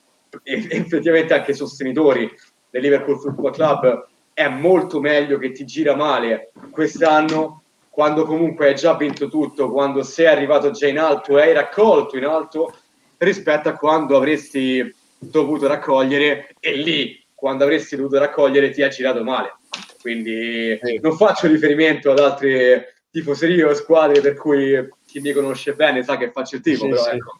effettivamente 0.42 1.32
anche 1.32 1.54
sostenitori 1.54 2.30
del 2.68 2.82
Liverpool 2.82 3.18
Football 3.18 3.52
Club, 3.52 4.06
è 4.34 4.48
molto 4.48 5.00
meglio 5.00 5.38
che 5.38 5.52
ti 5.52 5.64
gira 5.64 5.94
male 5.94 6.50
quest'anno 6.70 7.62
quando 7.88 8.24
comunque 8.24 8.66
hai 8.66 8.74
già 8.74 8.96
vinto 8.96 9.28
tutto, 9.28 9.70
quando 9.70 10.02
sei 10.02 10.26
arrivato 10.26 10.72
già 10.72 10.88
in 10.88 10.98
alto 10.98 11.38
e 11.38 11.42
hai 11.42 11.52
raccolto 11.52 12.16
in 12.18 12.24
alto 12.24 12.74
rispetto 13.18 13.68
a 13.68 13.76
quando 13.76 14.16
avresti 14.16 14.94
dovuto 15.18 15.66
raccogliere 15.66 16.54
e 16.60 16.76
lì 16.76 17.22
quando 17.34 17.64
avresti 17.64 17.96
dovuto 17.96 18.18
raccogliere 18.18 18.70
ti 18.70 18.82
ha 18.82 18.88
girato 18.88 19.22
male. 19.22 19.56
Quindi 20.00 20.78
sì. 20.82 20.98
non 21.02 21.16
faccio 21.16 21.46
riferimento 21.46 22.10
ad 22.10 22.18
altre 22.18 22.94
tifoserie 23.10 23.64
o 23.64 23.74
squadre 23.74 24.20
per 24.20 24.34
cui 24.34 24.88
chi 25.06 25.20
mi 25.20 25.32
conosce 25.32 25.74
bene 25.74 26.02
sa 26.02 26.16
che 26.16 26.30
faccio 26.30 26.56
il 26.56 26.62
tipo, 26.62 26.84
sì, 26.84 26.90
però 26.90 27.02
sì. 27.02 27.10
ecco. 27.10 27.38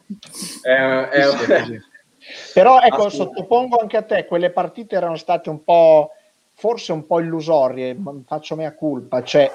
È, 0.62 1.08
è, 1.08 1.80
però 2.52 2.80
ecco, 2.80 3.08
sottopongo 3.08 3.76
anche 3.78 3.96
a 3.96 4.02
te, 4.02 4.24
quelle 4.24 4.50
partite 4.50 4.96
erano 4.96 5.16
state 5.16 5.50
un 5.50 5.62
po', 5.64 6.10
forse 6.54 6.92
un 6.92 7.06
po' 7.06 7.20
illusorie, 7.20 7.96
faccio 8.26 8.56
mea 8.56 8.74
culpa, 8.74 9.22
cioè 9.22 9.50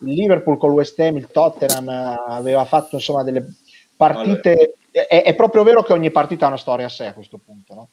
il 0.00 0.12
Liverpool 0.14 0.58
con 0.58 0.70
l'West 0.70 0.98
Ham, 1.00 1.16
il 1.16 1.28
Tottenham 1.28 1.88
aveva 1.88 2.64
fatto 2.64 2.96
insomma 2.96 3.22
delle 3.22 3.46
partite, 4.06 4.50
allora. 4.50 5.08
è, 5.08 5.22
è, 5.22 5.34
proprio 5.34 5.62
vero 5.62 5.82
che 5.82 5.92
ogni 5.92 6.10
partita 6.10 6.46
ha 6.46 6.48
una 6.48 6.56
storia 6.56 6.86
a 6.86 6.90
sé 6.90 7.06
a 7.06 7.14
questo 7.14 7.38
punto, 7.44 7.74
no? 7.74 7.88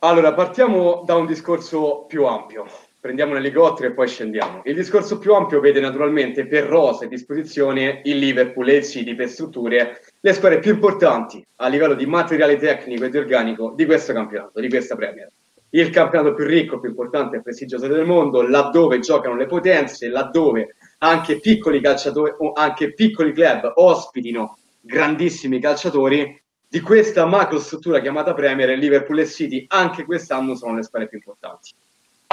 Allora, 0.00 0.32
partiamo 0.32 1.02
da 1.04 1.16
un 1.16 1.26
discorso 1.26 2.04
più 2.06 2.24
ampio 2.24 2.66
prendiamo 3.00 3.32
un 3.32 3.38
elicottero 3.38 3.88
e 3.88 3.92
poi 3.92 4.08
scendiamo. 4.08 4.62
Il 4.64 4.74
discorso 4.74 5.18
più 5.18 5.32
ampio 5.34 5.60
vede 5.60 5.80
naturalmente 5.80 6.46
per 6.46 6.64
rosa 6.64 7.04
e 7.04 7.08
disposizione 7.08 8.00
il 8.04 8.18
Liverpool 8.18 8.68
e 8.68 8.76
il 8.76 8.84
City 8.84 9.14
per 9.14 9.28
strutture 9.28 10.00
le 10.20 10.32
squadre 10.32 10.58
più 10.58 10.74
importanti 10.74 11.44
a 11.56 11.68
livello 11.68 11.94
di 11.94 12.06
materiale 12.06 12.56
tecnico 12.56 13.04
e 13.04 13.10
di 13.10 13.16
organico 13.16 13.72
di 13.74 13.86
questo 13.86 14.12
campionato, 14.12 14.60
di 14.60 14.68
questa 14.68 14.96
Premier. 14.96 15.30
Il 15.70 15.90
campionato 15.90 16.34
più 16.34 16.44
ricco, 16.44 16.80
più 16.80 16.88
importante 16.88 17.36
e 17.36 17.42
prestigioso 17.42 17.86
del 17.86 18.04
mondo, 18.04 18.42
laddove 18.42 18.98
giocano 18.98 19.36
le 19.36 19.46
potenze, 19.46 20.08
laddove 20.08 20.76
anche 20.98 21.38
piccoli 21.40 21.80
calciatori 21.80 22.34
o 22.38 22.52
anche 22.52 22.94
piccoli 22.94 23.32
club 23.32 23.72
ospitino 23.76 24.58
grandissimi 24.80 25.60
calciatori, 25.60 26.40
di 26.70 26.80
questa 26.80 27.24
macro 27.24 27.58
struttura 27.58 28.00
chiamata 28.00 28.34
Premier, 28.34 28.76
Liverpool 28.76 29.20
e 29.20 29.26
City 29.26 29.64
anche 29.68 30.04
quest'anno 30.04 30.54
sono 30.54 30.74
le 30.74 30.82
squadre 30.82 31.08
più 31.08 31.16
importanti. 31.16 31.72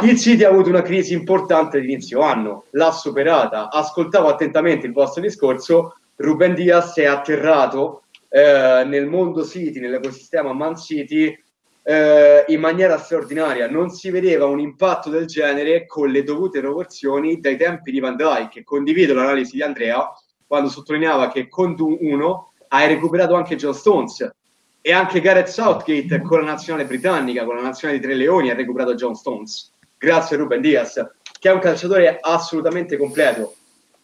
Il 0.04 0.20
City 0.20 0.44
ha 0.44 0.50
avuto 0.50 0.68
una 0.68 0.82
crisi 0.82 1.14
importante 1.14 1.78
all'inizio 1.78 2.20
anno, 2.20 2.66
l'ha 2.72 2.92
superata. 2.92 3.72
Ascoltavo 3.72 4.28
attentamente 4.28 4.86
il 4.86 4.92
vostro 4.92 5.22
discorso. 5.22 5.96
Ruben 6.18 6.54
Diaz 6.54 6.98
è 6.98 7.06
atterrato 7.06 8.04
eh, 8.28 8.84
nel 8.86 9.08
mondo 9.08 9.46
City, 9.46 9.80
nell'ecosistema 9.80 10.52
Man 10.52 10.76
City, 10.76 11.34
eh, 11.82 12.44
in 12.48 12.60
maniera 12.60 12.98
straordinaria. 12.98 13.70
Non 13.70 13.90
si 13.90 14.10
vedeva 14.10 14.46
un 14.48 14.60
impatto 14.60 15.10
del 15.10 15.28
genere 15.28 15.86
con 15.86 16.10
le 16.10 16.24
dovute 16.24 16.60
proporzioni 16.60 17.40
dai 17.40 17.56
tempi 17.56 17.92
di 17.92 18.02
Van 18.02 18.18
Dijk. 18.18 18.66
Condivido 18.66 19.14
l'analisi 19.14 19.56
di 19.56 19.64
Andrea 19.64 20.12
quando 20.48 20.70
sottolineava 20.70 21.32
che 21.32 21.48
con 21.48 21.76
1 21.78 22.52
hai 22.70 22.88
recuperato 22.88 23.36
anche 23.36 23.56
John 23.56 23.74
Stones 23.74 24.34
e 24.82 24.92
anche 24.92 25.22
Gareth 25.22 25.48
Southgate 25.48 26.22
con 26.22 26.40
la 26.40 26.46
nazionale 26.46 26.86
britannica, 26.86 27.44
con 27.44 27.56
la 27.56 27.62
nazionale 27.62 28.00
di 28.00 28.06
Tre 28.06 28.16
Leoni, 28.16 28.52
ha 28.52 28.56
recuperato 28.56 28.96
John 28.96 29.16
Stones 29.16 29.72
grazie 29.98 30.36
a 30.36 30.40
Ruben 30.40 30.62
Diaz, 30.62 31.04
che 31.40 31.50
è 31.50 31.54
un 31.54 31.60
calciatore 31.60 32.20
assolutamente 32.22 32.98
completo, 32.98 33.56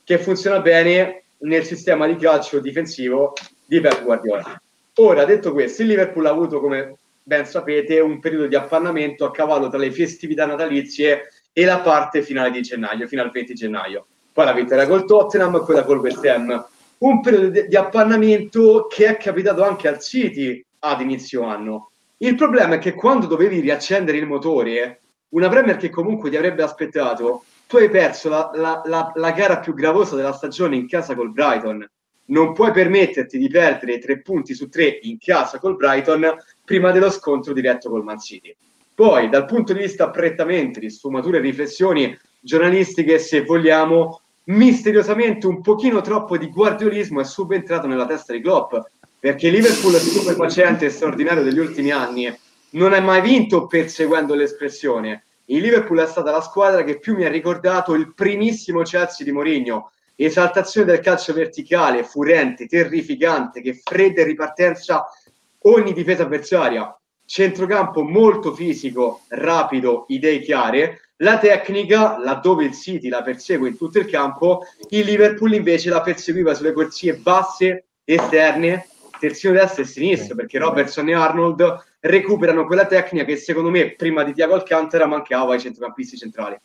che 0.03 0.18
funziona 0.18 0.59
bene 0.59 1.24
nel 1.39 1.63
sistema 1.63 2.07
di 2.07 2.15
calcio 2.15 2.59
difensivo 2.59 3.34
di 3.65 3.80
Pep 3.80 4.03
Guardiola. 4.03 4.61
Ora, 4.95 5.26
detto 5.26 5.53
questo, 5.53 5.84
il 5.84 5.89
Liverpool 5.89 6.26
ha 6.26 6.32
avuto, 6.32 6.59
come 6.59 6.97
ben 7.24 7.45
sapete, 7.45 7.99
un 7.99 8.20
periodo 8.20 8.47
di 8.47 8.55
appannamento 8.55 9.26
a 9.26 9.32
cavallo 9.32 9.70
tra 9.70 9.78
le 9.78 9.91
festività 9.91 10.45
natalizie 10.45 11.32
e 11.53 11.65
la 11.65 11.80
parte 11.80 12.24
finale 12.24 12.51
di 12.51 12.61
gennaio, 12.61 13.07
fino 13.07 13.22
al 13.22 13.32
20 13.32 13.53
gennaio. 13.53 14.07
Poi 14.34 14.45
la 14.45 14.53
vittoria 14.53 14.88
col 14.88 15.05
Tottenham, 15.05 15.63
quella 15.63 15.84
col 15.84 15.99
West 15.99 16.25
Ham. 16.25 16.65
un 16.99 17.21
periodo 17.21 17.49
di, 17.49 17.67
di 17.67 17.75
appannamento 17.75 18.88
che 18.88 19.07
è 19.07 19.17
capitato 19.17 19.63
anche 19.63 19.88
al 19.88 19.99
City 19.99 20.63
ad 20.79 21.01
inizio 21.01 21.43
anno. 21.43 21.91
Il 22.17 22.36
problema 22.36 22.75
è 22.75 22.77
che 22.77 22.93
quando 22.93 23.25
dovevi 23.25 23.59
riaccendere 23.59 24.17
il 24.17 24.27
motore, 24.27 25.01
una 25.29 25.49
Premier 25.49 25.77
che 25.77 25.89
comunque 25.89 26.29
ti 26.29 26.38
avrebbe 26.38 26.63
aspettato, 26.63 27.43
tu 27.67 27.77
hai 27.77 27.89
perso 27.89 28.29
la, 28.29 28.51
la, 28.53 28.82
la, 28.86 29.11
la 29.15 29.32
gara 29.32 29.59
più 29.59 29.73
gravosa 29.73 30.15
della 30.15 30.34
stagione 30.34 30.75
in 30.75 30.88
casa 30.88 31.15
col 31.15 31.32
Brighton. 31.32 31.89
Non 32.25 32.53
puoi 32.53 32.71
permetterti 32.71 33.38
di 33.38 33.47
perdere 33.47 33.99
tre 33.99 34.21
punti 34.21 34.53
su 34.53 34.69
tre 34.69 34.99
in 35.01 35.17
casa 35.17 35.57
col 35.57 35.75
Brighton 35.75 36.36
prima 36.63 36.91
dello 36.91 37.09
scontro 37.09 37.53
diretto 37.53 37.89
col 37.89 38.03
Man 38.03 38.19
City. 38.19 38.55
Poi, 38.93 39.29
dal 39.29 39.45
punto 39.45 39.73
di 39.73 39.79
vista 39.79 40.09
prettamente 40.09 40.79
di 40.79 40.89
sfumature 40.89 41.39
e 41.39 41.41
riflessioni 41.41 42.17
giornalistiche, 42.41 43.19
se 43.19 43.43
vogliamo, 43.43 44.21
misteriosamente 44.45 45.47
un 45.47 45.61
pochino 45.61 46.01
troppo 46.01 46.37
di 46.37 46.49
guardiolismo 46.49 47.21
è 47.21 47.23
subentrato 47.23 47.87
nella 47.87 48.07
testa 48.07 48.33
di 48.33 48.41
Klopp, 48.41 48.73
perché 49.19 49.49
Liverpool 49.49 49.93
stupefacente 49.93 50.85
e 50.85 50.89
straordinario 50.89 51.43
degli 51.43 51.59
ultimi 51.59 51.91
anni 51.91 52.35
non 52.71 52.93
è 52.93 52.99
mai 52.99 53.21
vinto 53.21 53.67
perseguendo 53.67 54.33
l'espressione. 54.33 55.25
Il 55.45 55.61
Liverpool 55.61 55.99
è 55.99 56.07
stata 56.07 56.31
la 56.31 56.41
squadra 56.41 56.83
che 56.83 56.97
più 56.97 57.15
mi 57.15 57.25
ha 57.25 57.29
ricordato 57.29 57.93
il 57.93 58.13
primissimo 58.13 58.81
Chelsea 58.81 59.25
di 59.25 59.31
Mourinho, 59.31 59.91
esaltazione 60.15 60.91
del 60.91 61.01
calcio 61.01 61.33
verticale, 61.33 62.03
furente, 62.03 62.67
terrificante, 62.67 63.61
che 63.61 63.79
fredda 63.83 64.21
in 64.21 64.27
ripartenza 64.27 65.05
ogni 65.63 65.93
difesa 65.93 66.23
avversaria, 66.23 66.95
centrocampo 67.25 68.03
molto 68.03 68.53
fisico, 68.53 69.21
rapido, 69.29 70.05
idee 70.07 70.39
chiare, 70.39 71.11
la 71.22 71.38
tecnica, 71.38 72.17
laddove 72.19 72.65
il 72.65 72.74
City 72.74 73.07
la 73.07 73.22
persegue 73.22 73.69
in 73.69 73.78
tutto 73.78 73.99
il 73.99 74.07
campo, 74.07 74.61
il 74.89 75.05
Liverpool 75.05 75.53
invece 75.53 75.89
la 75.89 76.01
perseguiva 76.01 76.53
sulle 76.53 76.74
corsie 76.74 77.15
basse, 77.15 77.86
esterne, 78.03 78.88
terzino 79.19 79.53
destro 79.53 79.84
e 79.84 79.86
sinistro, 79.86 80.36
perché 80.36 80.57
Robertson 80.57 81.09
e 81.09 81.13
Arnold 81.13 81.86
recuperano 81.99 82.65
quella 82.65 82.88
tecnica 82.88 83.24
che 83.24 83.36
secondo 83.36 83.69
me 83.69 83.93
prima 83.95 84.24
di 84.24 84.34
Tiago 84.34 84.55
Alcantara 84.55 85.05
mancava 85.05 85.53
ai 85.53 85.59
centrocampisti 85.59 86.17
centrali. 86.17 86.59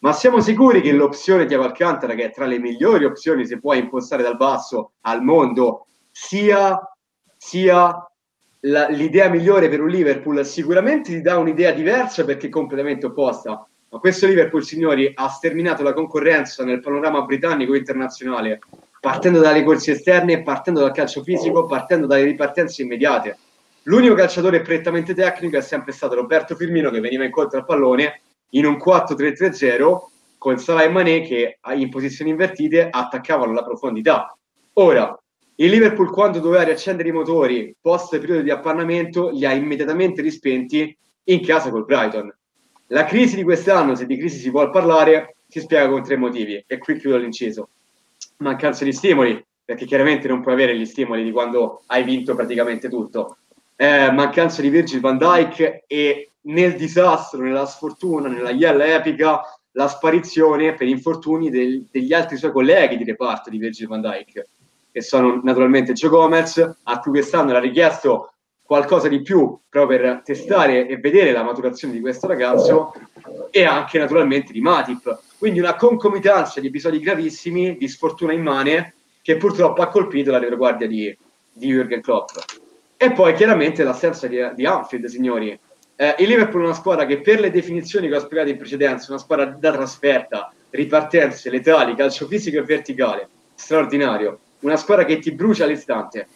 Ma 0.00 0.12
siamo 0.12 0.40
sicuri 0.40 0.82
che 0.82 0.92
l'opzione 0.92 1.46
Tiago 1.46 1.64
Alcantara, 1.64 2.14
che 2.14 2.24
è 2.24 2.32
tra 2.32 2.44
le 2.44 2.58
migliori 2.58 3.04
opzioni 3.04 3.46
se 3.46 3.60
puoi 3.60 3.78
impostare 3.78 4.22
dal 4.22 4.36
basso 4.36 4.92
al 5.02 5.22
mondo, 5.22 5.86
sia, 6.10 6.78
sia 7.36 8.06
la, 8.60 8.88
l'idea 8.88 9.28
migliore 9.28 9.70
per 9.70 9.80
un 9.80 9.88
Liverpool? 9.88 10.44
Sicuramente 10.44 11.12
ti 11.12 11.20
dà 11.22 11.38
un'idea 11.38 11.70
diversa 11.70 12.24
perché 12.24 12.48
è 12.48 12.50
completamente 12.50 13.06
opposta 13.06 13.66
ma 13.92 13.98
questo 13.98 14.26
Liverpool, 14.26 14.64
signori, 14.64 15.12
ha 15.14 15.28
sterminato 15.28 15.82
la 15.82 15.92
concorrenza 15.92 16.64
nel 16.64 16.80
panorama 16.80 17.22
britannico 17.22 17.74
internazionale, 17.74 18.60
partendo 18.98 19.38
dalle 19.38 19.62
corse 19.62 19.92
esterne, 19.92 20.42
partendo 20.42 20.80
dal 20.80 20.92
calcio 20.92 21.22
fisico, 21.22 21.66
partendo 21.66 22.06
dalle 22.06 22.24
ripartenze 22.24 22.80
immediate. 22.80 23.36
L'unico 23.82 24.14
calciatore 24.14 24.62
prettamente 24.62 25.12
tecnico 25.12 25.58
è 25.58 25.60
sempre 25.60 25.92
stato 25.92 26.14
Roberto 26.14 26.56
Firmino 26.56 26.88
che 26.88 27.00
veniva 27.00 27.24
incontro 27.24 27.58
al 27.58 27.66
pallone 27.66 28.22
in 28.50 28.64
un 28.64 28.78
4-3-3-0 28.82 29.98
con 30.38 30.58
Salah 30.58 30.84
e 30.84 30.88
Mané 30.88 31.20
che 31.20 31.58
in 31.74 31.90
posizioni 31.90 32.30
invertite 32.30 32.88
attaccavano 32.90 33.52
la 33.52 33.62
profondità. 33.62 34.34
Ora, 34.74 35.14
il 35.56 35.68
Liverpool 35.68 36.10
quando 36.10 36.38
doveva 36.38 36.62
riaccendere 36.62 37.10
i 37.10 37.12
motori 37.12 37.76
post 37.78 38.18
periodo 38.18 38.40
di 38.40 38.50
appannamento 38.50 39.28
li 39.28 39.44
ha 39.44 39.52
immediatamente 39.52 40.22
rispenti 40.22 40.96
in 41.24 41.44
casa 41.44 41.68
col 41.68 41.84
Brighton 41.84 42.34
la 42.92 43.04
crisi 43.04 43.36
di 43.36 43.42
quest'anno, 43.42 43.94
se 43.94 44.06
di 44.06 44.18
crisi 44.18 44.38
si 44.38 44.50
può 44.50 44.68
parlare, 44.70 45.36
si 45.48 45.60
spiega 45.60 45.88
con 45.88 46.02
tre 46.02 46.16
motivi, 46.16 46.62
e 46.66 46.78
qui 46.78 46.98
chiudo 46.98 47.16
l'inciso. 47.16 47.70
Mancanza 48.38 48.84
di 48.84 48.92
stimoli, 48.92 49.42
perché 49.64 49.86
chiaramente 49.86 50.28
non 50.28 50.42
puoi 50.42 50.54
avere 50.54 50.76
gli 50.76 50.84
stimoli 50.84 51.24
di 51.24 51.32
quando 51.32 51.82
hai 51.86 52.04
vinto 52.04 52.34
praticamente 52.34 52.88
tutto. 52.88 53.38
Eh, 53.76 54.10
mancanza 54.12 54.60
di 54.60 54.68
Virgil 54.68 55.00
van 55.00 55.16
Dyke 55.16 55.84
e 55.86 56.32
nel 56.42 56.76
disastro, 56.76 57.42
nella 57.42 57.66
sfortuna, 57.66 58.28
nella 58.28 58.50
iella 58.50 58.84
epica, 58.84 59.40
la 59.72 59.88
sparizione 59.88 60.74
per 60.74 60.86
infortuni 60.86 61.48
del, 61.48 61.86
degli 61.90 62.12
altri 62.12 62.36
suoi 62.36 62.52
colleghi 62.52 62.98
di 62.98 63.04
reparto 63.04 63.48
di 63.48 63.56
Virgil 63.56 63.86
van 63.86 64.02
Dyke, 64.02 64.48
che 64.92 65.00
sono 65.00 65.40
naturalmente 65.42 65.94
Joe 65.94 66.10
Gomez, 66.10 66.58
a 66.82 66.98
cui 66.98 67.12
quest'anno 67.12 67.50
era 67.50 67.60
richiesto 67.60 68.31
qualcosa 68.72 69.06
di 69.06 69.20
più 69.20 69.58
proprio 69.68 69.98
per 69.98 70.22
testare 70.24 70.88
e 70.88 70.96
vedere 70.96 71.30
la 71.30 71.42
maturazione 71.42 71.92
di 71.92 72.00
questo 72.00 72.26
ragazzo 72.26 72.94
e 73.50 73.64
anche 73.66 73.98
naturalmente 73.98 74.50
di 74.50 74.62
Matip. 74.62 75.20
Quindi 75.36 75.58
una 75.58 75.76
concomitanza 75.76 76.58
di 76.58 76.68
episodi 76.68 76.98
gravissimi 76.98 77.76
di 77.76 77.86
sfortuna 77.86 78.32
immane 78.32 78.94
che 79.20 79.36
purtroppo 79.36 79.82
ha 79.82 79.88
colpito 79.88 80.30
la 80.30 80.38
retroguardia 80.38 80.86
di, 80.86 81.14
di 81.52 81.70
Jürgen 81.70 82.00
Klopp. 82.00 82.30
E 82.96 83.12
poi 83.12 83.34
chiaramente 83.34 83.84
l'assenza 83.84 84.26
di, 84.26 84.38
di 84.54 84.64
Anfield, 84.64 85.04
signori. 85.04 85.50
Eh, 85.94 86.14
il 86.20 86.28
Liverpool 86.28 86.62
è 86.62 86.64
una 86.64 86.74
squadra 86.74 87.04
che 87.04 87.20
per 87.20 87.40
le 87.40 87.50
definizioni 87.50 88.08
che 88.08 88.16
ho 88.16 88.20
spiegato 88.20 88.48
in 88.48 88.56
precedenza, 88.56 89.12
una 89.12 89.20
squadra 89.20 89.44
da 89.44 89.70
trasferta, 89.70 90.50
ripartenze, 90.70 91.50
letali, 91.50 91.94
calcio 91.94 92.26
fisico 92.26 92.56
e 92.56 92.62
verticale, 92.62 93.28
straordinario. 93.54 94.38
Una 94.60 94.78
squadra 94.78 95.04
che 95.04 95.18
ti 95.18 95.32
brucia 95.32 95.64
all'istante. 95.64 96.26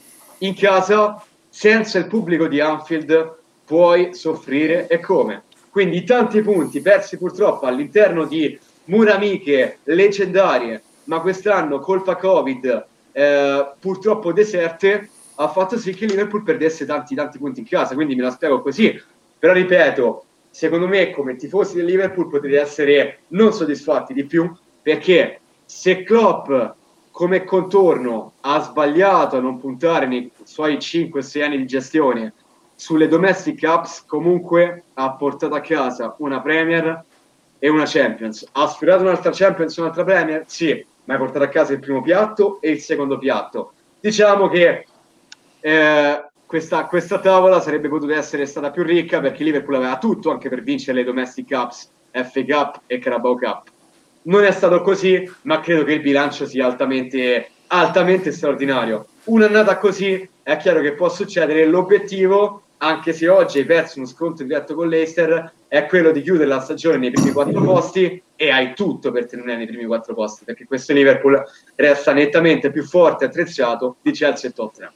In 0.41 0.55
casa 0.55 1.25
senza 1.57 1.97
il 1.97 2.07
pubblico 2.07 2.49
di 2.49 2.61
Anfield 2.61 3.35
puoi 3.65 4.13
soffrire 4.13 4.89
e 4.89 5.01
come. 5.01 5.45
Quindi 5.71 6.05
tanti 6.05 6.43
punti 6.43 6.83
persi 6.83 7.17
purtroppo 7.17 7.65
all'interno 7.65 8.27
di 8.27 8.59
mura 8.85 9.15
amiche 9.15 9.79
leggendarie, 9.85 10.83
ma 11.05 11.21
quest'anno 11.21 11.79
colpa 11.79 12.17
Covid 12.17 12.87
eh, 13.11 13.73
purtroppo 13.81 14.35
deserte, 14.35 15.09
ha 15.37 15.49
fatto 15.49 15.79
sì 15.79 15.95
che 15.95 16.05
Liverpool 16.05 16.43
perdesse 16.43 16.85
tanti 16.85 17.15
tanti 17.15 17.39
punti 17.39 17.61
in 17.61 17.67
casa, 17.67 17.95
quindi 17.95 18.15
me 18.15 18.25
la 18.25 18.33
spiego 18.33 18.61
così. 18.61 19.03
Però 19.39 19.55
ripeto, 19.55 20.25
secondo 20.51 20.87
me 20.87 21.11
come 21.11 21.37
tifosi 21.37 21.77
del 21.77 21.87
Liverpool 21.87 22.29
potete 22.29 22.61
essere 22.61 23.21
non 23.29 23.55
soddisfatti 23.55 24.13
di 24.13 24.27
più, 24.27 24.55
perché 24.83 25.41
se 25.65 26.03
Klopp 26.03 26.53
come 27.17 27.45
contorno 27.45 28.35
ha 28.43 28.61
sbagliato 28.61 29.39
a 29.39 29.41
non 29.41 29.59
puntare 29.59 30.07
nei 30.07 30.31
suoi 30.45 30.77
5-6 30.77 31.43
anni 31.43 31.57
di 31.57 31.65
gestione 31.65 32.35
sulle 32.75 33.09
domestic 33.09 33.59
cups, 33.59 34.05
comunque 34.05 34.83
ha 34.93 35.13
portato 35.13 35.55
a 35.55 35.63
casa 35.63 36.15
una 36.19 36.43
Premier 36.43 37.03
e 37.59 37.69
una 37.71 37.85
Champions. 37.87 38.47
Ha 38.53 38.67
sfiorato 38.67 39.05
un'altra 39.05 39.31
Champions 39.33 39.79
e 39.79 39.81
un'altra 39.81 40.05
Premier? 40.05 40.45
Sì, 40.47 40.85
ma 41.05 41.15
ha 41.15 41.17
portato 41.17 41.45
a 41.47 41.49
casa 41.49 41.73
il 41.73 41.79
primo 41.79 42.03
piatto 42.03 42.61
e 42.61 42.73
il 42.73 42.81
secondo 42.81 43.17
piatto. 43.17 43.73
Diciamo 43.99 44.49
che 44.49 44.85
eh, 45.61 46.25
questa, 46.45 46.85
questa, 46.85 47.19
tavola 47.19 47.63
sarebbe 47.63 47.89
potuta 47.89 48.15
essere 48.15 48.45
stata 48.45 48.71
più 48.71 48.83
ricca 48.83 49.21
perché 49.21 49.43
Liverpool 49.43 49.77
aveva 49.77 49.97
tutto 49.97 50.31
anche 50.31 50.51
per 50.51 50.63
vincere 50.63 50.99
le 50.99 51.05
domestic 51.05 51.49
cups, 51.49 51.91
FA 52.11 52.45
Cup 52.45 52.81
e 52.85 52.99
Carabao 52.99 53.37
Cup 53.37 53.71
non 54.27 54.45
è 54.45 54.51
stato 54.51 54.81
così, 54.83 55.29
ma 55.43 55.61
credo 55.61 55.85
che 55.85 55.95
il 55.95 56.01
bilancio 56.01 56.47
sia 56.47 56.67
altamente, 56.67 57.51
altamente 57.69 58.33
straordinario. 58.33 59.07
Un'annata 59.25 59.79
così 59.79 60.29
è 60.43 60.57
chiaro 60.57 60.81
che 60.81 60.95
può 60.95 61.09
succedere. 61.09 61.67
L'obiettivo, 61.67 62.63
anche 62.79 63.13
se 63.13 63.29
oggi 63.29 63.59
hai 63.59 63.65
perso 63.65 63.99
uno 63.99 64.07
scontro 64.07 64.45
diretto 64.45 64.75
con 64.75 64.89
l'Eister, 64.89 65.53
è 65.69 65.87
quello 65.87 66.11
di 66.11 66.23
chiudere 66.23 66.47
la 66.47 66.61
stagione 66.61 66.99
nei 66.99 67.11
primi 67.11 67.33
quattro 67.33 67.61
posti 67.63 68.23
e 68.37 68.51
hai 68.51 68.75
tutto 68.75 69.11
per 69.11 69.27
tenere 69.27 69.57
nei 69.57 69.67
primi 69.67 69.85
quattro 69.85 70.15
posti, 70.15 70.45
perché 70.45 70.67
questo 70.67 70.93
Liverpool 70.93 71.43
resta 71.75 72.13
nettamente 72.13 72.71
più 72.71 72.85
forte 72.85 73.25
e 73.25 73.29
attrezzato 73.29 73.97
di 74.03 74.13
Chelsea 74.13 74.51
e 74.51 74.53
Tottenham. 74.53 74.93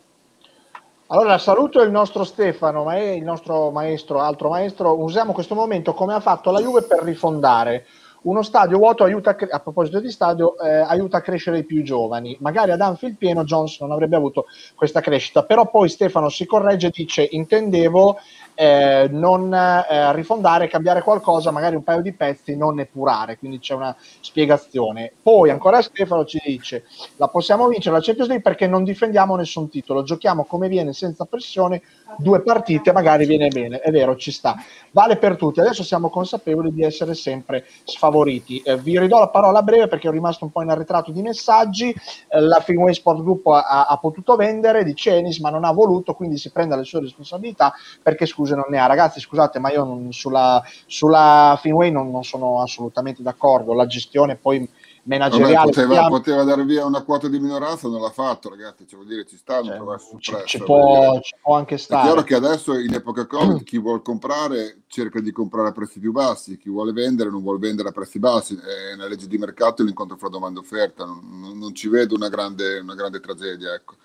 Allora 1.12 1.38
saluto 1.38 1.82
il 1.82 1.90
nostro 1.90 2.22
Stefano, 2.22 2.86
il 2.96 3.24
nostro 3.24 3.70
maestro, 3.70 4.20
altro 4.20 4.48
maestro. 4.48 5.00
Usiamo 5.02 5.32
questo 5.32 5.56
momento 5.56 5.92
come 5.92 6.14
ha 6.14 6.20
fatto 6.20 6.52
la 6.52 6.60
Juve 6.60 6.82
per 6.82 7.02
rifondare 7.02 7.84
uno 8.22 8.42
stadio 8.42 8.78
vuoto 8.78 9.04
aiuta 9.04 9.30
a, 9.30 9.34
cre- 9.34 9.50
a 9.50 9.60
proposito 9.60 10.00
di 10.00 10.10
stadio 10.10 10.58
eh, 10.58 10.68
aiuta 10.68 11.18
a 11.18 11.20
crescere 11.20 11.58
i 11.58 11.64
più 11.64 11.82
giovani. 11.82 12.36
Magari 12.40 12.70
ad 12.70 12.80
Anfield 12.80 13.16
pieno 13.16 13.44
Jones 13.44 13.80
non 13.80 13.92
avrebbe 13.92 14.16
avuto 14.16 14.46
questa 14.74 15.00
crescita. 15.00 15.44
Però 15.44 15.70
poi 15.70 15.88
Stefano 15.88 16.28
si 16.28 16.46
corregge 16.46 16.88
e 16.88 16.92
dice 16.92 17.26
intendevo 17.30 18.18
eh, 18.54 19.08
non 19.10 19.52
eh, 19.54 20.12
rifondare, 20.12 20.68
cambiare 20.68 21.00
qualcosa, 21.00 21.50
magari 21.50 21.76
un 21.76 21.82
paio 21.82 22.02
di 22.02 22.12
pezzi, 22.12 22.56
non 22.56 22.78
epurare, 22.78 23.38
quindi 23.38 23.58
c'è 23.58 23.74
una 23.74 23.96
spiegazione. 24.20 25.12
Poi 25.22 25.48
ancora 25.48 25.80
Stefano 25.80 26.26
ci 26.26 26.40
dice, 26.44 26.84
la 27.16 27.28
possiamo 27.28 27.68
vincere 27.68 27.96
la 27.96 28.02
Champions 28.02 28.28
League 28.28 28.44
perché 28.44 28.66
non 28.66 28.84
difendiamo 28.84 29.34
nessun 29.34 29.70
titolo, 29.70 30.02
giochiamo 30.02 30.44
come 30.44 30.68
viene 30.68 30.92
senza 30.92 31.24
pressione, 31.24 31.80
due 32.20 32.42
partite 32.42 32.92
magari 32.92 33.26
viene 33.26 33.48
bene, 33.48 33.80
è 33.80 33.90
vero, 33.90 34.16
ci 34.16 34.30
sta. 34.30 34.56
Vale 34.92 35.16
per 35.16 35.36
tutti, 35.36 35.60
adesso 35.60 35.84
siamo 35.84 36.10
consapevoli 36.10 36.72
di 36.72 36.82
essere 36.82 37.14
sempre 37.14 37.66
sfavoriti. 37.84 38.58
Eh, 38.58 38.76
vi 38.76 38.98
ridò 38.98 39.18
la 39.18 39.28
parola 39.28 39.62
breve 39.62 39.86
perché 39.86 40.08
ho 40.08 40.12
rimasto 40.12 40.44
un 40.44 40.50
po' 40.50 40.62
in 40.62 40.70
arretrato 40.70 41.12
di 41.12 41.22
messaggi, 41.22 41.90
eh, 42.28 42.40
la 42.40 42.60
Finway 42.60 42.94
Sport 42.94 43.22
Group 43.22 43.46
ha, 43.46 43.86
ha, 43.86 43.96
potuto 43.98 44.36
vendere 44.36 44.84
di 44.84 44.94
Cenis 44.94 45.38
ma 45.38 45.50
non 45.50 45.64
ha 45.64 45.72
voluto, 45.72 46.14
quindi 46.14 46.38
si 46.38 46.50
prende 46.50 46.76
le 46.76 46.84
sue 46.84 47.00
responsabilità 47.00 47.72
perché 48.02 48.26
scuse 48.26 48.54
non 48.54 48.66
ne 48.68 48.78
ha. 48.78 48.86
Ragazzi, 48.86 49.20
scusate, 49.20 49.58
ma 49.58 49.70
io 49.70 49.84
non, 49.84 50.12
sulla, 50.12 50.62
sulla 50.86 51.58
Finway 51.60 51.90
non, 51.90 52.10
non, 52.10 52.24
sono 52.24 52.60
assolutamente 52.60 53.22
d'accordo. 53.22 53.74
La 53.74 53.86
gestione 53.86 54.36
poi 54.36 54.68
manageriale. 55.04 55.54
Vabbè, 55.54 55.70
poteva, 55.70 56.08
poteva 56.08 56.44
dare 56.44 56.64
via 56.64 56.84
una 56.84 57.02
quota 57.02 57.28
di 57.28 57.38
minoranza, 57.38 57.88
non 57.88 58.00
l'ha 58.00 58.10
fatto, 58.10 58.48
ragazzi. 58.48 58.86
Cioè, 58.86 58.98
vuol 58.98 59.08
dire, 59.08 59.24
ci 59.26 59.36
sta, 59.36 59.62
cioè, 59.62 59.78
non 59.78 59.98
ci, 60.18 60.36
ci, 60.44 60.58
può, 60.58 61.18
ci, 61.20 61.34
può, 61.40 61.56
anche 61.56 61.78
stare. 61.78 62.02
È 62.02 62.04
chiaro 62.06 62.22
che 62.22 62.34
adesso 62.34 62.78
in 62.78 62.92
epoca 62.94 63.26
Covid 63.26 63.62
chi 63.64 63.78
vuole 63.78 64.02
comprare 64.02 64.82
cerca 64.86 65.20
di 65.20 65.32
comprare 65.32 65.68
a 65.68 65.72
prezzi 65.72 66.00
più 66.00 66.12
bassi, 66.12 66.58
chi 66.58 66.68
vuole 66.68 66.92
vendere 66.92 67.30
non 67.30 67.42
vuole 67.42 67.58
vendere 67.58 67.88
a 67.88 67.92
prezzi 67.92 68.18
bassi. 68.18 68.54
È 68.56 68.94
una 68.94 69.06
legge 69.06 69.26
di 69.26 69.38
mercato 69.38 69.82
l'incontro 69.82 70.16
fra 70.16 70.28
domanda 70.28 70.60
e 70.60 70.62
offerta. 70.62 71.04
Non, 71.04 71.58
non, 71.58 71.74
ci 71.74 71.88
vedo 71.88 72.14
una 72.14 72.28
grande, 72.28 72.78
una 72.78 72.94
grande 72.94 73.20
tragedia. 73.20 73.74
Ecco. 73.74 73.96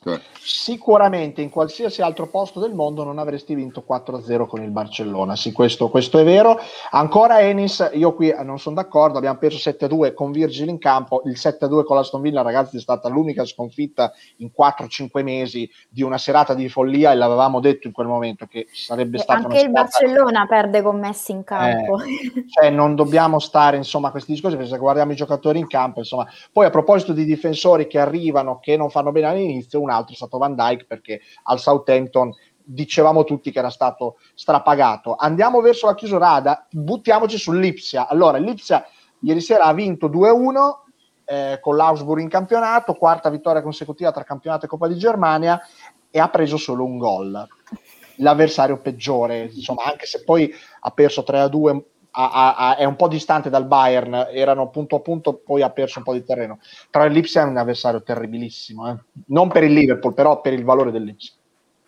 Cioè. 0.00 0.20
Sicuramente 0.40 1.42
in 1.42 1.50
qualsiasi 1.50 2.02
altro 2.02 2.28
posto 2.28 2.60
del 2.60 2.72
mondo 2.72 3.02
non 3.02 3.18
avresti 3.18 3.54
vinto 3.54 3.84
4-0 3.86 4.46
con 4.46 4.62
il 4.62 4.70
Barcellona, 4.70 5.34
sì 5.34 5.50
questo, 5.50 5.88
questo 5.88 6.18
è 6.18 6.24
vero. 6.24 6.56
Ancora 6.90 7.40
Enis, 7.40 7.90
io 7.94 8.14
qui 8.14 8.32
non 8.44 8.60
sono 8.60 8.76
d'accordo, 8.76 9.18
abbiamo 9.18 9.38
perso 9.38 9.68
7-2 9.68 10.14
con 10.14 10.30
Virgil 10.30 10.68
in 10.68 10.78
campo, 10.78 11.22
il 11.24 11.32
7-2 11.32 11.82
con 11.82 11.96
l'Aston 11.96 12.20
Villa 12.20 12.42
ragazzi 12.42 12.76
è 12.76 12.80
stata 12.80 13.08
l'unica 13.08 13.44
sconfitta 13.44 14.12
in 14.36 14.50
4-5 14.56 15.22
mesi 15.24 15.68
di 15.88 16.02
una 16.02 16.16
serata 16.16 16.54
di 16.54 16.68
follia 16.68 17.10
e 17.10 17.16
l'avevamo 17.16 17.58
detto 17.58 17.88
in 17.88 17.92
quel 17.92 18.06
momento 18.06 18.46
che 18.46 18.68
sarebbe 18.72 19.18
stato... 19.18 19.48
Anche 19.48 19.60
il 19.60 19.70
Barcellona 19.70 20.46
perde 20.46 20.80
con 20.80 20.98
Messi 21.00 21.32
in 21.32 21.42
campo. 21.42 22.00
Eh, 22.00 22.46
cioè 22.48 22.70
non 22.70 22.94
dobbiamo 22.94 23.40
stare 23.40 23.76
insomma 23.76 24.08
a 24.08 24.10
questi 24.12 24.32
discorsi 24.32 24.56
perché 24.56 24.70
se 24.70 24.78
guardiamo 24.78 25.10
i 25.10 25.16
giocatori 25.16 25.58
in 25.58 25.66
campo 25.66 25.98
insomma... 25.98 26.26
Poi 26.52 26.66
a 26.66 26.70
proposito 26.70 27.12
di 27.12 27.24
difensori 27.24 27.88
che 27.88 27.98
arrivano, 27.98 28.60
che 28.60 28.76
non 28.76 28.90
fanno 28.90 29.10
bene 29.10 29.26
all'inizio, 29.26 29.80
un 29.88 29.94
altro 29.94 30.12
è 30.12 30.16
stato 30.16 30.38
Van 30.38 30.54
Dyke 30.54 30.84
perché 30.86 31.20
al 31.44 31.58
Southampton 31.58 32.32
dicevamo 32.70 33.24
tutti 33.24 33.50
che 33.50 33.58
era 33.58 33.70
stato 33.70 34.18
strapagato. 34.34 35.16
Andiamo 35.16 35.60
verso 35.60 35.86
la 35.86 35.94
chiusura, 35.94 36.66
buttiamoci 36.70 37.38
sull'Ipsia. 37.38 38.08
Allora, 38.08 38.38
l'Ipsia 38.38 38.86
ieri 39.20 39.40
sera 39.40 39.64
ha 39.64 39.72
vinto 39.72 40.08
2-1 40.08 40.86
eh, 41.24 41.58
con 41.60 41.76
l'Augsburg 41.76 42.20
in 42.20 42.28
campionato, 42.28 42.94
quarta 42.94 43.30
vittoria 43.30 43.62
consecutiva 43.62 44.12
tra 44.12 44.24
campionato 44.24 44.66
e 44.66 44.68
Coppa 44.68 44.86
di 44.86 44.98
Germania 44.98 45.60
e 46.10 46.18
ha 46.18 46.28
preso 46.28 46.56
solo 46.56 46.84
un 46.84 46.98
gol. 46.98 47.46
L'avversario 48.16 48.80
peggiore, 48.80 49.50
insomma, 49.52 49.84
anche 49.84 50.06
se 50.06 50.24
poi 50.24 50.52
ha 50.80 50.90
perso 50.90 51.24
3-2 51.26 51.82
a, 52.26 52.54
a, 52.56 52.76
è 52.76 52.84
un 52.84 52.96
po' 52.96 53.06
distante 53.06 53.48
dal 53.48 53.66
Bayern, 53.66 54.28
erano 54.32 54.68
punto 54.70 54.96
a 54.96 55.00
punto, 55.00 55.34
poi 55.34 55.62
ha 55.62 55.70
perso 55.70 55.98
un 55.98 56.04
po' 56.04 56.12
di 56.12 56.24
terreno. 56.24 56.58
Però 56.90 57.06
l'Ipsia 57.06 57.42
è 57.42 57.44
un 57.44 57.56
avversario 57.56 58.02
terribilissimo, 58.02 58.90
eh. 58.90 58.96
non 59.26 59.48
per 59.48 59.62
il 59.62 59.72
Liverpool, 59.72 60.14
però 60.14 60.40
per 60.40 60.52
il 60.52 60.64
valore 60.64 60.90
dell'Ipsia. 60.90 61.32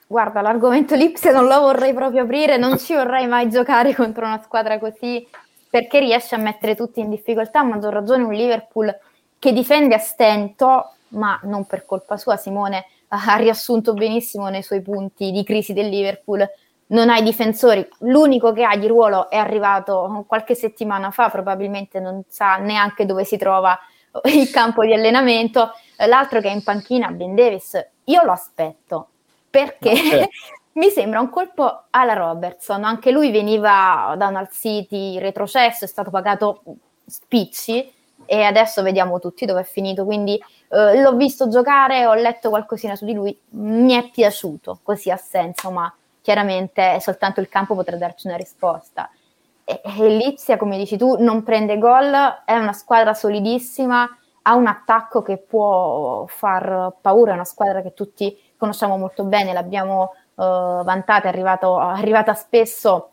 Guarda, 0.07 0.41
l'argomento 0.41 0.95
Lipsia 0.95 1.33
non 1.33 1.47
lo 1.47 1.61
vorrei 1.61 1.93
proprio 1.93 2.23
aprire, 2.23 2.57
non 2.57 2.79
ci 2.79 2.95
vorrei 2.95 3.27
mai 3.27 3.51
giocare 3.51 3.95
contro 3.95 4.25
una 4.25 4.41
squadra 4.41 4.79
così, 4.79 5.27
perché 5.69 5.99
riesce 5.99 6.35
a 6.35 6.39
mettere 6.39 6.77
tutti 6.77 7.01
in 7.01 7.11
difficoltà, 7.11 7.61
a 7.61 7.65
maggior 7.65 7.93
ragione 7.93 8.23
un 8.23 8.33
Liverpool 8.33 8.97
che 9.39 9.53
difende 9.53 9.95
a 9.95 9.99
stento, 9.99 10.93
ma 11.09 11.41
non 11.45 11.65
per 11.65 11.85
colpa 11.87 12.17
sua, 12.17 12.37
Simone 12.37 12.87
ha 13.09 13.37
riassunto 13.37 13.95
benissimo 13.95 14.49
nei 14.49 14.63
suoi 14.63 14.83
punti 14.83 15.33
di 15.33 15.43
crisi 15.43 15.73
del 15.73 15.89
Liverpool, 15.89 16.49
non 16.91 17.09
hai 17.09 17.23
difensori, 17.23 17.87
l'unico 18.01 18.53
che 18.53 18.65
ha 18.65 18.77
di 18.77 18.87
ruolo 18.87 19.31
è 19.31 19.37
arrivato 19.37 20.25
qualche 20.27 20.55
settimana 20.55 21.11
fa, 21.11 21.29
probabilmente 21.29 22.01
non 22.01 22.23
sa 22.29 22.57
neanche 22.57 23.07
dove 23.07 23.25
si 23.25 23.37
trova 23.37 23.79
il 24.25 24.51
campo 24.51 24.85
di 24.85 24.93
allenamento, 24.93 25.73
l'altro 26.07 26.41
che 26.41 26.49
è 26.49 26.53
in 26.53 26.63
panchina, 26.63 27.11
Ben 27.11 27.35
Davis, 27.35 27.79
io 28.05 28.23
lo 28.25 28.33
aspetto 28.33 29.09
perché 29.49 29.95
certo. 29.97 30.29
mi 30.75 30.91
sembra 30.91 31.21
un 31.21 31.31
colpo 31.31 31.85
alla 31.91 32.15
Robertson, 32.15 32.85
anche 32.85 33.11
lui 33.11 33.31
veniva 33.31 34.15
da 34.17 34.29
un 34.29 34.37
Al 34.37 34.51
City 34.51 35.19
retrocesso, 35.19 35.85
è 35.85 35.89
stato 35.89 36.11
pagato 36.11 36.63
spicci 37.07 37.93
e 38.27 38.43
adesso 38.43 38.83
vediamo 38.83 39.19
tutti 39.19 39.47
dove 39.47 39.61
è 39.61 39.65
finito, 39.65 40.05
quindi 40.05 40.41
eh, 40.69 41.01
l'ho 41.01 41.17
visto 41.17 41.49
giocare, 41.49 42.07
ho 42.07 42.15
letto 42.15 42.49
qualcosina 42.49 42.95
su 42.95 43.05
di 43.05 43.15
lui, 43.15 43.37
mi 43.51 43.95
è 43.95 44.09
piaciuto, 44.11 44.81
così 44.83 45.11
a 45.11 45.17
senso, 45.17 45.71
ma 45.71 45.93
chiaramente 46.21 46.99
soltanto 47.01 47.41
il 47.41 47.49
campo 47.49 47.75
potrà 47.75 47.97
darci 47.97 48.27
una 48.27 48.37
risposta. 48.37 49.11
E, 49.65 49.81
e 49.85 50.09
Lipsia, 50.09 50.57
come 50.57 50.77
dici 50.77 50.97
tu, 50.97 51.17
non 51.19 51.43
prende 51.43 51.79
gol, 51.79 52.43
è 52.45 52.57
una 52.57 52.73
squadra 52.73 53.15
solidissima, 53.15 54.09
ha 54.43 54.55
un 54.55 54.67
attacco 54.67 55.23
che 55.23 55.37
può 55.37 56.25
far 56.27 56.95
paura, 57.01 57.33
è 57.33 57.35
una 57.35 57.45
squadra 57.45 57.83
che 57.83 57.95
tutti 57.95 58.37
conosciamo 58.57 58.97
molto 58.97 59.25
bene, 59.25 59.53
l'abbiamo 59.53 60.13
uh, 60.35 60.83
vantata, 60.83 61.25
è, 61.25 61.29
arrivato, 61.29 61.79
è 61.79 61.83
arrivata 61.83 62.35
spesso 62.35 63.11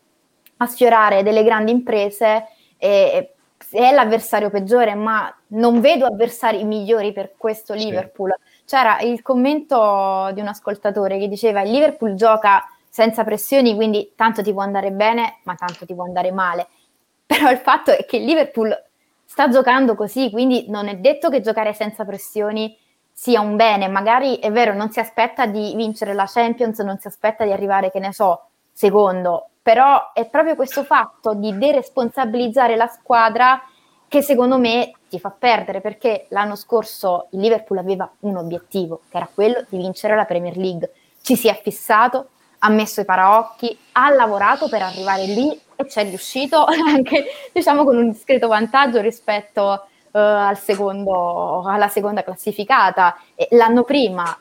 a 0.58 0.66
sfiorare 0.66 1.24
delle 1.24 1.44
grandi 1.44 1.72
imprese 1.72 2.48
e, 2.78 3.34
è 3.72 3.92
l'avversario 3.92 4.50
peggiore, 4.50 4.96
ma 4.96 5.34
non 5.48 5.82
vedo 5.82 6.06
avversari 6.06 6.64
migliori 6.64 7.12
per 7.12 7.34
questo 7.38 7.74
Liverpool. 7.74 8.34
Sì. 8.38 8.64
C'era 8.66 9.00
il 9.02 9.22
commento 9.22 10.30
di 10.34 10.42
un 10.42 10.48
ascoltatore 10.48 11.18
che 11.18 11.28
diceva 11.28 11.62
il 11.62 11.72
Liverpool 11.72 12.14
gioca 12.16 12.64
senza 12.98 13.24
pressioni, 13.24 13.76
quindi 13.76 14.14
tanto 14.16 14.42
ti 14.42 14.52
può 14.52 14.64
andare 14.64 14.90
bene, 14.90 15.38
ma 15.44 15.54
tanto 15.54 15.86
ti 15.86 15.94
può 15.94 16.04
andare 16.04 16.32
male. 16.32 16.68
Però 17.28 17.52
il 17.52 17.60
fatto 17.60 17.92
è 17.92 18.08
che 18.08 18.18
il 18.18 18.24
Liverpool 18.24 18.76
sta 19.24 19.50
giocando 19.50 19.94
così, 19.94 20.32
quindi 20.32 20.66
non 20.70 20.88
è 20.88 20.96
detto 20.96 21.30
che 21.30 21.42
giocare 21.42 21.74
senza 21.74 22.06
pressioni 22.06 22.76
sia 23.12 23.40
un 23.40 23.56
bene. 23.56 23.88
Magari 23.88 24.38
è 24.38 24.52
vero, 24.52 24.74
non 24.74 24.90
si 24.90 25.00
aspetta 25.00 25.46
di 25.46 25.76
vincere 25.76 26.16
la 26.16 26.26
Champions, 26.26 26.80
non 26.80 26.98
si 26.98 27.06
aspetta 27.06 27.46
di 27.46 27.52
arrivare, 27.52 27.92
che 27.92 28.00
ne 28.00 28.12
so, 28.12 28.48
secondo, 28.72 29.50
però 29.62 30.12
è 30.14 30.26
proprio 30.26 30.56
questo 30.56 30.84
fatto 30.84 31.36
di 31.36 31.56
deresponsabilizzare 31.56 32.76
la 32.76 32.88
squadra 32.88 33.62
che 34.08 34.24
secondo 34.24 34.58
me 34.58 34.94
ti 35.08 35.20
fa 35.20 35.30
perdere 35.30 35.82
perché 35.82 36.26
l'anno 36.30 36.56
scorso 36.56 37.28
il 37.34 37.42
Liverpool 37.42 37.78
aveva 37.78 38.12
un 38.22 38.38
obiettivo 38.38 39.02
che 39.08 39.18
era 39.18 39.30
quello 39.32 39.64
di 39.70 39.78
vincere 39.78 40.16
la 40.16 40.26
Premier 40.26 40.58
League. 40.58 40.92
Ci 41.22 41.36
si 41.36 41.48
è 41.48 41.60
fissato, 41.62 42.30
ha 42.60 42.70
messo 42.70 43.02
i 43.02 43.06
paraocchi, 43.06 43.78
ha 43.94 44.10
lavorato 44.12 44.68
per 44.70 44.82
arrivare 44.82 45.26
lì 45.26 45.60
e 45.76 45.88
ci 45.88 46.00
è 46.00 46.04
riuscito 46.04 46.66
anche 46.66 47.26
diciamo 47.54 47.84
con 47.84 47.98
un 47.98 48.12
discreto 48.12 48.48
vantaggio 48.48 49.00
rispetto 49.00 49.88
uh, 50.12 50.18
al 50.18 50.58
secondo, 50.58 51.64
alla 51.66 51.88
seconda 51.88 52.24
classificata. 52.24 53.18
E 53.36 53.48
l'anno 53.52 53.84
prima, 53.84 54.38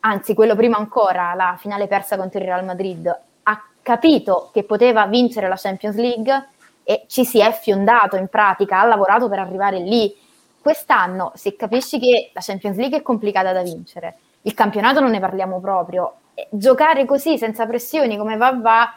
anzi 0.00 0.34
quello 0.34 0.56
prima 0.56 0.76
ancora, 0.76 1.34
la 1.34 1.56
finale 1.58 1.86
persa 1.86 2.16
contro 2.16 2.40
il 2.40 2.46
Real 2.46 2.64
Madrid, 2.64 3.20
ha 3.42 3.62
capito 3.82 4.50
che 4.52 4.64
poteva 4.64 5.06
vincere 5.06 5.48
la 5.48 5.56
Champions 5.56 5.96
League 5.96 6.48
e 6.82 7.04
ci 7.06 7.24
si 7.24 7.38
è 7.40 7.52
fiondato 7.52 8.16
in 8.16 8.28
pratica, 8.28 8.80
ha 8.80 8.86
lavorato 8.86 9.28
per 9.28 9.38
arrivare 9.38 9.78
lì. 9.78 10.14
Quest'anno, 10.60 11.32
se 11.34 11.54
capisci 11.54 11.98
che 11.98 12.30
la 12.32 12.40
Champions 12.42 12.76
League 12.76 12.98
è 12.98 13.02
complicata 13.02 13.52
da 13.52 13.62
vincere, 13.62 14.16
il 14.42 14.54
campionato 14.54 15.00
non 15.00 15.10
ne 15.10 15.20
parliamo 15.20 15.60
proprio, 15.60 16.14
giocare 16.50 17.04
così 17.04 17.38
senza 17.38 17.66
pressioni 17.66 18.16
come 18.16 18.36
va 18.36 18.52
va 18.52 18.94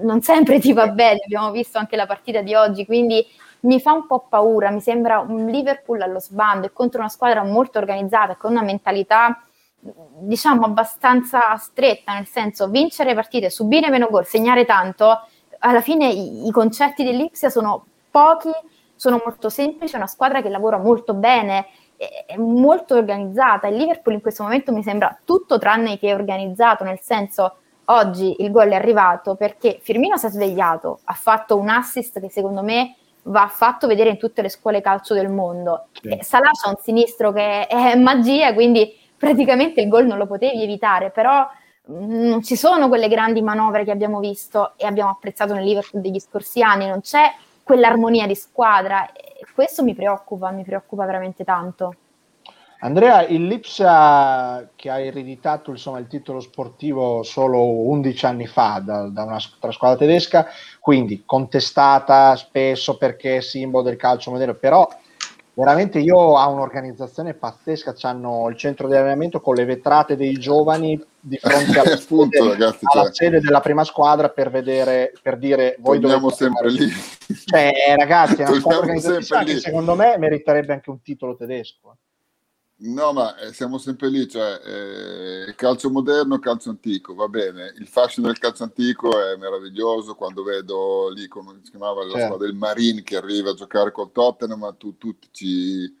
non 0.00 0.22
sempre 0.22 0.58
ti 0.58 0.72
va 0.72 0.88
bene, 0.88 1.20
abbiamo 1.24 1.50
visto 1.50 1.78
anche 1.78 1.96
la 1.96 2.06
partita 2.06 2.40
di 2.40 2.54
oggi, 2.54 2.86
quindi 2.86 3.24
mi 3.60 3.80
fa 3.80 3.92
un 3.92 4.06
po' 4.06 4.26
paura, 4.28 4.70
mi 4.70 4.80
sembra 4.80 5.20
un 5.20 5.46
Liverpool 5.46 6.00
allo 6.00 6.20
sbando 6.20 6.66
e 6.66 6.72
contro 6.72 7.00
una 7.00 7.08
squadra 7.08 7.42
molto 7.42 7.78
organizzata 7.78 8.36
con 8.36 8.52
una 8.52 8.62
mentalità 8.62 9.42
diciamo 10.18 10.64
abbastanza 10.64 11.56
stretta, 11.56 12.14
nel 12.14 12.26
senso 12.26 12.68
vincere 12.68 13.14
partite, 13.14 13.50
subire 13.50 13.90
meno 13.90 14.08
gol, 14.08 14.24
segnare 14.24 14.64
tanto, 14.64 15.26
alla 15.58 15.82
fine 15.82 16.08
i, 16.08 16.46
i 16.46 16.50
concetti 16.50 17.04
dell'Ipsia 17.04 17.50
sono 17.50 17.84
pochi, 18.10 18.50
sono 18.96 19.20
molto 19.22 19.50
semplici, 19.50 19.94
è 19.94 19.98
una 19.98 20.06
squadra 20.06 20.40
che 20.40 20.48
lavora 20.48 20.78
molto 20.78 21.12
bene, 21.14 21.66
è 21.96 22.36
molto 22.36 22.94
organizzata. 22.94 23.68
Il 23.68 23.76
Liverpool 23.76 24.14
in 24.14 24.20
questo 24.20 24.42
momento 24.42 24.72
mi 24.72 24.82
sembra 24.82 25.18
tutto 25.24 25.58
tranne 25.58 25.98
che 25.98 26.14
organizzato, 26.14 26.84
nel 26.84 27.00
senso 27.00 27.56
oggi 27.86 28.36
il 28.38 28.50
gol 28.50 28.70
è 28.70 28.74
arrivato 28.74 29.34
perché 29.34 29.78
Firmino 29.82 30.16
si 30.16 30.26
è 30.26 30.30
svegliato, 30.30 31.00
ha 31.04 31.12
fatto 31.14 31.56
un 31.56 31.68
assist 31.68 32.20
che 32.20 32.30
secondo 32.30 32.62
me 32.62 32.96
va 33.24 33.48
fatto 33.48 33.86
vedere 33.86 34.10
in 34.10 34.18
tutte 34.18 34.42
le 34.42 34.48
scuole 34.48 34.80
calcio 34.80 35.14
del 35.14 35.30
mondo. 35.30 35.86
Sì. 36.00 36.18
Salah 36.20 36.50
ha 36.64 36.68
un 36.68 36.76
sinistro 36.80 37.32
che 37.32 37.66
è 37.66 37.94
magia, 37.96 38.52
quindi 38.52 38.94
praticamente 39.16 39.80
il 39.80 39.88
gol 39.88 40.06
non 40.06 40.18
lo 40.18 40.26
potevi 40.26 40.62
evitare, 40.62 41.10
però 41.10 41.46
mm, 41.90 42.28
non 42.28 42.42
ci 42.42 42.56
sono 42.56 42.88
quelle 42.88 43.08
grandi 43.08 43.40
manovre 43.42 43.84
che 43.84 43.90
abbiamo 43.90 44.18
visto 44.18 44.74
e 44.76 44.86
abbiamo 44.86 45.10
apprezzato 45.10 45.54
nel 45.54 45.64
Liverpool 45.64 46.02
degli 46.02 46.20
scorsi 46.20 46.62
anni, 46.62 46.86
non 46.86 47.00
c'è 47.00 47.32
quell'armonia 47.64 48.26
di 48.26 48.36
squadra 48.36 49.10
questo 49.54 49.84
mi 49.84 49.94
preoccupa, 49.94 50.50
mi 50.50 50.64
preoccupa 50.64 51.06
veramente 51.06 51.44
tanto. 51.44 51.94
Andrea, 52.80 53.24
il 53.26 53.46
Lipsia 53.46 54.68
che 54.74 54.90
ha 54.90 54.98
ereditato 54.98 55.70
insomma, 55.70 55.98
il 55.98 56.06
titolo 56.06 56.40
sportivo 56.40 57.22
solo 57.22 57.64
11 57.64 58.26
anni 58.26 58.46
fa 58.46 58.82
da, 58.84 59.08
da 59.08 59.22
una 59.22 59.38
squadra 59.38 59.96
tedesca, 59.96 60.46
quindi 60.80 61.22
contestata 61.24 62.36
spesso 62.36 62.98
perché 62.98 63.36
è 63.36 63.40
simbolo 63.40 63.84
del 63.84 63.96
calcio 63.96 64.32
moderno, 64.32 64.54
però 64.54 64.86
veramente 65.54 65.98
io 65.98 66.16
ho 66.16 66.50
un'organizzazione 66.52 67.34
pazzesca, 67.34 67.94
hanno 68.02 68.48
il 68.48 68.56
centro 68.56 68.88
di 68.88 68.94
allenamento 68.94 69.40
con 69.40 69.54
le 69.54 69.64
vetrate 69.64 70.16
dei 70.16 70.34
giovani 70.34 71.02
di 71.20 71.38
fronte 71.38 71.78
alla, 71.80 72.00
Punto, 72.06 72.42
sede, 72.42 72.50
ragazzi, 72.50 72.78
alla 72.82 73.02
cioè. 73.04 73.12
sede 73.12 73.40
della 73.40 73.60
prima 73.60 73.84
squadra 73.84 74.28
per 74.28 74.50
vedere, 74.50 75.12
per 75.22 75.38
dire 75.38 75.76
voi 75.78 76.00
Torniamo 76.00 76.28
dovete 76.28 76.44
sempre 76.44 76.70
fare- 76.70 76.84
lì. 76.84 76.92
Cioè, 77.44 77.94
ragazzi, 77.96 78.42
è 78.42 78.48
una 78.48 78.58
squadra 78.60 78.80
organizzativa 78.80 79.22
sempre 79.22 79.54
che 79.54 79.60
secondo 79.60 79.94
me 79.94 80.18
meriterebbe 80.18 80.72
anche 80.72 80.90
un 80.90 81.00
titolo 81.02 81.36
tedesco. 81.36 81.96
No, 82.86 83.12
ma 83.14 83.34
eh, 83.38 83.52
siamo 83.54 83.78
sempre 83.78 84.10
lì, 84.10 84.28
cioè 84.28 84.60
eh, 84.62 85.54
calcio 85.54 85.88
moderno, 85.88 86.38
calcio 86.38 86.68
antico, 86.68 87.14
va 87.14 87.28
bene. 87.28 87.72
Il 87.78 87.86
fascino 87.88 88.26
del 88.26 88.38
calcio 88.38 88.62
antico 88.62 89.18
è 89.22 89.36
meraviglioso 89.36 90.14
quando 90.14 90.42
vedo 90.42 91.08
lì, 91.08 91.26
come 91.26 91.60
si 91.62 91.70
chiamava 91.70 92.04
la 92.04 92.10
Certo. 92.10 92.26
squadra 92.26 92.46
del 92.46 92.56
Marine 92.56 93.02
che 93.02 93.16
arriva 93.16 93.50
a 93.50 93.54
giocare 93.54 93.90
col 93.90 94.12
Tottenham, 94.12 94.58
ma 94.58 94.72
tu, 94.74 94.98
tutti 94.98 95.28
ci 95.30 95.96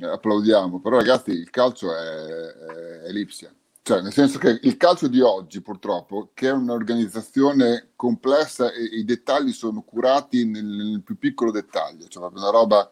applaudiamo. 0.00 0.80
Però 0.80 0.98
ragazzi, 0.98 1.32
il 1.32 1.50
calcio 1.50 1.92
è, 1.92 1.96
è, 1.96 3.00
è 3.02 3.10
Lipsia. 3.10 3.52
Cioè, 3.82 4.00
nel 4.00 4.12
senso 4.12 4.38
che 4.38 4.60
il 4.62 4.76
calcio 4.76 5.08
di 5.08 5.20
oggi, 5.20 5.62
purtroppo, 5.62 6.30
che 6.32 6.48
è 6.48 6.52
un'organizzazione 6.52 7.90
complessa 7.96 8.70
e 8.72 8.84
i 8.84 9.04
dettagli 9.04 9.52
sono 9.52 9.82
curati 9.82 10.46
nel, 10.46 10.64
nel 10.64 11.02
più 11.02 11.18
piccolo 11.18 11.50
dettaglio, 11.50 12.06
cioè 12.06 12.30
una 12.32 12.50
roba 12.50 12.88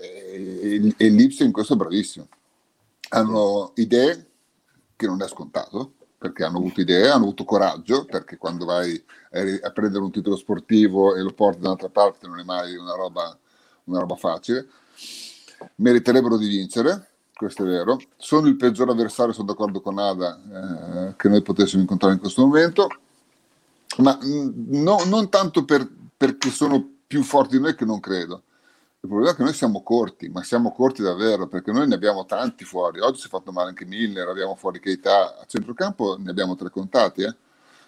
e, 0.00 0.94
e 0.96 1.08
l'Ipsia 1.08 1.44
in 1.44 1.52
questo 1.52 1.74
è 1.74 1.76
bravissimo. 1.76 2.28
Hanno 3.10 3.72
idee 3.76 4.26
che 4.96 5.06
non 5.06 5.22
è 5.22 5.28
scontato, 5.28 5.94
perché 6.18 6.44
hanno 6.44 6.58
avuto 6.58 6.82
idee, 6.82 7.08
hanno 7.08 7.24
avuto 7.24 7.44
coraggio, 7.44 8.04
perché 8.04 8.36
quando 8.36 8.66
vai 8.66 9.02
a 9.62 9.70
prendere 9.70 10.04
un 10.04 10.10
titolo 10.10 10.36
sportivo 10.36 11.14
e 11.14 11.22
lo 11.22 11.32
porti 11.32 11.60
da 11.60 11.68
un'altra 11.68 11.88
parte 11.88 12.26
non 12.26 12.38
è 12.38 12.44
mai 12.44 12.76
una 12.76 12.94
roba, 12.94 13.36
una 13.84 14.00
roba 14.00 14.16
facile. 14.16 14.68
Meriterebbero 15.76 16.36
di 16.36 16.46
vincere, 16.46 17.08
questo 17.32 17.62
è 17.64 17.66
vero. 17.66 17.98
Sono 18.18 18.48
il 18.48 18.56
peggior 18.56 18.90
avversario, 18.90 19.32
sono 19.32 19.46
d'accordo 19.46 19.80
con 19.80 19.98
Ada, 19.98 21.08
eh, 21.08 21.16
che 21.16 21.28
noi 21.30 21.40
potessimo 21.40 21.80
incontrare 21.80 22.14
in 22.14 22.20
questo 22.20 22.44
momento, 22.44 22.88
ma 23.98 24.18
mh, 24.20 24.52
no- 24.82 25.04
non 25.06 25.30
tanto 25.30 25.64
per- 25.64 25.90
perché 26.16 26.50
sono 26.50 26.86
più 27.06 27.22
forti 27.22 27.56
di 27.56 27.62
noi 27.62 27.74
che 27.74 27.86
non 27.86 27.98
credo. 27.98 28.42
Il 29.02 29.08
problema 29.08 29.32
è 29.32 29.34
che 29.34 29.42
noi 29.42 29.54
siamo 29.54 29.82
corti, 29.82 30.28
ma 30.28 30.42
siamo 30.42 30.72
corti 30.72 31.00
davvero, 31.02 31.48
perché 31.48 31.72
noi 31.72 31.88
ne 31.88 31.94
abbiamo 31.94 32.26
tanti 32.26 32.64
fuori. 32.64 33.00
Oggi 33.00 33.20
si 33.20 33.26
è 33.26 33.30
fatto 33.30 33.50
male 33.50 33.70
anche 33.70 33.86
Miller, 33.86 34.28
abbiamo 34.28 34.56
fuori 34.56 34.78
Keita, 34.78 35.38
a 35.40 35.44
centrocampo 35.46 36.16
ne 36.18 36.30
abbiamo 36.30 36.54
tre 36.54 36.68
contati, 36.68 37.22
eh? 37.22 37.34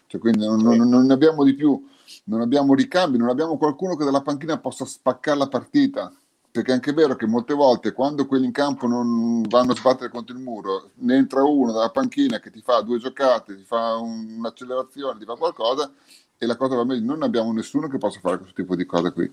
Cioè, 0.06 0.20
quindi 0.20 0.46
non, 0.46 0.60
non- 0.62 0.88
non 0.88 1.04
ne 1.06 1.12
abbiamo 1.12 1.44
di 1.44 1.54
più, 1.54 1.86
non 2.24 2.40
abbiamo 2.40 2.74
ricambi, 2.74 3.18
non 3.18 3.28
abbiamo 3.28 3.58
qualcuno 3.58 3.94
che 3.94 4.04
dalla 4.04 4.22
panchina 4.22 4.58
possa 4.58 4.86
spaccare 4.86 5.38
la 5.38 5.48
partita. 5.48 6.12
Perché 6.50 6.70
è 6.70 6.74
anche 6.74 6.92
vero 6.92 7.16
che 7.16 7.26
molte 7.26 7.54
volte 7.54 7.92
quando 7.92 8.26
quelli 8.26 8.44
in 8.44 8.52
campo 8.52 8.86
non 8.86 9.40
vanno 9.48 9.72
a 9.72 9.76
sbattere 9.76 10.10
contro 10.10 10.34
il 10.36 10.42
muro, 10.42 10.90
ne 10.96 11.16
entra 11.16 11.42
uno 11.42 11.72
dalla 11.72 11.90
panchina 11.90 12.40
che 12.40 12.50
ti 12.50 12.60
fa 12.60 12.80
due 12.82 12.98
giocate, 12.98 13.56
ti 13.56 13.64
fa 13.64 13.96
un- 13.96 14.34
un'accelerazione, 14.38 15.18
ti 15.18 15.24
fa 15.24 15.34
qualcosa 15.36 15.90
e 16.36 16.46
la 16.46 16.56
cosa 16.56 16.74
va 16.76 16.84
meglio. 16.84 17.06
Non 17.06 17.22
abbiamo 17.22 17.52
nessuno 17.52 17.88
che 17.88 17.96
possa 17.98 18.20
fare 18.20 18.36
questo 18.38 18.54
tipo 18.54 18.76
di 18.76 18.84
cose 18.84 19.12
qui 19.12 19.32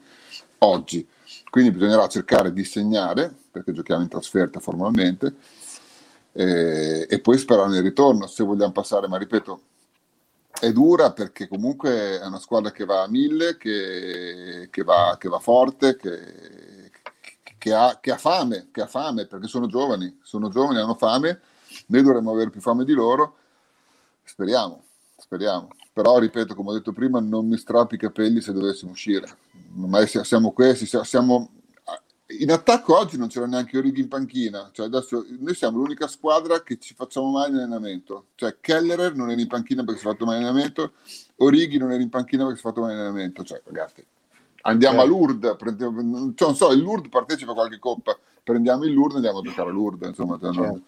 oggi. 0.59 1.05
Quindi 1.49 1.71
bisognerà 1.71 2.07
cercare 2.07 2.53
di 2.53 2.63
segnare, 2.63 3.33
perché 3.51 3.71
giochiamo 3.71 4.03
in 4.03 4.09
trasferta 4.09 4.59
formalmente, 4.59 5.35
eh, 6.33 7.07
e 7.09 7.19
poi 7.21 7.37
sperare 7.37 7.69
nel 7.69 7.81
ritorno 7.81 8.27
se 8.27 8.43
vogliamo 8.43 8.71
passare, 8.71 9.07
ma 9.07 9.17
ripeto, 9.17 9.61
è 10.59 10.71
dura 10.71 11.11
perché 11.11 11.47
comunque 11.47 12.19
è 12.19 12.25
una 12.25 12.39
squadra 12.39 12.71
che 12.71 12.85
va 12.85 13.03
a 13.03 13.07
mille, 13.07 13.57
che, 13.57 14.67
che 14.69 14.83
va, 14.83 15.15
che 15.19 15.29
va 15.29 15.39
forte, 15.39 15.95
che, 15.95 16.91
che 17.57 17.73
ha, 17.73 17.99
ha 18.01 18.17
fame, 18.17 18.69
che 18.71 18.81
ha 18.81 18.87
fame, 18.87 19.25
perché 19.25 19.47
sono 19.47 19.67
giovani, 19.67 20.19
sono 20.21 20.49
giovani, 20.49 20.79
hanno 20.79 20.95
fame, 20.95 21.41
noi 21.87 22.01
dovremmo 22.03 22.31
avere 22.31 22.49
più 22.49 22.61
fame 22.61 22.85
di 22.85 22.93
loro, 22.93 23.37
speriamo, 24.23 24.83
speriamo. 25.17 25.69
Però, 25.91 26.17
ripeto, 26.19 26.55
come 26.55 26.69
ho 26.69 26.73
detto 26.73 26.93
prima, 26.93 27.19
non 27.19 27.47
mi 27.47 27.57
strappi 27.57 27.95
i 27.95 27.97
capelli 27.97 28.41
se 28.41 28.53
dovessimo 28.53 28.91
uscire. 28.91 29.27
Ormai 29.79 30.07
si- 30.07 30.23
siamo 30.23 30.51
questi, 30.51 30.85
sia- 30.85 31.03
siamo... 31.03 31.51
In 32.37 32.51
attacco 32.51 32.95
oggi 32.95 33.17
non 33.17 33.27
c'era 33.27 33.47
neanche 33.47 33.75
Orighi 33.75 34.01
in 34.01 34.07
panchina, 34.07 34.69
cioè 34.71 34.85
adesso 34.85 35.25
noi 35.39 35.55
siamo 35.55 35.79
l'unica 35.79 36.07
squadra 36.07 36.61
che 36.61 36.77
ci 36.77 36.93
facciamo 36.93 37.31
mai 37.31 37.49
in 37.49 37.55
allenamento. 37.55 38.27
Cioè 38.35 38.57
Kellerer 38.61 39.15
non 39.15 39.31
era 39.31 39.41
in 39.41 39.47
panchina 39.47 39.83
perché 39.83 39.99
si 39.99 40.05
è 40.05 40.11
fatto 40.11 40.25
mai 40.25 40.37
in 40.37 40.43
allenamento, 40.43 40.91
Orighi 41.37 41.79
non 41.79 41.91
era 41.91 42.03
in 42.03 42.09
panchina 42.09 42.43
perché 42.43 42.59
si 42.59 42.67
è 42.67 42.69
fatto 42.69 42.81
mai 42.81 42.93
in 42.93 42.99
allenamento. 42.99 43.43
Cioè, 43.43 43.63
ragazzi, 43.65 44.05
andiamo 44.61 45.01
a 45.01 45.05
Lourdes, 45.05 45.55
prendiamo, 45.57 46.33
cioè, 46.35 46.47
non 46.47 46.55
so, 46.55 46.71
il 46.71 46.81
Lourdes 46.81 47.09
partecipa 47.09 47.49
a 47.49 47.55
qualche 47.55 47.79
coppa, 47.79 48.15
prendiamo 48.43 48.83
il 48.83 48.93
Lourdes 48.93 49.15
e 49.15 49.17
andiamo 49.17 49.39
a 49.39 49.41
giocare 49.41 49.69
a 49.69 49.73
Lourdes, 49.73 50.09
insomma, 50.09 50.37
cioè, 50.39 50.51
non- 50.53 50.69
una 50.69 50.81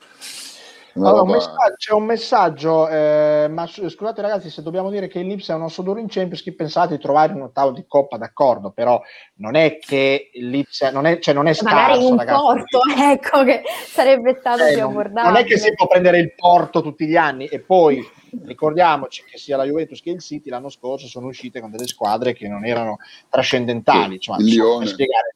Allora, 0.96 1.22
un 1.22 1.30
messaggio- 1.30 1.76
c'è 1.78 1.94
un 1.94 2.04
messaggio, 2.04 2.88
eh, 2.90 3.48
ma 3.50 3.66
scusate 3.68 4.22
ragazzi 4.22 4.50
se 4.50 4.62
dobbiamo 4.62 4.90
dire 4.90 5.08
che 5.08 5.20
il 5.20 5.28
Lips 5.28 5.50
è 5.50 5.54
un 5.54 5.62
osso 5.62 5.82
duro 5.82 6.00
in 6.00 6.08
Champions, 6.10 6.42
chi 6.42 6.52
pensate 6.54 6.96
di 6.98 7.02
trovare 7.02 7.34
un 7.34 7.44
ottavo 7.44 7.72
di 7.72 7.86
Coppa, 7.88 8.18
d'accordo, 8.18 8.72
però 8.72 9.02
non 9.36 9.56
è 9.56 9.78
che 9.80 10.30
il 10.34 10.50
Lips 10.50 10.82
non 10.92 11.06
è, 11.06 11.20
cioè 11.20 11.34
non 11.34 11.48
è 11.48 11.56
Magari 11.62 11.94
scarso, 11.94 12.10
un 12.12 12.18
ragazzi. 12.18 12.42
porto, 12.42 12.80
ecco, 13.12 13.44
che 13.44 13.62
sarebbe 13.86 14.36
stato 14.40 14.64
Eh, 14.66 14.74
più 14.74 14.82
non, 14.82 14.90
abbordabile. 14.92 15.24
non 15.34 15.36
è 15.38 15.44
che 15.46 15.58
si 15.58 15.74
può 15.74 15.88
prendere 15.88 16.20
il 16.20 16.34
Porto 16.36 16.82
tutti 16.82 17.06
gli 17.08 17.16
anni 17.16 17.46
e 17.46 17.60
poi 17.62 18.06
ricordiamoci 18.46 19.24
che 19.24 19.38
sia 19.38 19.58
la 19.58 19.64
Juventus 19.66 20.02
che 20.02 20.10
il 20.10 20.20
City 20.20 20.50
l'anno 20.50 20.70
scorso 20.70 21.08
sono 21.08 21.28
uscite 21.28 21.60
con 21.62 21.72
delle 21.72 21.88
squadre 21.88 22.34
che 22.34 22.48
non 22.48 22.66
erano 22.66 22.98
trascendentali. 23.30 24.16
Insomma, 24.16 24.38
Il 24.40 24.46
Lione. 24.46 24.86
spiegare. 24.88 25.36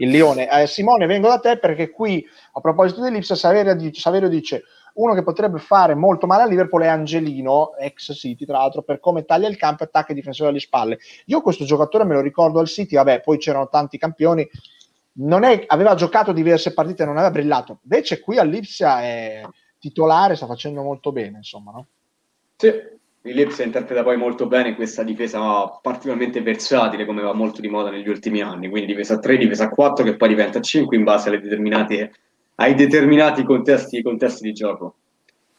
Il 0.00 0.10
Lione. 0.10 0.48
Eh, 0.48 0.66
Simone, 0.68 1.06
vengo 1.06 1.26
da 1.28 1.38
te 1.40 1.58
perché 1.58 1.90
qui 1.90 2.24
a 2.52 2.60
proposito 2.60 3.00
dell'Ipsa, 3.00 3.34
Saverio 3.34 3.74
dice, 3.74 4.00
Saverio 4.00 4.28
dice 4.28 4.62
uno 4.98 5.14
che 5.14 5.22
potrebbe 5.22 5.58
fare 5.58 5.94
molto 5.94 6.26
male 6.26 6.42
a 6.42 6.46
Liverpool 6.46 6.82
è 6.82 6.86
Angelino, 6.86 7.74
ex 7.76 8.14
City 8.14 8.44
tra 8.44 8.58
l'altro, 8.58 8.82
per 8.82 9.00
come 9.00 9.24
taglia 9.24 9.48
il 9.48 9.56
campo 9.56 9.82
e 9.82 9.86
attacca 9.86 10.12
i 10.12 10.14
difensori 10.14 10.50
alle 10.50 10.60
spalle. 10.60 10.98
Io 11.26 11.40
questo 11.40 11.64
giocatore 11.64 12.04
me 12.04 12.14
lo 12.14 12.20
ricordo 12.20 12.58
al 12.58 12.68
City, 12.68 12.96
vabbè, 12.96 13.20
poi 13.20 13.38
c'erano 13.38 13.68
tanti 13.68 13.98
campioni, 13.98 14.42
è, 14.42 15.64
aveva 15.66 15.94
giocato 15.94 16.32
diverse 16.32 16.74
partite, 16.74 17.04
non 17.04 17.16
aveva 17.16 17.32
brillato. 17.32 17.78
Invece 17.82 18.20
qui 18.20 18.38
all'Ipsia 18.38 19.02
è 19.02 19.42
titolare, 19.78 20.36
sta 20.36 20.46
facendo 20.46 20.82
molto 20.82 21.12
bene, 21.12 21.38
insomma, 21.38 21.72
no? 21.72 21.86
Sì, 22.56 22.72
Lipsia 23.22 23.64
interpreta 23.64 24.02
poi 24.02 24.16
molto 24.16 24.46
bene 24.46 24.74
questa 24.74 25.02
difesa 25.02 25.66
particolarmente 25.80 26.40
versatile, 26.40 27.04
come 27.04 27.22
va 27.22 27.32
molto 27.32 27.60
di 27.60 27.68
moda 27.68 27.90
negli 27.90 28.08
ultimi 28.08 28.40
anni, 28.40 28.68
quindi 28.68 28.88
difesa 28.88 29.14
a 29.14 29.18
3, 29.18 29.36
difesa 29.36 29.64
a 29.64 29.68
4 29.68 30.04
che 30.04 30.16
poi 30.16 30.28
diventa 30.28 30.58
a 30.58 30.62
5 30.62 30.96
in 30.96 31.04
base 31.04 31.28
alle 31.28 31.40
determinate, 31.40 32.12
ai 32.60 32.74
determinati 32.74 33.44
contesti, 33.44 34.02
contesti 34.02 34.42
di 34.42 34.52
gioco. 34.52 34.96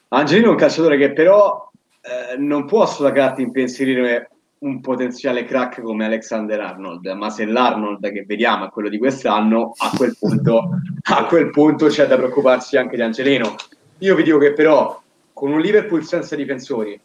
Angelino 0.09 0.47
è 0.47 0.51
un 0.51 0.57
calciatore 0.57 0.97
che 0.97 1.13
però 1.13 1.69
eh, 2.01 2.37
non 2.37 2.65
può 2.65 2.85
sulla 2.85 3.11
carta 3.11 3.41
impensierire 3.41 4.29
un 4.59 4.81
potenziale 4.81 5.45
crack 5.45 5.81
come 5.81 6.05
Alexander 6.05 6.59
Arnold, 6.59 7.05
ma 7.11 7.29
se 7.29 7.45
l'Arnold 7.45 8.11
che 8.11 8.25
vediamo 8.25 8.65
è 8.65 8.69
quello 8.69 8.89
di 8.89 8.97
quest'anno, 8.97 9.73
a 9.77 9.91
quel 9.95 10.17
punto, 10.19 10.69
a 11.03 11.25
quel 11.25 11.49
punto 11.51 11.87
c'è 11.87 12.07
da 12.07 12.17
preoccuparsi 12.17 12.75
anche 12.75 12.97
di 12.97 13.01
Angelino. 13.01 13.55
Io 13.99 14.15
vi 14.15 14.23
dico 14.23 14.37
che 14.37 14.53
però 14.53 15.01
con 15.31 15.51
un 15.51 15.61
Liverpool 15.61 16.03
senza 16.03 16.35
difensori, 16.35 16.99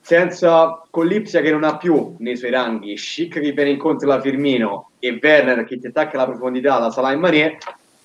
senza 0.00 0.82
con 0.90 1.06
l'Ipsia 1.06 1.40
che 1.40 1.50
non 1.50 1.64
ha 1.64 1.78
più 1.78 2.16
nei 2.18 2.36
suoi 2.36 2.50
ranghi, 2.50 2.98
Schick 2.98 3.40
che 3.40 3.52
viene 3.52 3.70
incontro 3.70 4.08
la 4.08 4.20
Firmino 4.20 4.90
e 4.98 5.18
Werner 5.22 5.64
che 5.64 5.78
ti 5.78 5.86
attacca 5.86 6.16
alla 6.16 6.26
profondità, 6.26 6.78
la 6.78 6.90
Salah 6.90 7.12
e 7.12 7.16
Mané, 7.16 7.58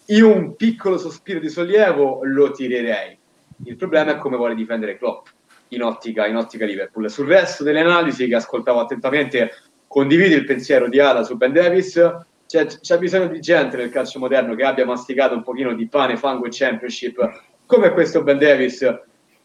io 0.08 0.34
un 0.34 0.55
piccolo 0.55 0.97
sospiro 0.97 1.39
di 1.39 1.49
sollievo 1.49 2.20
lo 2.24 2.51
tirerei. 2.51 3.18
Il 3.66 3.76
problema 3.76 4.12
è 4.12 4.18
come 4.18 4.38
vuole 4.38 4.55
difendere 4.55 4.97
Klopp 4.97 5.28
in 5.70 5.84
ottica, 5.84 6.28
in 6.28 6.36
ottica 6.36 6.66
Liverpool. 6.66 7.10
Sul 7.10 7.28
resto 7.28 7.64
delle 7.64 7.82
analisi 7.82 8.28
che 8.28 8.36
ascoltavo 8.36 8.80
attentamente, 8.80 9.51
condivido 9.88 10.36
il 10.36 10.45
pensiero 10.45 10.88
di 10.88 10.99
Ala 10.99 11.24
su 11.24 11.36
Ben 11.36 11.53
Davis. 11.53 11.99
C'è, 12.47 12.66
c'è 12.66 12.97
bisogno 12.97 13.28
di 13.28 13.41
gente 13.41 13.76
nel 13.76 13.89
calcio 13.89 14.20
moderno 14.20 14.55
che 14.55 14.64
abbia 14.64 14.86
masticato 14.86 15.36
un 15.36 15.43
pochino 15.43 15.74
di 15.74 15.88
pane, 15.88 16.16
fango 16.16 16.45
e 16.45 16.49
championship 16.49 17.45
come 17.68 17.91
questo 17.91 18.24
Ben 18.24 18.39
Davis 18.39 18.89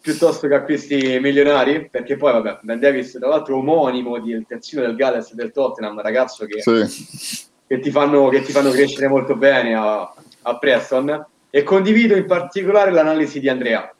piuttosto 0.00 0.48
che 0.48 0.54
acquisti 0.54 1.18
milionari 1.20 1.88
perché 1.90 2.16
poi 2.16 2.32
vabbè 2.32 2.60
Ben 2.62 2.78
Davis 2.78 3.12
tra 3.12 3.28
l'altro 3.28 3.58
omonimo 3.58 4.18
del 4.20 4.46
terzino 4.48 4.82
del 4.82 4.96
Galles 4.96 5.32
e 5.32 5.34
del 5.34 5.52
Tottenham 5.52 6.00
ragazzo 6.00 6.46
che, 6.46 6.62
Sì. 6.62 7.48
che, 7.66 7.78
ti, 7.80 7.90
fanno, 7.90 8.28
che 8.28 8.42
ti 8.42 8.52
fanno 8.52 8.70
crescere 8.70 9.08
molto 9.08 9.36
bene 9.36 9.74
a, 9.74 10.12
a 10.42 10.58
Preston 10.58 11.26
e 11.50 11.62
condivido 11.62 12.16
in 12.16 12.26
particolare 12.26 12.90
l'analisi 12.90 13.40
di 13.40 13.48
Andrea 13.48 13.92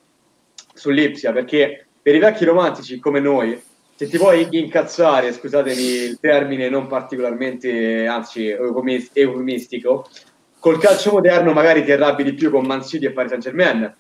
sull'Ipsia 0.75 1.33
perché 1.33 1.87
per 2.01 2.15
i 2.15 2.19
vecchi 2.19 2.45
romantici 2.45 2.99
come 2.99 3.21
noi 3.21 3.61
se 3.95 4.09
ti 4.09 4.17
vuoi 4.17 4.49
incazzare 4.51 5.33
scusatemi 5.33 5.83
il 5.83 6.19
termine 6.21 6.69
non 6.69 6.87
particolarmente 6.87 8.07
anzi 8.07 8.49
eufemis- 8.49 9.11
eufemistico 9.13 10.09
col 10.59 10.79
calcio 10.79 11.13
moderno 11.13 11.53
magari 11.53 11.85
ti 11.85 11.93
arrabbi 11.93 12.25
di 12.25 12.35
più 12.35 12.51
con 12.51 12.65
Man 12.65 12.85
City 12.85 13.07
e 13.07 13.13
Paris 13.13 13.31
Saint 13.31 13.45
Germain 13.45 13.95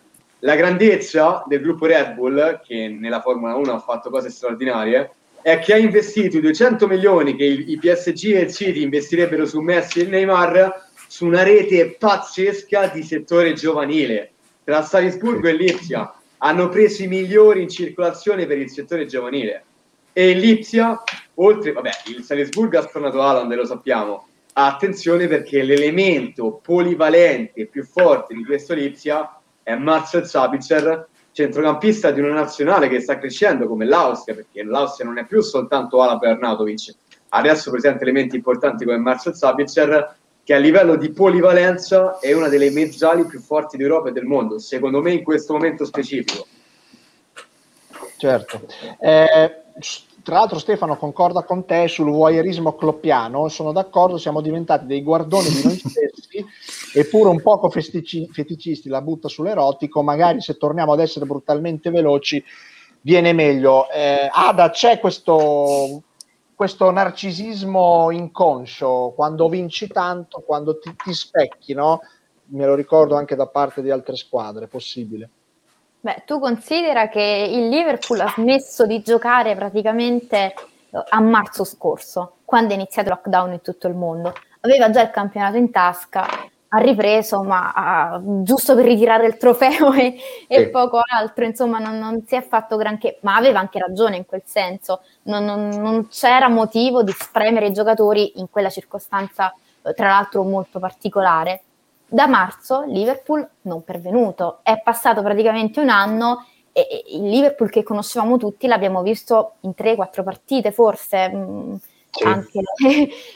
la 0.45 0.57
grandezza 0.57 1.45
del 1.47 1.61
gruppo 1.61 1.87
Red 1.87 2.15
Bull, 2.15 2.61
che 2.65 2.89
nella 2.89 3.21
Formula 3.21 3.55
1 3.55 3.75
ha 3.75 3.79
fatto 3.79 4.11
cose 4.11 4.29
straordinarie, 4.29 5.13
è 5.41 5.59
che 5.59 5.73
ha 5.73 5.77
investito 5.77 6.37
i 6.37 6.41
200 6.41 6.87
milioni 6.89 7.37
che 7.37 7.45
i 7.45 7.79
PSG 7.79 8.35
e 8.35 8.41
il 8.41 8.53
City 8.53 8.83
investirebbero 8.83 9.47
su 9.47 9.61
Messi 9.61 10.01
e 10.01 10.07
Neymar 10.07 10.91
su 11.13 11.27
una 11.27 11.43
rete 11.43 11.97
pazzesca 11.99 12.87
di 12.87 13.03
settore 13.03 13.53
giovanile. 13.53 14.31
Tra 14.65 14.81
Salisburgo 14.81 15.47
e 15.47 15.53
Lipsia 15.53 16.11
hanno 16.39 16.71
preso 16.71 17.03
i 17.03 17.07
migliori 17.07 17.61
in 17.61 17.69
circolazione 17.69 18.47
per 18.47 18.57
il 18.57 18.71
settore 18.71 19.05
giovanile. 19.05 19.63
E 20.15 20.33
Lipsia, 20.33 21.03
oltre, 21.35 21.73
vabbè, 21.73 21.91
il 22.07 22.23
Salisburgo 22.23 22.79
ha 22.79 22.89
sfornato 22.89 23.21
Alan, 23.21 23.55
lo 23.55 23.67
sappiamo. 23.67 24.27
Attenzione 24.55 25.27
perché 25.27 25.63
l'elemento 25.63 26.61
polivalente 26.63 27.67
più 27.67 27.85
forte 27.85 28.33
di 28.33 28.43
questo 28.43 28.73
Lipsia 28.73 29.39
è 29.63 29.75
Marcel 29.75 30.27
Sabitzer, 30.27 31.09
centrocampista 31.33 32.11
di 32.11 32.21
una 32.21 32.33
nazionale 32.33 32.89
che 32.89 33.01
sta 33.01 33.19
crescendo 33.19 33.67
come 33.67 33.85
l'Austria, 33.85 34.35
perché 34.35 34.63
l'Austria 34.63 35.07
non 35.07 35.19
è 35.19 35.27
più 35.27 35.43
soltanto 35.43 36.01
Ala 36.01 36.17
Bernatovic, 36.17 36.95
adesso 37.35 37.71
presenta 37.71 38.03
elementi 38.03 38.37
importanti 38.37 38.87
come 38.87 38.97
Marcel 38.97 39.35
Sabitzer, 39.35 40.21
che 40.45 40.55
a 40.55 40.59
livello 40.59 40.97
di 40.97 41.11
polivalenza 41.11 42.19
è 42.19 42.33
una 42.33 42.49
delle 42.49 42.71
mezzali 42.71 43.25
più 43.27 43.41
forti 43.41 43.77
d'Europa 43.77 44.09
e 44.09 44.13
del 44.13 44.25
mondo, 44.25 44.59
secondo 44.59 45.01
me 45.01 45.13
in 45.13 45.23
questo 45.23 45.53
momento 45.53 45.85
specifico. 45.85 46.47
Certo. 48.17 48.63
Eh, 49.01 49.63
tra 50.23 50.37
l'altro 50.37 50.59
Stefano 50.59 50.97
concorda 50.97 51.43
con 51.43 51.65
te 51.65 51.89
sul 51.89 52.11
voyeurismo 52.11 52.75
cloppiano, 52.75 53.49
sono 53.49 53.73
d'accordo, 53.73 54.19
siamo 54.19 54.41
diventati 54.41 54.87
dei 54.87 55.03
guardoni 55.03 55.49
di 55.49 55.63
noi 55.65 55.77
stessi, 55.77 56.45
eppure 56.95 57.31
un 57.31 57.43
poco 57.43 57.71
festici, 57.71 58.29
feticisti 58.31 58.89
la 58.89 59.01
butta 59.01 59.29
sull'erotico, 59.29 60.03
magari 60.03 60.41
se 60.41 60.57
torniamo 60.57 60.93
ad 60.93 61.01
essere 61.01 61.27
brutalmente 61.27 61.91
veloci 61.91 62.43
viene 63.03 63.33
meglio. 63.33 63.91
Eh, 63.91 64.29
Ada, 64.31 64.71
c'è 64.71 64.99
questo, 64.99 66.03
questo 66.63 66.93
narcisismo 66.93 68.13
inconscio, 68.13 69.15
quando 69.17 69.49
vinci 69.49 69.89
tanto, 69.89 70.45
quando 70.47 70.79
ti, 70.79 70.95
ti 70.95 71.13
specchi, 71.13 71.75
no? 71.75 72.03
Me 72.51 72.67
lo 72.67 72.77
ricordo 72.77 73.17
anche 73.17 73.35
da 73.35 73.49
parte 73.49 73.83
di 73.83 73.91
altre 73.91 74.15
squadre, 74.15 74.69
possibile. 74.69 75.29
Beh, 75.99 76.23
tu 76.25 76.39
considera 76.39 77.09
che 77.09 77.49
il 77.51 77.69
Liverpool 77.69 78.21
ha 78.21 78.33
smesso 78.37 78.87
di 78.87 79.03
giocare 79.03 79.57
praticamente 79.57 80.55
eh, 80.91 81.05
a 81.09 81.21
marzo 81.21 81.65
scorso, 81.65 82.35
quando 82.45 82.75
è 82.75 82.77
iniziato 82.77 83.09
il 83.09 83.17
lockdown 83.17 83.55
in 83.55 83.61
tutto 83.61 83.89
il 83.89 83.97
mondo. 83.97 84.33
Aveva 84.61 84.89
già 84.91 85.03
il 85.03 85.11
campionato 85.11 85.57
in 85.57 85.73
tasca, 85.73 86.25
ha 86.75 86.79
ripreso, 86.79 87.43
ma 87.43 88.17
uh, 88.17 88.43
giusto 88.43 88.75
per 88.75 88.85
ritirare 88.85 89.27
il 89.27 89.37
trofeo 89.37 89.93
e, 89.95 90.17
e 90.49 90.71
poco 90.71 91.01
altro, 91.05 91.45
insomma, 91.45 91.79
non, 91.79 91.99
non, 91.99 92.25
si 92.27 92.35
è 92.35 92.43
fatto 92.43 92.77
granché, 92.77 93.19
ma 93.23 93.37
aveva 93.37 93.59
anche 93.59 93.79
ragione 93.79 94.17
in 94.17 94.25
quel 94.27 94.43
senso. 94.45 95.03
Non, 95.25 95.45
non, 95.45 95.69
non 95.69 96.09
c'era 96.09 96.49
motivo 96.49 97.03
di 97.03 97.13
spremere 97.13 97.67
i 97.67 97.73
giocatori 97.73 98.41
in 98.41 98.49
quella 98.51 98.71
circostanza, 98.71 99.55
eh, 99.83 99.93
tra 99.93 100.09
l'altro 100.09 100.43
molto 100.45 100.79
particolare 100.79 101.63
da 102.07 102.27
marzo 102.27 102.85
Liverpool 102.87 103.47
non 103.63 103.85
pervenuto. 103.85 104.61
È 104.63 104.81
passato 104.83 105.23
praticamente 105.23 105.81
un 105.81 105.91
anno 105.91 106.47
e 106.73 107.05
il 107.09 107.29
Liverpool 107.29 107.69
che 107.69 107.83
conoscevamo 107.83 108.39
tutti 108.39 108.67
l'abbiamo 108.67 109.03
visto 109.03 109.55
in 109.61 109.73
3-4 109.77 110.23
partite, 110.23 110.73
forse 110.73 111.31
mm, 111.31 111.75
sì. 112.19 112.25
anche 112.25 112.61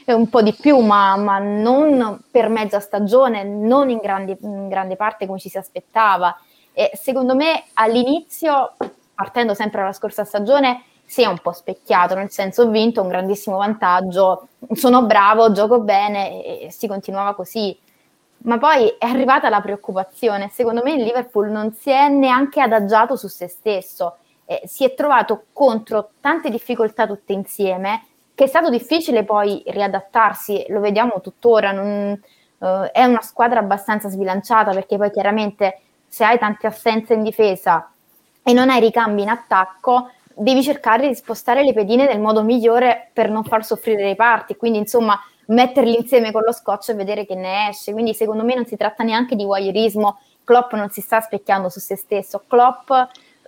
un 0.14 0.28
po' 0.28 0.42
di 0.42 0.52
più, 0.52 0.78
ma, 0.78 1.16
ma, 1.16 1.38
non 1.38 2.20
per 2.30 2.48
mezza 2.48 2.80
stagione, 2.80 3.42
non 3.44 3.90
in, 3.90 3.98
grandi, 3.98 4.36
in 4.40 4.68
grande 4.68 4.96
parte 4.96 5.26
come 5.26 5.38
ci 5.38 5.48
si 5.48 5.58
aspettava. 5.58 6.38
E 6.72 6.90
secondo 6.94 7.34
me 7.34 7.64
all'inizio, 7.74 8.74
partendo 9.14 9.54
sempre 9.54 9.80
dalla 9.80 9.92
scorsa 9.92 10.24
stagione, 10.24 10.82
si 11.04 11.22
è 11.22 11.26
un 11.26 11.38
po' 11.38 11.52
specchiato, 11.52 12.14
nel 12.14 12.30
senso 12.30 12.62
ho 12.62 12.68
vinto 12.68 13.00
un 13.00 13.08
grandissimo 13.08 13.56
vantaggio, 13.56 14.48
sono 14.72 15.04
bravo, 15.04 15.52
gioco 15.52 15.80
bene 15.80 16.64
e 16.64 16.70
si 16.70 16.86
continuava 16.86 17.34
così 17.34 17.78
ma 18.46 18.58
poi 18.58 18.88
è 18.98 19.06
arrivata 19.06 19.48
la 19.48 19.60
preoccupazione. 19.60 20.50
Secondo 20.52 20.82
me 20.82 20.92
il 20.92 21.02
Liverpool 21.02 21.50
non 21.50 21.72
si 21.72 21.90
è 21.90 22.08
neanche 22.08 22.60
adagiato 22.60 23.16
su 23.16 23.28
se 23.28 23.48
stesso, 23.48 24.18
eh, 24.44 24.62
si 24.64 24.84
è 24.84 24.94
trovato 24.94 25.46
contro 25.52 26.10
tante 26.20 26.48
difficoltà 26.50 27.06
tutte 27.06 27.32
insieme, 27.32 28.06
che 28.36 28.44
è 28.44 28.46
stato 28.46 28.68
difficile 28.68 29.24
poi 29.24 29.62
riadattarsi, 29.66 30.66
lo 30.68 30.80
vediamo 30.80 31.22
tuttora, 31.22 31.72
non, 31.72 32.20
eh, 32.60 32.90
è 32.92 33.02
una 33.02 33.22
squadra 33.22 33.60
abbastanza 33.60 34.10
sbilanciata 34.10 34.72
perché 34.72 34.98
poi 34.98 35.10
chiaramente 35.10 35.80
se 36.06 36.22
hai 36.22 36.38
tante 36.38 36.66
assenze 36.66 37.14
in 37.14 37.22
difesa 37.22 37.90
e 38.42 38.52
non 38.52 38.68
hai 38.68 38.78
ricambi 38.78 39.22
in 39.22 39.30
attacco, 39.30 40.10
devi 40.34 40.62
cercare 40.62 41.08
di 41.08 41.14
spostare 41.14 41.64
le 41.64 41.72
pedine 41.72 42.06
nel 42.06 42.20
modo 42.20 42.42
migliore 42.42 43.08
per 43.14 43.30
non 43.30 43.42
far 43.42 43.64
soffrire 43.64 44.10
i 44.10 44.16
parti. 44.16 44.54
Quindi, 44.54 44.78
insomma, 44.78 45.18
metterli 45.46 45.96
insieme 45.96 46.30
con 46.30 46.42
lo 46.42 46.52
scotch 46.52 46.90
e 46.90 46.94
vedere 46.94 47.24
che 47.24 47.34
ne 47.34 47.70
esce. 47.70 47.92
Quindi 47.92 48.12
secondo 48.12 48.44
me 48.44 48.54
non 48.54 48.66
si 48.66 48.76
tratta 48.76 49.02
neanche 49.02 49.34
di 49.34 49.44
voyeurismo, 49.44 50.20
Klopp 50.44 50.74
non 50.74 50.90
si 50.90 51.00
sta 51.00 51.22
specchiando 51.22 51.70
su 51.70 51.80
se 51.80 51.96
stesso, 51.96 52.44
Klopp 52.46 52.92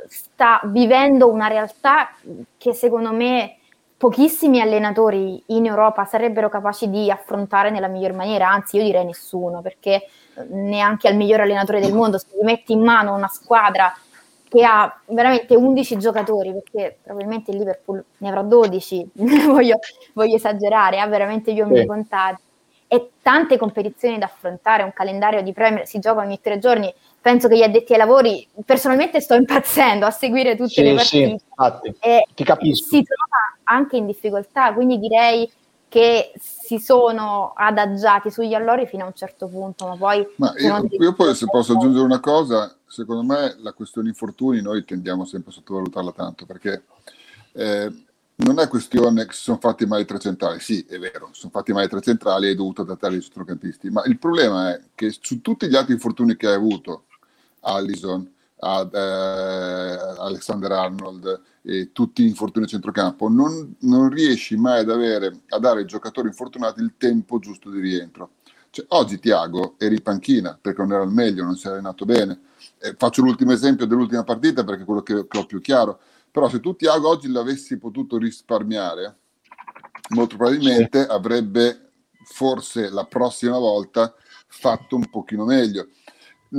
sta 0.09 0.61
vivendo 0.65 1.31
una 1.31 1.47
realtà 1.47 2.11
che 2.57 2.73
secondo 2.73 3.13
me 3.13 3.58
pochissimi 3.99 4.61
allenatori 4.61 5.43
in 5.47 5.67
Europa 5.67 6.05
sarebbero 6.05 6.49
capaci 6.49 6.89
di 6.89 7.11
affrontare 7.11 7.71
nella 7.71 7.89
miglior 7.89 8.13
maniera, 8.13 8.49
anzi 8.49 8.77
io 8.77 8.85
direi 8.85 9.05
nessuno, 9.05 9.61
perché 9.61 10.07
neanche 10.51 11.09
al 11.09 11.17
miglior 11.17 11.41
allenatore 11.41 11.81
del 11.81 11.93
mondo, 11.93 12.17
se 12.17 12.29
gli 12.31 12.45
metti 12.45 12.73
in 12.73 12.83
mano 12.83 13.15
una 13.15 13.27
squadra 13.27 13.93
che 14.49 14.65
ha 14.65 15.01
veramente 15.07 15.57
11 15.57 15.99
giocatori, 15.99 16.53
perché 16.53 16.99
probabilmente 17.03 17.51
il 17.51 17.59
Liverpool 17.59 18.03
ne 18.19 18.29
avrà 18.29 18.43
12, 18.43 19.11
voglio, 19.47 19.79
voglio, 20.15 20.37
esagerare, 20.37 21.01
ha 21.01 21.07
veramente 21.09 21.53
gli 21.53 21.61
uomini 21.61 21.81
sì. 21.81 21.87
contati, 21.87 22.43
e 22.87 23.11
tante 23.21 23.59
competizioni 23.59 24.17
da 24.17 24.27
affrontare, 24.27 24.85
un 24.85 24.93
calendario 24.95 25.43
di 25.43 25.53
Premier, 25.53 25.87
si 25.87 25.99
gioca 25.99 26.21
ogni 26.21 26.41
tre 26.41 26.59
giorni, 26.59 26.93
penso 27.21 27.49
che 27.49 27.57
gli 27.57 27.63
addetti 27.63 27.93
ai 27.93 27.99
lavori, 27.99 28.47
personalmente 28.65 29.21
sto 29.21 29.35
impazzendo 29.35 30.07
a 30.07 30.11
seguire 30.11 30.57
tutte 30.57 30.69
sì, 30.69 30.83
le 30.83 30.95
partite. 30.95 31.27
Sì, 31.27 31.31
infatti, 31.31 31.95
ti 32.35 32.45
capisco. 32.45 32.89
Si 32.89 33.03
trova 33.03 33.59
anche 33.65 33.97
in 33.97 34.07
difficoltà, 34.07 34.73
quindi 34.73 34.99
direi 34.99 35.51
che 35.89 36.33
si 36.39 36.79
sono 36.79 37.53
adagiati 37.57 38.31
sugli 38.31 38.53
allori 38.53 38.87
fino 38.87 39.05
a 39.05 39.07
un 39.07 39.15
certo 39.15 39.49
punto, 39.49 39.87
ma 39.87 39.97
poi... 39.97 40.27
Ma 40.37 40.53
io, 40.59 40.87
io 40.91 41.15
poi 41.15 41.35
se 41.35 41.47
posso 41.47 41.73
aggiungere 41.73 42.05
una 42.05 42.21
cosa, 42.21 42.77
secondo 42.87 43.23
me 43.23 43.57
la 43.61 43.73
questione 43.73 44.09
infortuni 44.09 44.61
noi 44.61 44.85
tendiamo 44.85 45.25
sempre 45.25 45.51
a 45.51 45.55
sottovalutarla 45.55 46.13
tanto, 46.13 46.45
perché 46.45 46.83
eh, 47.53 47.91
non 48.37 48.59
è 48.61 48.69
questione 48.69 49.25
che 49.25 49.33
si 49.33 49.45
sono 49.45 49.59
fatti 49.59 49.87
mai 49.87 50.05
tre 50.05 50.19
centrali, 50.19 50.61
sì 50.61 50.85
è 50.87 50.99
vero, 50.99 51.31
sono 51.33 51.51
fatti 51.51 51.73
mai 51.73 51.89
tre 51.89 52.03
centrali 52.03 52.47
e 52.47 52.49
hai 52.51 52.55
dovuto 52.55 52.83
adattare 52.83 53.17
i 53.17 53.23
centrocampisti, 53.23 53.89
ma 53.89 54.03
il 54.05 54.19
problema 54.19 54.75
è 54.75 54.81
che 54.95 55.11
su 55.19 55.41
tutti 55.41 55.69
gli 55.69 55.75
altri 55.75 55.95
infortuni 55.95 56.37
che 56.37 56.49
hai 56.49 56.55
avuto, 56.55 57.05
Allison, 57.61 58.31
ad, 58.61 58.95
eh, 58.95 58.99
Alexander 60.19 60.73
Arnold 60.73 61.41
e 61.63 61.93
tutti 61.93 62.23
gli 62.23 62.29
infortuni 62.29 62.65
a 62.65 62.69
centrocampo, 62.69 63.29
non, 63.29 63.77
non 63.81 64.09
riesci 64.09 64.57
mai 64.57 64.81
ad 64.81 64.91
avere, 64.91 65.41
a 65.49 65.59
dare 65.59 65.81
ai 65.81 65.87
giocatori 65.87 66.29
infortunati 66.29 66.81
il 66.81 66.95
tempo 66.97 67.39
giusto 67.39 67.71
di 67.71 67.81
rientro. 67.81 68.31
Cioè, 68.71 68.87
oggi 68.91 69.19
Tiago 69.19 69.75
eri 69.79 69.97
in 69.97 70.03
panchina 70.03 70.59
perché 70.61 70.83
non 70.83 70.93
era 70.93 71.03
al 71.03 71.13
meglio, 71.13 71.45
non 71.45 71.57
si 71.57 71.67
è 71.67 71.71
allenato 71.71 72.05
bene. 72.05 72.41
Eh, 72.79 72.95
faccio 72.97 73.23
l'ultimo 73.23 73.53
esempio 73.53 73.87
dell'ultima 73.87 74.25
partita 74.25 74.65
perché 74.65 74.83
è 74.83 74.85
quello 74.85 75.03
che, 75.03 75.27
che 75.27 75.39
ho 75.39 75.47
più 75.47 75.61
chiaro. 75.61 76.01
Però 76.31 76.49
se 76.49 76.61
tu 76.61 76.77
Tiago 76.77 77.09
oggi 77.09 77.31
l'avessi 77.31 77.79
potuto 77.79 78.19
risparmiare, 78.19 79.17
molto 80.11 80.37
probabilmente 80.37 81.07
avrebbe 81.07 81.91
forse 82.25 82.91
la 82.91 83.05
prossima 83.05 83.59
volta 83.59 84.15
fatto 84.47 84.97
un 84.97 85.09
pochino 85.09 85.45
meglio. 85.45 85.89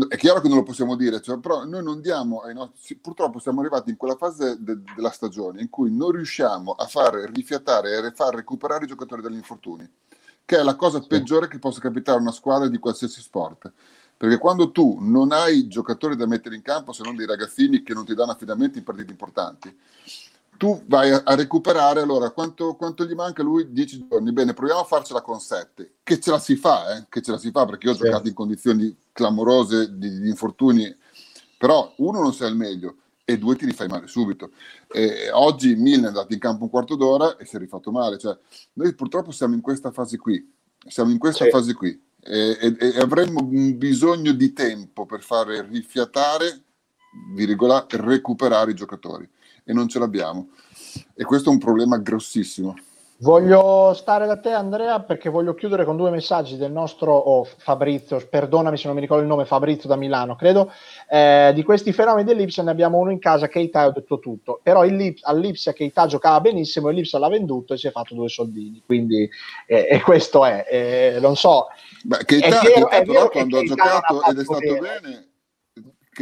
È 0.07 0.17
chiaro 0.17 0.39
che 0.39 0.47
non 0.47 0.57
lo 0.57 0.63
possiamo 0.63 0.95
dire, 0.95 1.19
cioè, 1.19 1.39
però 1.39 1.65
noi 1.65 1.83
non 1.83 1.99
diamo 1.99 2.41
ai 2.41 2.53
nostri. 2.53 2.95
Purtroppo 2.95 3.39
siamo 3.39 3.61
arrivati 3.61 3.89
in 3.89 3.97
quella 3.97 4.15
fase 4.15 4.57
de, 4.59 4.81
della 4.95 5.09
stagione 5.09 5.61
in 5.61 5.69
cui 5.69 5.91
non 5.91 6.11
riusciamo 6.11 6.73
a 6.73 6.85
far 6.85 7.15
rifiatare 7.33 7.97
e 7.97 8.11
far 8.11 8.35
recuperare 8.35 8.85
i 8.85 8.87
giocatori 8.87 9.23
dagli 9.23 9.35
infortuni, 9.35 9.89
che 10.45 10.59
è 10.59 10.63
la 10.63 10.75
cosa 10.75 11.01
peggiore 11.01 11.47
che 11.47 11.57
possa 11.57 11.79
capitare 11.79 12.19
a 12.19 12.21
una 12.21 12.31
squadra 12.31 12.67
di 12.67 12.77
qualsiasi 12.77 13.19
sport. 13.19 13.71
Perché 14.15 14.37
quando 14.37 14.71
tu 14.71 14.97
non 14.99 15.31
hai 15.31 15.67
giocatori 15.67 16.15
da 16.15 16.27
mettere 16.27 16.55
in 16.55 16.61
campo, 16.61 16.91
se 16.91 17.03
non 17.03 17.15
dei 17.15 17.25
ragazzini 17.25 17.81
che 17.81 17.93
non 17.93 18.05
ti 18.05 18.13
danno 18.13 18.33
affidamenti 18.33 18.77
in 18.77 18.83
partite 18.83 19.11
importanti, 19.11 19.75
tu 20.59 20.83
vai 20.87 21.09
a, 21.09 21.21
a 21.23 21.35
recuperare, 21.35 22.01
allora 22.01 22.31
quanto, 22.31 22.75
quanto, 22.75 23.05
gli 23.05 23.13
manca 23.13 23.41
lui? 23.41 23.71
10 23.71 24.07
giorni, 24.09 24.33
bene, 24.33 24.53
proviamo 24.53 24.81
a 24.81 24.83
farcela 24.83 25.21
con 25.21 25.39
7, 25.39 25.99
che 26.03 26.19
ce 26.19 26.31
la 26.31 26.37
si 26.37 26.57
fa, 26.57 26.97
eh? 26.97 27.05
che 27.07 27.21
ce 27.21 27.31
la 27.31 27.37
si 27.37 27.49
fa 27.49 27.65
perché 27.65 27.87
io 27.87 27.93
ho 27.93 27.95
sì. 27.95 28.03
giocato 28.03 28.27
in 28.27 28.33
condizioni 28.33 28.93
clamorose 29.13 29.97
di, 29.97 30.19
di, 30.19 30.27
infortuni, 30.27 30.93
però 31.57 31.93
uno 31.99 32.21
non 32.21 32.33
sei 32.33 32.49
al 32.49 32.57
meglio 32.57 32.97
e 33.23 33.37
due 33.37 33.55
ti 33.55 33.65
rifai 33.65 33.87
male 33.87 34.07
subito. 34.07 34.51
E 34.91 35.31
oggi 35.31 35.75
Milan 35.75 36.03
è 36.03 36.07
andato 36.07 36.33
in 36.33 36.39
campo 36.39 36.65
un 36.65 36.69
quarto 36.69 36.97
d'ora 36.97 37.37
e 37.37 37.45
si 37.45 37.55
è 37.55 37.59
rifatto 37.59 37.89
male, 37.89 38.17
cioè, 38.17 38.37
noi 38.73 38.93
purtroppo 38.93 39.31
siamo 39.31 39.53
in 39.53 39.61
questa 39.61 39.91
fase 39.91 40.17
qui, 40.17 40.45
siamo 40.89 41.09
in 41.09 41.19
questa 41.19 41.45
sì. 41.45 41.51
fase 41.51 41.73
qui 41.73 41.97
e, 42.19 42.57
e, 42.59 42.75
e 42.77 42.99
avremmo 42.99 43.43
bisogno 43.43 44.33
di 44.33 44.51
tempo 44.51 45.05
per 45.05 45.21
fare 45.21 45.65
rifiatare, 45.65 46.63
virgola, 47.33 47.85
recuperare 47.87 48.71
i 48.71 48.75
giocatori 48.75 49.29
e 49.69 49.73
non 49.73 49.87
ce 49.87 49.99
l'abbiamo. 49.99 50.47
E 51.13 51.23
questo 51.23 51.49
è 51.49 51.53
un 51.53 51.59
problema 51.59 51.97
grossissimo. 51.97 52.75
Voglio 53.21 53.93
stare 53.93 54.25
da 54.25 54.37
te 54.37 54.51
Andrea 54.51 55.01
perché 55.01 55.29
voglio 55.29 55.53
chiudere 55.53 55.83
con 55.83 55.97
due 55.97 56.09
messaggi 56.09 56.55
del 56.55 56.71
nostro 56.71 57.13
oh, 57.13 57.43
Fabrizio, 57.43 58.25
perdonami 58.27 58.77
se 58.77 58.87
non 58.87 58.95
mi 58.95 59.01
ricordo 59.01 59.21
il 59.21 59.27
nome, 59.27 59.43
Fabrizio 59.43 59.89
da 59.89 59.97
Milano, 59.97 60.35
credo. 60.35 60.71
Eh, 61.07 61.51
di 61.53 61.61
questi 61.63 61.91
fenomeni 61.91 62.25
dell'Ipsia 62.25 62.63
ne 62.63 62.71
abbiamo 62.71 62.97
uno 62.97 63.11
in 63.11 63.19
casa, 63.19 63.49
Keita 63.49 63.85
ho 63.85 63.91
detto 63.91 64.19
tutto, 64.19 64.61
però 64.63 64.81
all'Ipsia 64.81 65.73
Keita 65.73 66.07
giocava 66.07 66.39
benissimo 66.39 66.87
e 66.87 66.93
l'Ipsia 66.93 67.19
l'ha 67.19 67.27
venduto 67.27 67.73
e 67.73 67.77
si 67.77 67.87
è 67.87 67.91
fatto 67.91 68.15
due 68.15 68.29
soldini, 68.29 68.81
quindi 68.85 69.29
eh, 69.67 69.87
e 69.91 70.01
questo 70.01 70.45
è, 70.45 70.65
eh, 70.69 71.17
non 71.19 71.35
so. 71.35 71.67
Beh, 72.03 72.23
Keita, 72.23 72.61
è 72.61 72.73
vero, 72.73 72.87
Keita 72.87 73.11
però 73.11 73.29
quando 73.29 73.59
ha 73.59 73.63
giocato 73.63 74.23
ed 74.29 74.39
è 74.39 74.43
stato 74.43 74.59
bene, 74.59 74.99
bene 75.01 75.28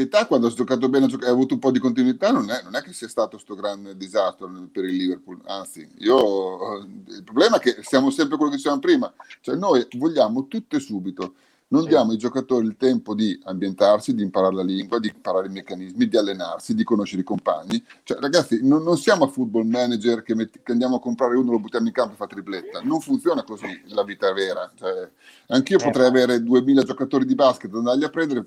età 0.01 0.25
quando 0.27 0.47
ha 0.47 0.51
giocato 0.51 0.89
bene 0.89 1.05
ha 1.05 1.29
avuto 1.29 1.53
un 1.53 1.59
po' 1.59 1.71
di 1.71 1.79
continuità 1.79 2.31
non 2.31 2.49
è, 2.49 2.61
non 2.63 2.75
è 2.75 2.81
che 2.81 2.93
sia 2.93 3.07
stato 3.07 3.31
questo 3.31 3.55
grande 3.55 3.95
disastro 3.97 4.49
per 4.71 4.85
il 4.85 4.95
Liverpool 4.95 5.41
anzi 5.45 5.87
io 5.97 6.77
il 6.83 7.23
problema 7.23 7.57
è 7.57 7.59
che 7.59 7.77
siamo 7.81 8.09
sempre 8.09 8.35
quello 8.35 8.51
che 8.51 8.57
dicevamo 8.57 8.81
prima 8.81 9.13
cioè 9.41 9.55
noi 9.55 9.85
vogliamo 9.97 10.47
tutto 10.47 10.75
e 10.75 10.79
subito 10.79 11.33
non 11.69 11.83
sì. 11.83 11.89
diamo 11.89 12.11
ai 12.11 12.17
giocatori 12.17 12.65
il 12.65 12.77
tempo 12.77 13.13
di 13.13 13.37
ambientarsi, 13.43 14.13
di 14.13 14.23
imparare 14.23 14.55
la 14.55 14.63
lingua, 14.63 14.99
di 14.99 15.11
imparare 15.13 15.47
i 15.47 15.51
meccanismi, 15.51 16.07
di 16.07 16.17
allenarsi, 16.17 16.73
di 16.73 16.83
conoscere 16.83 17.21
i 17.21 17.25
compagni. 17.25 17.83
Cioè, 18.03 18.19
ragazzi, 18.19 18.59
non, 18.65 18.83
non 18.83 18.97
siamo 18.97 19.25
a 19.25 19.27
football 19.27 19.67
manager 19.67 20.23
che, 20.23 20.33
metti, 20.35 20.59
che, 20.63 20.71
andiamo 20.71 20.97
a 20.97 20.99
comprare 20.99 21.35
uno, 21.35 21.51
lo 21.51 21.59
buttiamo 21.59 21.87
in 21.87 21.93
campo 21.93 22.13
e 22.13 22.17
fa 22.17 22.27
tripletta. 22.27 22.81
Non 22.81 23.01
funziona 23.01 23.43
così 23.43 23.81
la 23.87 24.03
vita 24.03 24.31
vera. 24.31 24.71
Cioè, 24.75 25.09
anch'io 25.47 25.77
potrei 25.77 26.05
eh. 26.05 26.09
avere 26.09 26.43
2000 26.43 26.83
giocatori 26.83 27.25
di 27.25 27.35
basket, 27.35 27.73
andarli 27.73 28.05
a 28.05 28.09
prendere, 28.09 28.43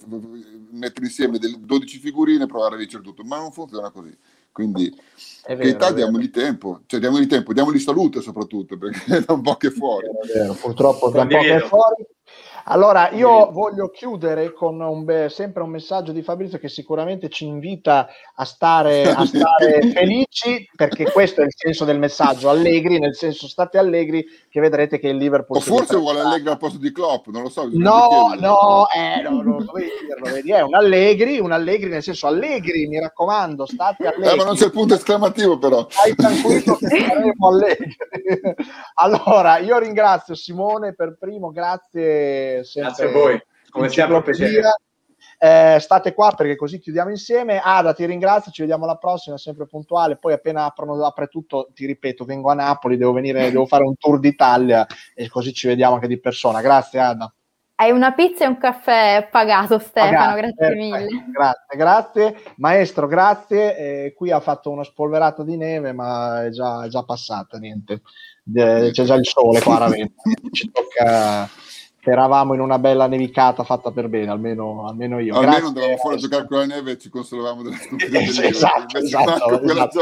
mettere 0.71 1.07
insieme 1.07 1.39
12 1.39 1.99
figurine 1.99 2.45
e 2.45 2.47
provare 2.47 2.77
a 2.77 2.79
vincere 2.79 3.03
tutto, 3.03 3.23
ma 3.25 3.37
non 3.39 3.53
funziona 3.53 3.91
così. 3.91 4.17
Quindi, 4.53 4.95
è 5.45 5.55
vero, 5.55 5.63
che 5.63 5.69
età 5.69 5.93
diamogli 5.93 6.31
tempo, 6.31 6.81
cioè 6.87 6.99
diamogli 6.99 7.27
tempo, 7.27 7.53
diamogli 7.53 7.79
salute 7.79 8.21
soprattutto, 8.21 8.77
perché 8.77 9.17
è 9.17 9.21
da 9.25 9.35
un 9.35 9.43
po' 9.43 9.57
che 9.57 9.71
fuori. 9.71 10.07
È 10.07 10.39
vero, 10.39 10.55
purtroppo 10.55 11.11
da 11.11 11.23
un 11.23 11.29
po' 11.29 11.39
che 11.39 11.61
fuori. 11.61 12.07
Allora, 12.65 13.11
io 13.11 13.51
voglio 13.51 13.89
chiudere 13.89 14.53
con 14.53 14.81
un 14.81 15.05
be- 15.05 15.29
sempre 15.29 15.63
un 15.63 15.71
messaggio 15.71 16.13
di 16.13 16.23
Fabrizio 16.23 16.59
che 16.59 16.69
sicuramente 16.69 17.29
ci 17.29 17.47
invita 17.47 18.09
a 18.35 18.45
stare, 18.45 19.11
a 19.11 19.25
stare 19.25 19.83
felici, 19.93 20.69
perché 20.75 21.11
questo 21.11 21.41
è 21.41 21.45
il 21.45 21.55
senso 21.55 21.85
del 21.85 21.99
messaggio, 21.99 22.49
allegri, 22.49 22.99
nel 22.99 23.15
senso 23.15 23.49
state 23.49 23.79
allegri, 23.79 24.25
che 24.49 24.61
vedrete 24.61 24.99
che 24.99 25.09
il 25.09 25.17
Liverpool... 25.17 25.59
O 25.59 25.61
forse 25.61 25.97
vuole 25.97 26.21
allegri 26.21 26.51
al 26.51 26.59
posto 26.59 26.79
di 26.79 26.93
Klopp, 26.93 27.27
non 27.29 27.43
lo 27.43 27.49
so. 27.49 27.69
No, 27.73 28.35
no, 28.39 28.87
eh, 28.95 29.23
no, 29.23 29.43
no, 29.43 29.65
vedi, 30.23 30.53
è 30.53 30.61
un 30.61 30.75
allegri, 30.75 31.39
un 31.39 31.53
allegri 31.53 31.89
nel 31.89 32.03
senso 32.03 32.27
allegri, 32.27 32.87
mi 32.87 32.99
raccomando, 32.99 33.67
state 33.67 34.07
allegri. 34.07 34.35
Eh, 34.35 34.37
ma 34.37 34.45
non 34.45 34.55
c'è 34.55 34.67
il 34.67 34.73
punto 34.73 34.95
esclamativo 34.95 35.59
però. 35.59 35.87
Stai 35.89 36.15
tranquillo 36.15 36.77
che 36.77 36.89
saremo 36.89 37.49
allegri. 37.49 37.97
allora, 38.95 39.59
io 39.59 39.79
ringrazio 39.79 40.35
Simone 40.35 40.95
per 40.95 41.17
primo, 41.19 41.51
grazie 41.51 42.50
Grazie 42.75 43.05
a 43.07 43.11
voi, 43.11 43.43
come 43.71 43.89
sempre 43.89 44.23
piacere. 44.23 44.63
Eh, 45.43 45.79
state 45.81 46.13
qua 46.13 46.35
perché 46.37 46.55
così 46.55 46.79
chiudiamo 46.79 47.09
insieme. 47.09 47.63
Ada, 47.65 47.95
ti 47.95 48.05
ringrazio, 48.05 48.53
ci 48.53 48.61
vediamo 48.61 48.85
alla 48.85 48.97
prossima, 48.97 49.39
sempre 49.39 49.67
puntuale. 49.67 50.17
Poi 50.17 50.35
appena 50.35 50.67
aprono, 50.67 51.03
apre 51.03 51.29
tutto, 51.29 51.71
ti 51.75 51.87
ripeto, 51.87 52.27
vengo 52.27 52.51
a 52.51 52.55
Napoli, 52.55 52.99
devo, 52.99 53.13
venire, 53.13 53.51
devo 53.51 53.65
fare 53.65 53.85
un 53.85 53.97
tour 53.97 54.21
d'Italia 54.21 54.87
e 55.15 55.31
così 55.31 55.55
ci 55.55 55.67
vediamo 55.67 55.95
anche 55.95 56.09
di 56.09 56.21
persona. 56.21 56.61
Grazie 56.61 57.01
Ada. 57.01 57.33
Hai 57.77 57.91
una 57.91 58.13
pizza 58.13 58.45
e 58.45 58.49
un 58.49 58.59
caffè 58.59 59.29
pagato 59.31 59.79
Stefano, 59.79 60.35
pagato, 60.35 60.37
grazie 60.37 60.75
mille. 60.75 61.25
Grazie, 61.33 61.77
grazie. 61.79 62.37
Maestro, 62.57 63.07
grazie. 63.07 63.77
Eh, 63.79 64.13
qui 64.15 64.31
ha 64.31 64.41
fatto 64.41 64.69
uno 64.69 64.83
spolverato 64.83 65.43
di 65.43 65.57
neve, 65.57 65.93
ma 65.93 66.45
è 66.45 66.51
già, 66.51 66.85
è 66.85 66.89
già 66.89 67.03
passata, 67.03 67.57
niente. 67.57 68.03
c'è 68.45 68.91
già 68.91 69.15
il 69.15 69.25
sole 69.25 69.61
qua 69.65 69.79
Ravenna. 69.79 70.11
Ci 70.53 70.71
tocca 70.71 71.49
eravamo 72.03 72.55
in 72.55 72.61
una 72.61 72.79
bella 72.79 73.07
nevicata 73.07 73.65
fatta 73.65 73.91
per 73.91 74.09
bene, 74.09 74.31
almeno, 74.31 74.87
almeno 74.87 75.19
io. 75.19 75.35
Almeno 75.35 75.51
Grazie, 75.51 75.67
andavamo 75.69 75.97
fuori 75.97 76.17
a 76.17 76.19
giocare 76.19 76.47
con 76.47 76.59
la 76.59 76.67
neve 76.67 76.93
e 76.93 76.99
ci 76.99 77.09
consolavamo 77.09 77.63
della 77.63 77.77
stupidità 77.81 78.19
esatto, 78.19 78.99
esatto, 78.99 79.63
esatto. 79.63 80.01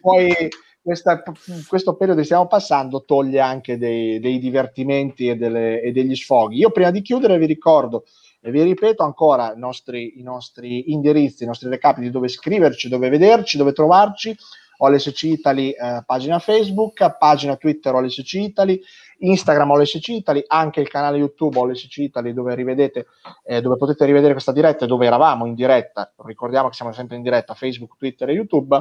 Poi 0.00 0.48
questa, 0.80 1.22
questo 1.68 1.94
periodo 1.94 2.20
che 2.20 2.26
stiamo 2.26 2.46
passando 2.46 3.04
toglie 3.04 3.40
anche 3.40 3.78
dei, 3.78 4.20
dei 4.20 4.38
divertimenti 4.38 5.28
e, 5.28 5.36
delle, 5.36 5.80
e, 5.80 5.92
degli 5.92 6.14
sfoghi. 6.14 6.58
Io 6.58 6.70
prima 6.70 6.90
di 6.90 7.02
chiudere 7.02 7.38
vi 7.38 7.46
ricordo 7.46 8.04
e 8.40 8.50
vi 8.50 8.62
ripeto 8.62 9.04
ancora 9.04 9.52
i 9.54 9.58
nostri, 9.58 10.18
i 10.18 10.22
nostri 10.22 10.92
indirizzi, 10.92 11.44
i 11.44 11.46
nostri 11.46 11.68
recapiti, 11.68 12.10
dove 12.10 12.28
scriverci, 12.28 12.88
dove 12.88 13.08
vederci, 13.08 13.56
dove 13.56 13.72
trovarci. 13.72 14.36
OLSC 14.78 15.22
Italy, 15.22 15.70
eh, 15.70 16.02
pagina 16.04 16.40
Facebook, 16.40 17.16
pagina 17.16 17.54
Twitter 17.54 17.94
OLSC 17.94 18.32
Italy, 18.32 18.82
Instagram 19.22 19.70
OLSC 19.70 20.08
Italy, 20.08 20.42
anche 20.46 20.80
il 20.80 20.88
canale 20.88 21.18
YouTube 21.18 21.58
OLSC 21.58 21.96
Italy 21.98 22.32
dove 22.32 22.54
rivedete, 22.54 23.06
eh, 23.44 23.60
dove 23.60 23.76
potete 23.76 24.04
rivedere 24.04 24.32
questa 24.32 24.52
diretta 24.52 24.84
e 24.84 24.88
dove 24.88 25.06
eravamo 25.06 25.46
in 25.46 25.54
diretta. 25.54 26.12
Ricordiamo 26.24 26.68
che 26.68 26.74
siamo 26.74 26.92
sempre 26.92 27.16
in 27.16 27.22
diretta 27.22 27.54
Facebook, 27.54 27.96
Twitter 27.96 28.28
e 28.28 28.32
YouTube. 28.32 28.80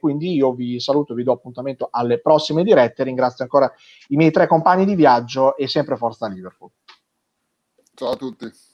quindi 0.01 0.35
io 0.35 0.53
vi 0.53 0.81
saluto, 0.81 1.15
vi 1.15 1.23
do 1.23 1.33
appuntamento 1.33 1.89
alle 1.91 2.21
prossime 2.21 2.65
dirette, 2.65 3.05
ringrazio 3.05 3.45
ancora 3.45 3.73
i 4.09 4.17
miei 4.17 4.31
tre 4.31 4.47
compagni 4.47 4.85
di 4.85 4.95
viaggio 4.95 5.57
e 5.57 5.69
sempre 5.69 5.97
forza 5.97 6.27
Liverpool. 6.27 6.71
Ciao 7.95 8.11
a 8.11 8.17
tutti. 8.17 8.68